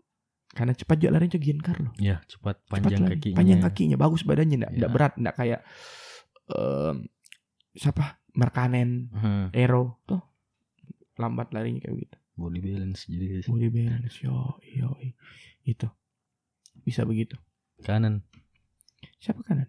Karena 0.52 0.74
cepat 0.74 0.96
juga 0.98 1.16
larinya 1.16 1.38
Giancarlo. 1.38 1.90
Ya, 1.96 2.20
cepat 2.26 2.60
Cepat 2.60 2.70
panjang 2.70 3.02
lari. 3.02 3.12
kakinya. 3.16 3.38
Panjang 3.40 3.60
kakinya, 3.62 3.96
bagus 3.96 4.22
badannya, 4.22 4.58
enggak, 4.60 4.72
Ya. 4.76 4.88
berat, 4.88 5.14
enggak 5.16 5.36
kayak 5.36 5.60
em, 6.50 6.96
siapa? 7.72 8.06
Markanen, 8.32 9.12
Hmm. 9.12 9.48
Ero 9.52 10.00
tuh 10.04 10.20
lambat 11.16 11.52
larinya 11.52 11.80
kayak 11.82 11.98
gitu. 12.02 12.18
Body 12.34 12.60
balance 12.60 13.06
jadi 13.06 13.44
Body 13.44 13.68
balance, 13.70 14.16
yo, 14.20 14.56
yo, 14.66 14.96
itu 15.62 15.88
bisa 16.82 17.04
begitu. 17.04 17.36
kanan, 17.80 18.24
Siapa 19.18 19.42
kanan? 19.42 19.68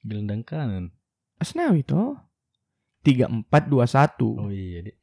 gelandang 0.00 0.42
kanan. 0.42 0.84
Asnawi 1.36 1.82
toh. 1.82 2.16
Tiga 3.00 3.26
empat 3.26 3.64
dua 3.64 3.84
satu. 3.84 4.36
Oh 4.38 4.48
iya, 4.48 4.80
Dek. 4.82 4.96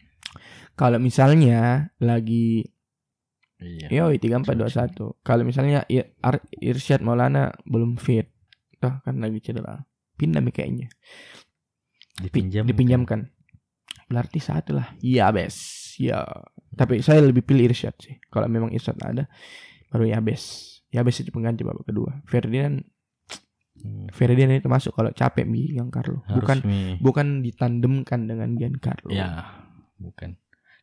Kalau 0.74 0.98
misalnya 0.98 1.90
lagi 1.98 2.62
Iya. 3.58 3.88
Yoi 3.90 4.18
tiga 4.18 4.38
empat 4.38 4.54
dua 4.54 4.70
satu. 4.70 5.18
Kalau 5.20 5.42
misalnya 5.42 5.82
Ir 5.88 6.14
Irsyad 6.54 7.02
Maulana 7.02 7.50
belum 7.64 7.98
fit, 7.98 8.30
toh 8.78 9.02
kan 9.02 9.18
lagi 9.18 9.42
cedera, 9.42 9.82
pindah 10.14 10.40
nih 10.40 10.54
kayaknya, 10.54 10.88
Pi- 12.20 12.30
Dipinjam. 12.30 12.64
dipinjamkan. 12.64 13.34
Berarti 14.08 14.38
satu 14.38 14.72
lah. 14.74 14.94
Iya 15.00 15.28
bes, 15.30 15.58
ya. 15.98 16.22
Tapi 16.72 17.02
saya 17.02 17.20
lebih 17.20 17.42
pilih 17.42 17.68
Irsyad 17.68 17.98
sih. 17.98 18.22
Kalau 18.26 18.46
memang 18.46 18.70
Irsyad 18.70 18.96
ada, 19.00 19.26
baru 19.88 20.06
ya 20.06 20.20
bes. 20.20 20.78
Ya 20.88 21.02
bes 21.02 21.18
itu 21.18 21.30
pengganti 21.30 21.62
babak 21.62 21.84
kedua. 21.84 22.22
Ferdinand, 22.24 22.86
Hmm. 23.78 24.10
Ferdinand 24.10 24.58
itu 24.58 24.66
masuk 24.66 24.90
kalau 24.92 25.10
capek 25.12 25.46
mi 25.46 25.70
Giancarlo. 25.70 26.26
Harus 26.26 26.34
Bukan 26.42 26.58
mi- 26.66 26.98
bukan 26.98 27.28
ditandemkan 27.42 28.26
dengan 28.26 28.54
Giancarlo. 28.54 29.14
Ya, 29.14 29.54
bukan. 29.96 30.34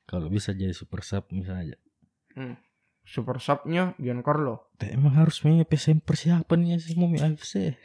Kalau 0.05 0.27
bisa 0.27 0.51
jadi 0.51 0.71
super 0.71 1.03
sub 1.03 1.27
misalnya. 1.31 1.75
Super 3.05 3.37
subnya 3.37 3.93
Giancarlo. 4.01 4.73
Tapi 4.77 4.97
emang 4.97 5.13
harus 5.15 5.39
PSM 5.41 6.01
persiapannya 6.01 6.81
semua 6.81 7.13
AFC. 7.13 7.77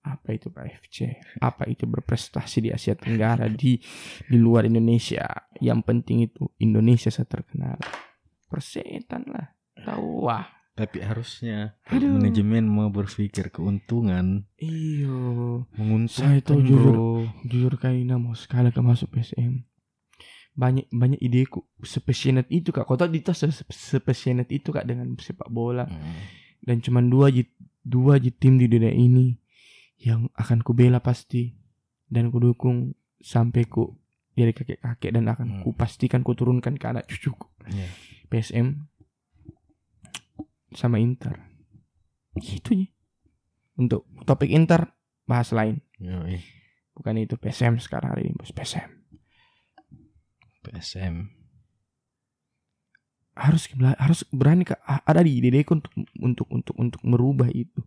apa 0.00 0.32
itu 0.32 0.48
PFC 0.48 1.12
apa 1.44 1.68
itu 1.68 1.84
berprestasi 1.84 2.64
di 2.64 2.70
Asia 2.72 2.96
Tenggara 2.96 3.44
di 3.52 3.76
di 4.24 4.36
luar 4.40 4.64
Indonesia? 4.64 5.28
Yang 5.60 5.80
penting 5.84 6.16
itu 6.24 6.48
Indonesia 6.56 7.12
saya 7.12 7.28
terkenal. 7.28 7.76
Persetan 8.48 9.28
lah. 9.28 9.52
Tahu 9.76 10.24
wah. 10.24 10.48
Tapi 10.72 11.04
harusnya 11.04 11.76
Aduh. 11.92 12.16
manajemen 12.16 12.64
mau 12.64 12.88
berpikir 12.88 13.52
keuntungan, 13.52 14.48
iyo. 14.56 15.68
Menguntungkan 15.76 16.08
Saya 16.08 16.40
tuh 16.40 16.64
jujur- 16.64 16.96
bro. 16.96 17.28
jujur 17.44 17.74
kayaknya 17.76 18.16
mau 18.16 18.32
sekali 18.32 18.72
ke 18.72 18.80
masuk 18.80 19.12
PSM 19.12 19.60
banyak 20.60 20.84
banyak 20.90 21.16
ideku 21.18 21.64
sepassionate 21.80 22.44
itu 22.48 22.68
kak. 22.68 22.84
Tahu 22.84 23.08
Dita 23.08 23.32
se- 23.32 23.48
sepassionate 23.64 24.50
itu 24.50 24.68
kak 24.68 24.84
dengan 24.84 25.16
sepak 25.16 25.48
bola. 25.48 25.84
Hmm. 25.84 26.20
dan 26.60 26.76
cuman 26.78 27.08
dua 27.08 27.32
dua 27.80 28.20
tim 28.20 28.54
di 28.54 28.68
dunia 28.68 28.92
ini 28.92 29.32
yang 29.96 30.28
akan 30.34 30.60
ku 30.60 30.70
bela 30.70 31.00
pasti 31.00 31.56
dan 32.04 32.28
ku 32.28 32.36
dukung 32.36 32.92
sampai 33.16 33.64
ku 33.64 33.96
jadi 34.32 34.52
kakek-kakek 34.52 35.08
dan 35.10 35.24
akan 35.26 35.46
Hmm. 35.50 35.62
ku 35.62 35.72
pastikan 35.72 36.20
ku 36.20 36.32
turunkan 36.32 36.76
ke 36.76 36.84
anak 36.84 37.04
cucuku 37.06 37.48
Iya. 37.66 37.88
PSM 38.28 38.76
sama 40.70 40.96
Inter. 40.98 41.40
Gitu 42.36 42.76
ya 42.76 42.88
untuk 43.74 44.04
topik 44.22 44.48
Inter 44.48 44.92
bahas 45.24 45.50
lain. 45.50 45.80
Yoi. 45.96 46.44
bukan 46.90 47.16
itu 47.16 47.34
PSM 47.34 47.80
sekarang 47.80 48.12
hari 48.12 48.28
ini 48.28 48.36
bos. 48.36 48.52
PSM 48.52 48.99
PSM. 50.70 51.40
harus 53.40 53.72
harus 53.96 54.20
berani 54.28 54.68
kak. 54.68 54.80
A- 54.84 55.04
ada 55.06 55.24
di 55.24 55.40
dedeku 55.40 55.80
untuk 55.80 55.92
untuk 56.20 56.46
untuk 56.52 56.74
untuk 56.76 57.00
merubah 57.08 57.48
itu. 57.48 57.80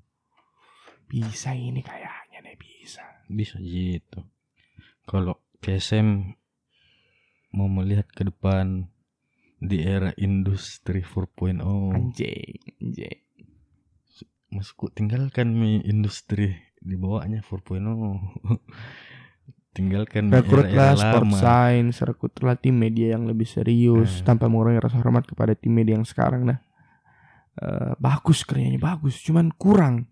Bisa 1.05 1.53
ini 1.53 1.85
kayaknya 1.85 2.41
nih 2.41 2.57
bisa. 2.57 3.05
Bisa 3.29 3.61
gitu. 3.61 4.25
Kalau 5.05 5.37
PSM 5.61 6.33
mau 7.53 7.69
melihat 7.69 8.09
ke 8.09 8.25
depan 8.25 8.89
di 9.61 9.85
era 9.85 10.11
industri 10.17 11.05
4.0 11.05 11.61
anjing 11.93 12.59
anjing. 12.81 13.21
Masku 14.53 14.89
tinggalkan 14.89 15.53
mi 15.53 15.81
industri 15.85 16.53
di 16.81 16.97
bawahnya 16.97 17.45
4.0 17.45 17.77
tinggalkan 19.83 20.23
mi 20.25 20.33
rekrutlah 20.33 20.63
era-era 20.89 21.03
sport 21.03 21.25
lama. 21.25 21.37
science 21.37 21.97
rekrutlah 22.01 22.55
tim 22.55 22.73
media 22.73 23.11
yang 23.11 23.23
lebih 23.23 23.43
serius 23.45 24.19
Hmm. 24.19 24.25
tanpa 24.25 24.47
mengurangi 24.47 24.79
rasa 24.79 24.97
hormat 24.97 25.23
kepada 25.23 25.51
tim 25.53 25.71
media 25.71 25.93
yang 25.93 26.07
sekarang 26.07 26.43
nah 26.45 26.63
Eh, 27.53 27.93
bagus 27.99 28.41
karyanya 28.41 28.81
bagus 28.81 29.21
cuman 29.21 29.53
kurang 29.53 30.09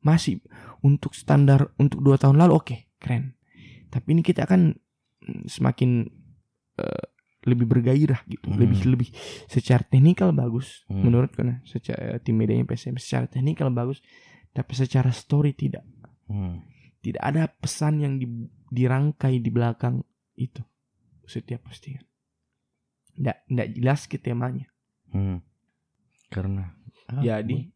masih 0.00 0.42
untuk 0.80 1.14
standar 1.14 1.70
untuk 1.76 2.02
dua 2.02 2.18
tahun 2.18 2.34
lalu 2.36 2.52
oke 2.52 2.76
keren 2.98 3.38
tapi 3.88 4.10
ini 4.10 4.20
kita 4.20 4.42
akan 4.42 4.74
mm, 5.22 5.46
semakin 5.46 6.10
eh, 6.74 7.04
lebih 7.46 7.70
bergairah 7.70 8.26
gitu 8.26 8.50
Hmm. 8.50 8.58
lebih 8.58 8.90
lebih 8.90 9.08
secara 9.46 9.86
teknikal 9.86 10.34
bagus 10.34 10.82
Hmm. 10.84 11.06
menurutku 11.06 11.46
nah 11.46 11.62
secara 11.62 12.18
tim 12.18 12.34
medianya 12.34 12.66
PSM 12.66 12.98
secara 12.98 13.30
teknikal 13.30 13.70
bagus 13.70 14.02
tapi 14.50 14.74
secara 14.74 15.14
story 15.14 15.54
tidak 15.54 15.86
Hmm. 16.26 16.58
Tidak 17.04 17.20
ada 17.20 17.52
pesan 17.52 18.00
yang 18.00 18.16
di- 18.16 18.48
dirangkai 18.72 19.36
di 19.36 19.50
belakang 19.52 20.00
itu 20.40 20.64
setiap 21.28 21.68
postingan. 21.68 22.04
Nggak, 23.20 23.38
nggak 23.52 23.68
jelas 23.76 24.00
ke 24.08 24.16
temanya. 24.16 24.72
Hmm. 25.12 25.44
Karena 26.32 26.72
ah, 27.12 27.20
Jadi 27.20 27.68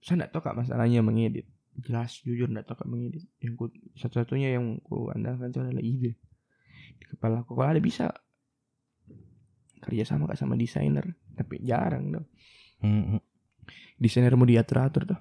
saya 0.00 0.24
nggak 0.24 0.32
tahu 0.32 0.42
kak 0.48 0.56
masalahnya 0.64 1.04
mengedit. 1.04 1.44
Jelas 1.76 2.16
jujur 2.24 2.48
nggak 2.48 2.64
tahu 2.64 2.76
kak 2.80 2.88
mengedit. 2.88 3.28
Yang 3.44 3.54
ku, 3.60 3.64
satu-satunya 4.00 4.56
yang 4.56 4.80
ku 4.80 5.12
andalkan 5.12 5.52
itu 5.52 5.60
adalah 5.60 5.84
ide 5.84 6.16
di 6.96 7.04
kepala 7.04 7.44
aku. 7.44 7.52
Kalau 7.52 7.68
ada 7.68 7.82
bisa 7.84 8.08
kerja 9.84 10.08
sama 10.08 10.24
kak 10.24 10.40
sama 10.40 10.56
desainer, 10.56 11.04
tapi 11.36 11.60
jarang 11.60 12.08
dong. 12.08 12.26
hmm, 12.80 13.04
hmm. 13.12 13.22
Desainer 14.00 14.32
mau 14.34 14.48
diatur-atur 14.48 15.04
tuh. 15.04 15.20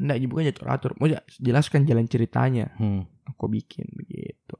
Nggak, 0.00 0.16
bukan 0.32 0.48
atur-atur. 0.48 0.92
Mau 0.96 1.06
ja- 1.12 1.26
jelaskan 1.36 1.84
jalan 1.84 2.08
ceritanya. 2.08 2.72
Hmm. 2.80 3.04
Aku 3.28 3.52
bikin 3.52 3.84
begitu. 3.92 4.56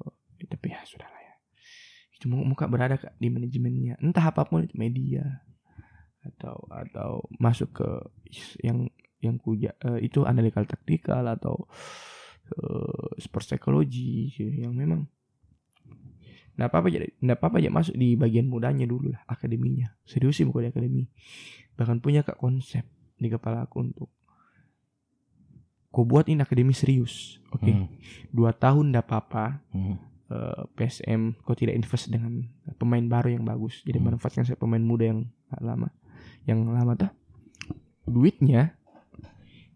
itu 2.21 2.29
mau 2.29 2.45
muka 2.45 2.69
berada 2.69 3.01
di 3.17 3.33
manajemennya 3.33 3.97
entah 4.05 4.29
apa 4.29 4.45
pun 4.45 4.61
itu 4.61 4.77
media 4.77 5.41
atau 6.21 6.69
atau 6.69 7.25
masuk 7.41 7.81
ke 7.81 7.89
yang 8.61 8.93
yang 9.25 9.41
kuja 9.41 9.73
eh, 9.81 10.05
itu 10.05 10.29
analikal 10.29 10.69
taktikal 10.69 11.25
atau 11.25 11.65
eh, 12.53 13.17
sport 13.17 13.49
psychology 13.49 14.29
yang 14.37 14.77
memang 14.77 15.09
Nggak 16.61 16.77
apa-apa 16.77 16.93
aja, 16.93 16.99
nggak 17.25 17.39
apa-apa 17.41 17.57
aja 17.57 17.71
masuk 17.73 17.97
di 17.97 18.21
bagian 18.21 18.45
mudanya 18.45 18.85
dulu 18.85 19.17
lah, 19.17 19.25
akademinya. 19.25 19.97
Serius 20.05 20.37
sih 20.37 20.45
bukan 20.45 20.69
di 20.69 20.69
akademi. 20.69 21.05
Bahkan 21.73 22.05
punya 22.05 22.21
kak 22.21 22.37
konsep 22.37 22.85
di 23.17 23.33
kepala 23.33 23.65
aku 23.65 23.81
untuk 23.81 24.13
kau 25.91 26.03
buat 26.03 26.27
ini 26.27 26.39
akademi 26.39 26.71
serius, 26.71 27.39
oke? 27.51 27.67
Hmm. 27.67 27.87
Dua 28.31 28.51
tahun 28.51 28.91
nggak 28.91 29.05
apa-apa. 29.05 29.47
Hmm. 29.71 29.97
eh, 30.29 30.63
PSM 30.73 31.35
kau 31.41 31.53
tidak 31.53 31.75
invest 31.75 32.07
dengan 32.07 32.47
pemain 32.77 33.03
baru 33.03 33.33
yang 33.33 33.43
bagus. 33.43 33.83
Jadi 33.83 33.99
Hmm. 33.99 34.15
manfaatkan 34.15 34.47
saya 34.47 34.55
pemain 34.55 34.79
muda 34.79 35.05
yang 35.05 35.27
lama, 35.53 35.91
yang 36.45 36.63
lama 36.65 36.95
tuh 36.95 37.11
duitnya 38.05 38.79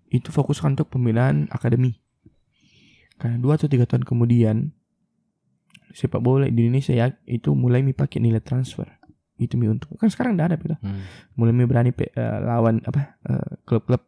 itu 0.08 0.30
fokuskan 0.30 0.74
untuk 0.74 0.86
pembinaan 0.88 1.50
akademi. 1.50 1.98
Karena 3.14 3.34
dua 3.36 3.54
atau 3.54 3.66
tiga 3.66 3.82
tahun 3.82 4.02
kemudian 4.02 4.70
sepak 5.90 6.18
bola 6.18 6.46
di 6.46 6.54
Indonesia 6.60 6.90
ya 6.92 7.10
itu 7.24 7.50
mulai 7.52 7.82
mi 7.82 7.90
pakai 7.90 8.18
nilai 8.18 8.38
transfer 8.38 8.86
itu 9.34 9.54
mi 9.54 9.66
untuk 9.66 9.94
kan 9.94 10.06
sekarang 10.06 10.34
udah 10.34 10.46
ada 10.46 10.56
gitu 10.56 10.74
Hmm. 10.76 11.02
mulai 11.34 11.50
mi 11.50 11.62
berani 11.64 11.90
pe- 11.90 12.10
eh, 12.10 12.38
lawan 12.40 12.78
apa 12.80 13.18
eh, 13.20 13.58
klub-klub 13.64 14.06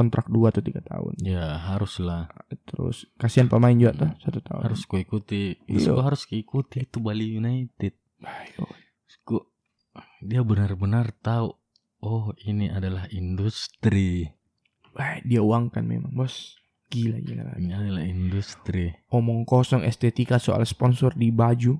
kontrak 0.00 0.32
dua 0.32 0.48
atau 0.48 0.64
tiga 0.64 0.80
tahun 0.80 1.20
Ya 1.20 1.60
haruslah 1.60 2.32
terus 2.64 3.04
kasihan 3.14 3.46
pemain 3.46 3.76
juga 3.76 3.92
tuh 3.92 4.10
satu 4.24 4.40
tahun 4.40 4.62
harus 4.64 4.88
ku 4.88 4.96
ikuti. 4.96 5.60
Iya. 5.68 5.92
Gua 5.92 6.08
harus 6.08 6.24
ikuti 6.26 6.80
itu 6.80 6.96
Bali 6.98 7.36
United. 7.36 7.92
Ayo. 8.24 8.64
Gua, 9.22 9.44
dia 10.18 10.40
benar-benar 10.40 11.12
tahu. 11.14 11.52
Oh 12.00 12.32
ini 12.40 12.72
adalah 12.72 13.04
industri. 13.12 14.32
Wah, 14.90 15.20
dia 15.20 15.44
uangkan 15.44 15.84
memang 15.84 16.10
bos 16.10 16.56
gila 16.88 17.20
gila 17.20 17.54
Ini 17.54 17.70
adalah 17.70 18.02
industri. 18.02 18.90
omong 19.14 19.46
kosong 19.46 19.86
estetika 19.86 20.42
soal 20.42 20.66
sponsor 20.66 21.14
di 21.14 21.30
baju 21.30 21.78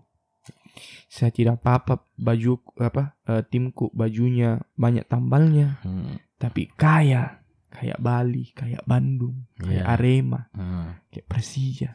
saya 1.11 1.35
tidak 1.35 1.59
apa-apa 1.59 2.07
baju 2.15 2.63
apa 2.79 3.19
eh, 3.27 3.43
timku 3.43 3.91
bajunya 3.91 4.63
banyak 4.79 5.03
tambalnya 5.11 5.83
Hmm. 5.83 6.23
tapi 6.39 6.71
kaya 6.79 7.40
kayak 7.71 7.99
Bali 7.99 8.51
kayak 8.51 8.83
Bandung 8.83 9.47
kayak 9.57 9.81
Iya. 9.81 9.89
Arema 9.89 10.41
Hmm. 10.51 10.99
kayak 11.09 11.27
Persija 11.27 11.91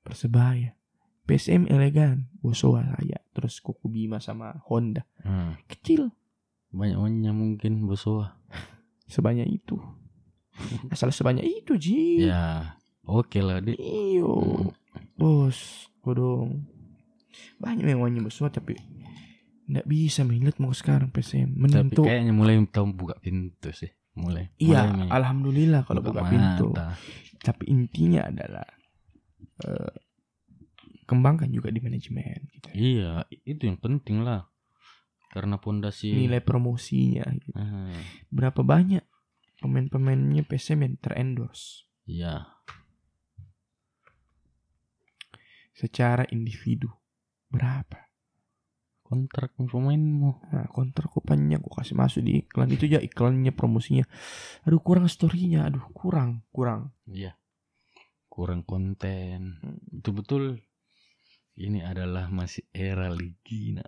Persebaya 0.00 0.72
PSM 1.22 1.68
elegan 1.68 2.32
Bosowa 2.34 2.80
saya 2.88 3.20
terus 3.30 3.60
Kuku 3.60 3.86
Bima 3.86 4.18
sama 4.18 4.56
Honda 4.64 5.04
Hmm. 5.20 5.58
kecil 5.66 6.08
Banyak-banyak 6.68 7.32
mungkin 7.32 7.84
Bosowa. 7.84 8.36
sebanyak 9.08 9.48
itu 9.50 9.76
asal 10.88 11.08
sebanyak 11.10 11.44
itu 11.44 11.74
Ji 11.76 12.24
Ya, 12.24 12.76
oke 13.02 13.38
lah 13.38 13.58
deh. 13.58 13.74
iyo 13.74 14.32
Hmm. 14.36 14.72
bos 15.14 15.58
kodong 15.98 16.64
banyak 17.56 17.84
memangnya 17.84 18.22
Bosowa 18.22 18.48
tapi 18.48 18.74
nggak 19.66 19.84
bisa 19.84 20.24
melihat 20.24 20.56
mau 20.56 20.72
sekarang 20.72 21.08
PSM 21.08 21.52
Tapi 21.52 21.60
menentu 21.60 22.00
kayaknya 22.00 22.32
mulai 22.32 22.56
tahu 22.66 22.88
buka 22.90 23.16
pintu 23.18 23.68
sih. 23.70 23.92
Mulai. 24.18 24.50
iya 24.58 24.90
mulai, 24.90 25.08
alhamdulillah 25.14 25.82
kalau 25.86 26.02
buka, 26.02 26.26
pintu 26.26 26.74
mata. 26.74 26.98
tapi 27.38 27.70
intinya 27.70 28.26
adalah 28.26 28.66
eh, 29.62 29.94
kembangkan 31.06 31.48
juga 31.48 31.70
di 31.70 31.80
manajemen 31.80 32.50
gitu. 32.52 32.68
Iya, 32.74 33.24
itu 33.46 33.62
yang 33.64 33.78
penting 33.78 34.26
lah. 34.26 34.50
Karena 35.32 35.60
pondasi 35.60 36.12
nilai 36.12 36.40
promosinya 36.42 37.24
gitu. 37.36 37.56
Ah, 37.56 37.94
berapa 38.32 38.60
banyak 38.64 39.04
pemain-pemainnya 39.60 40.46
PSM 40.46 40.86
yang 40.86 40.96
terendorse 41.02 41.84
iya. 42.06 42.46
secara 45.74 46.24
individu 46.30 46.90
berapa 47.50 48.07
Kontrak 49.08 49.56
pemainmu. 49.56 50.52
nah 50.52 50.68
kontrak 50.68 51.08
kupannya 51.08 51.56
gue 51.56 51.72
kasih 51.72 51.96
masuk 51.96 52.20
di 52.20 52.44
iklan 52.44 52.68
itu 52.68 52.84
aja 52.86 53.00
iklannya 53.00 53.50
promosinya 53.50 54.04
aduh 54.62 54.78
kurang 54.78 55.08
storynya 55.08 55.64
aduh 55.64 55.80
kurang 55.90 56.44
kurang 56.52 56.92
Iya. 57.08 57.32
Kurang 58.28 58.62
konten. 58.62 59.56
Hmm. 59.58 59.80
Betul-betul 59.88 60.60
ini 61.56 61.80
adalah 61.80 62.28
masih 62.28 62.68
era 62.70 63.08
Ligina. 63.08 63.82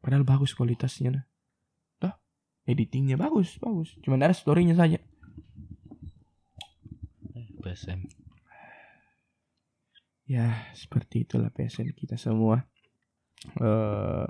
padahal 0.00 0.24
bagus 0.24 0.56
kualitasnya 0.56 1.12
nah 1.12 1.24
Toh, 2.00 2.16
editingnya 2.64 3.14
bagus 3.14 3.60
bagus 3.60 3.92
cuma 4.00 4.16
ada 4.16 4.32
storynya 4.32 4.72
saja 4.72 4.96
Eh, 7.30 7.46
PSM. 7.60 8.08
ya 10.24 10.48
seperti 10.72 11.28
itulah 11.28 11.50
PSN 11.50 11.92
kita 11.92 12.16
semua 12.16 12.64
eh 13.56 14.26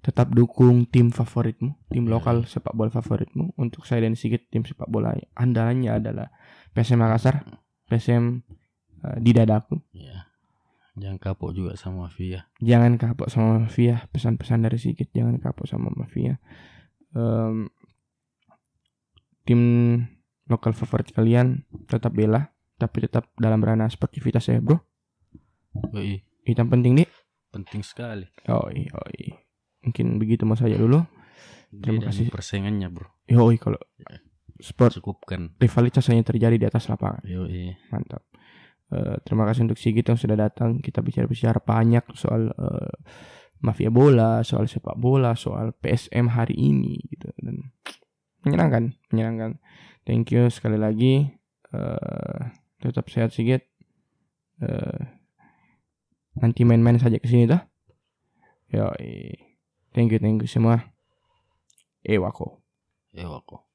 tetap 0.00 0.30
dukung 0.30 0.86
tim 0.86 1.10
favoritmu 1.10 1.90
tim 1.90 2.06
Ya. 2.06 2.14
lokal 2.14 2.46
sepak 2.46 2.72
bola 2.72 2.88
favoritmu. 2.88 3.58
Untuk 3.58 3.82
saya 3.82 4.06
dan 4.06 4.14
Sigit 4.14 4.46
tim 4.48 4.62
sepak 4.62 4.86
bola 4.86 5.10
andalannya 5.34 5.90
adalah 5.92 6.30
PSM 6.72 7.00
Makassar 7.00 7.42
PSM 7.86 8.38
eh, 9.02 9.18
di 9.18 9.30
dadaku. 9.30 9.82
Iya. 9.90 10.30
Jangan 10.96 11.18
kapok 11.20 11.52
juga 11.52 11.76
sama 11.76 12.08
Via. 12.08 12.48
jangan 12.56 12.96
kapok 12.96 13.28
sama 13.28 13.60
mafia. 13.60 14.08
Pesan-pesan 14.08 14.64
dari 14.64 14.80
Sigit 14.80 15.12
jangan 15.12 15.36
kapok 15.36 15.68
sama 15.68 15.92
mafia. 15.92 16.40
Em, 17.12 17.68
tim 19.44 19.60
lokal 20.46 20.72
favorit 20.72 21.10
kalian 21.10 21.62
tetap 21.84 22.14
bela 22.14 22.48
tapi 22.76 23.02
tetap 23.02 23.28
dalam 23.36 23.60
ranah 23.60 23.88
sportivitas 23.88 24.46
ya 24.46 24.60
bro. 24.60 24.78
Yoi, 25.92 26.20
itu 26.44 26.56
yang 26.56 26.68
penting 26.68 26.92
nih 26.96 27.08
penting 27.56 27.80
sekali. 27.80 28.26
Yoi, 28.44 28.88
yoi. 28.88 29.22
Mungkin 29.86 30.18
begitu 30.20 30.44
mas 30.44 30.60
saja 30.60 30.76
dulu. 30.76 31.04
Terima 31.70 32.08
kasih. 32.08 32.30
persaingannya, 32.30 32.88
Bro. 32.92 33.08
Yoi, 33.28 33.58
kalau 33.58 33.80
sport 34.56 34.96
Cukupkan. 34.96 35.52
rivalitas 35.60 36.08
hanya 36.08 36.24
terjadi 36.24 36.56
di 36.56 36.66
atas 36.66 36.88
lapangan. 36.88 37.24
Yoi. 37.26 37.74
Mantap. 37.92 38.24
Eh, 38.86 39.18
terima 39.26 39.44
kasih 39.50 39.66
untuk 39.66 39.78
Sigit 39.80 40.06
yang 40.06 40.18
sudah 40.18 40.38
datang. 40.38 40.78
Kita 40.78 41.02
bicara-bicara 41.02 41.58
banyak 41.58 42.04
soal 42.14 42.54
eh, 42.54 42.96
mafia 43.60 43.90
bola, 43.90 44.46
soal 44.46 44.70
sepak 44.70 44.94
bola, 44.96 45.34
soal 45.34 45.74
PSM 45.74 46.30
hari 46.30 46.54
ini 46.54 47.00
gitu 47.10 47.28
dan 47.42 47.74
menyenangkan, 48.46 48.94
menyenangkan. 49.10 49.58
Thank 50.06 50.30
you 50.30 50.46
sekali 50.54 50.78
lagi. 50.78 51.26
Eh, 51.74 52.40
tetap 52.78 53.10
sehat 53.10 53.34
Sigit. 53.34 53.66
Eh, 54.62 55.00
nanti 56.38 56.62
main-main 56.62 57.00
saja 57.02 57.18
ke 57.18 57.26
sini 57.26 57.50
dah. 57.50 57.66
Yoi. 58.72 59.36
Thank 59.92 60.12
you, 60.12 60.20
thank 60.22 60.44
you 60.44 60.48
semua. 60.48 60.92
Ewako. 62.06 62.62
Ewako. 63.16 63.65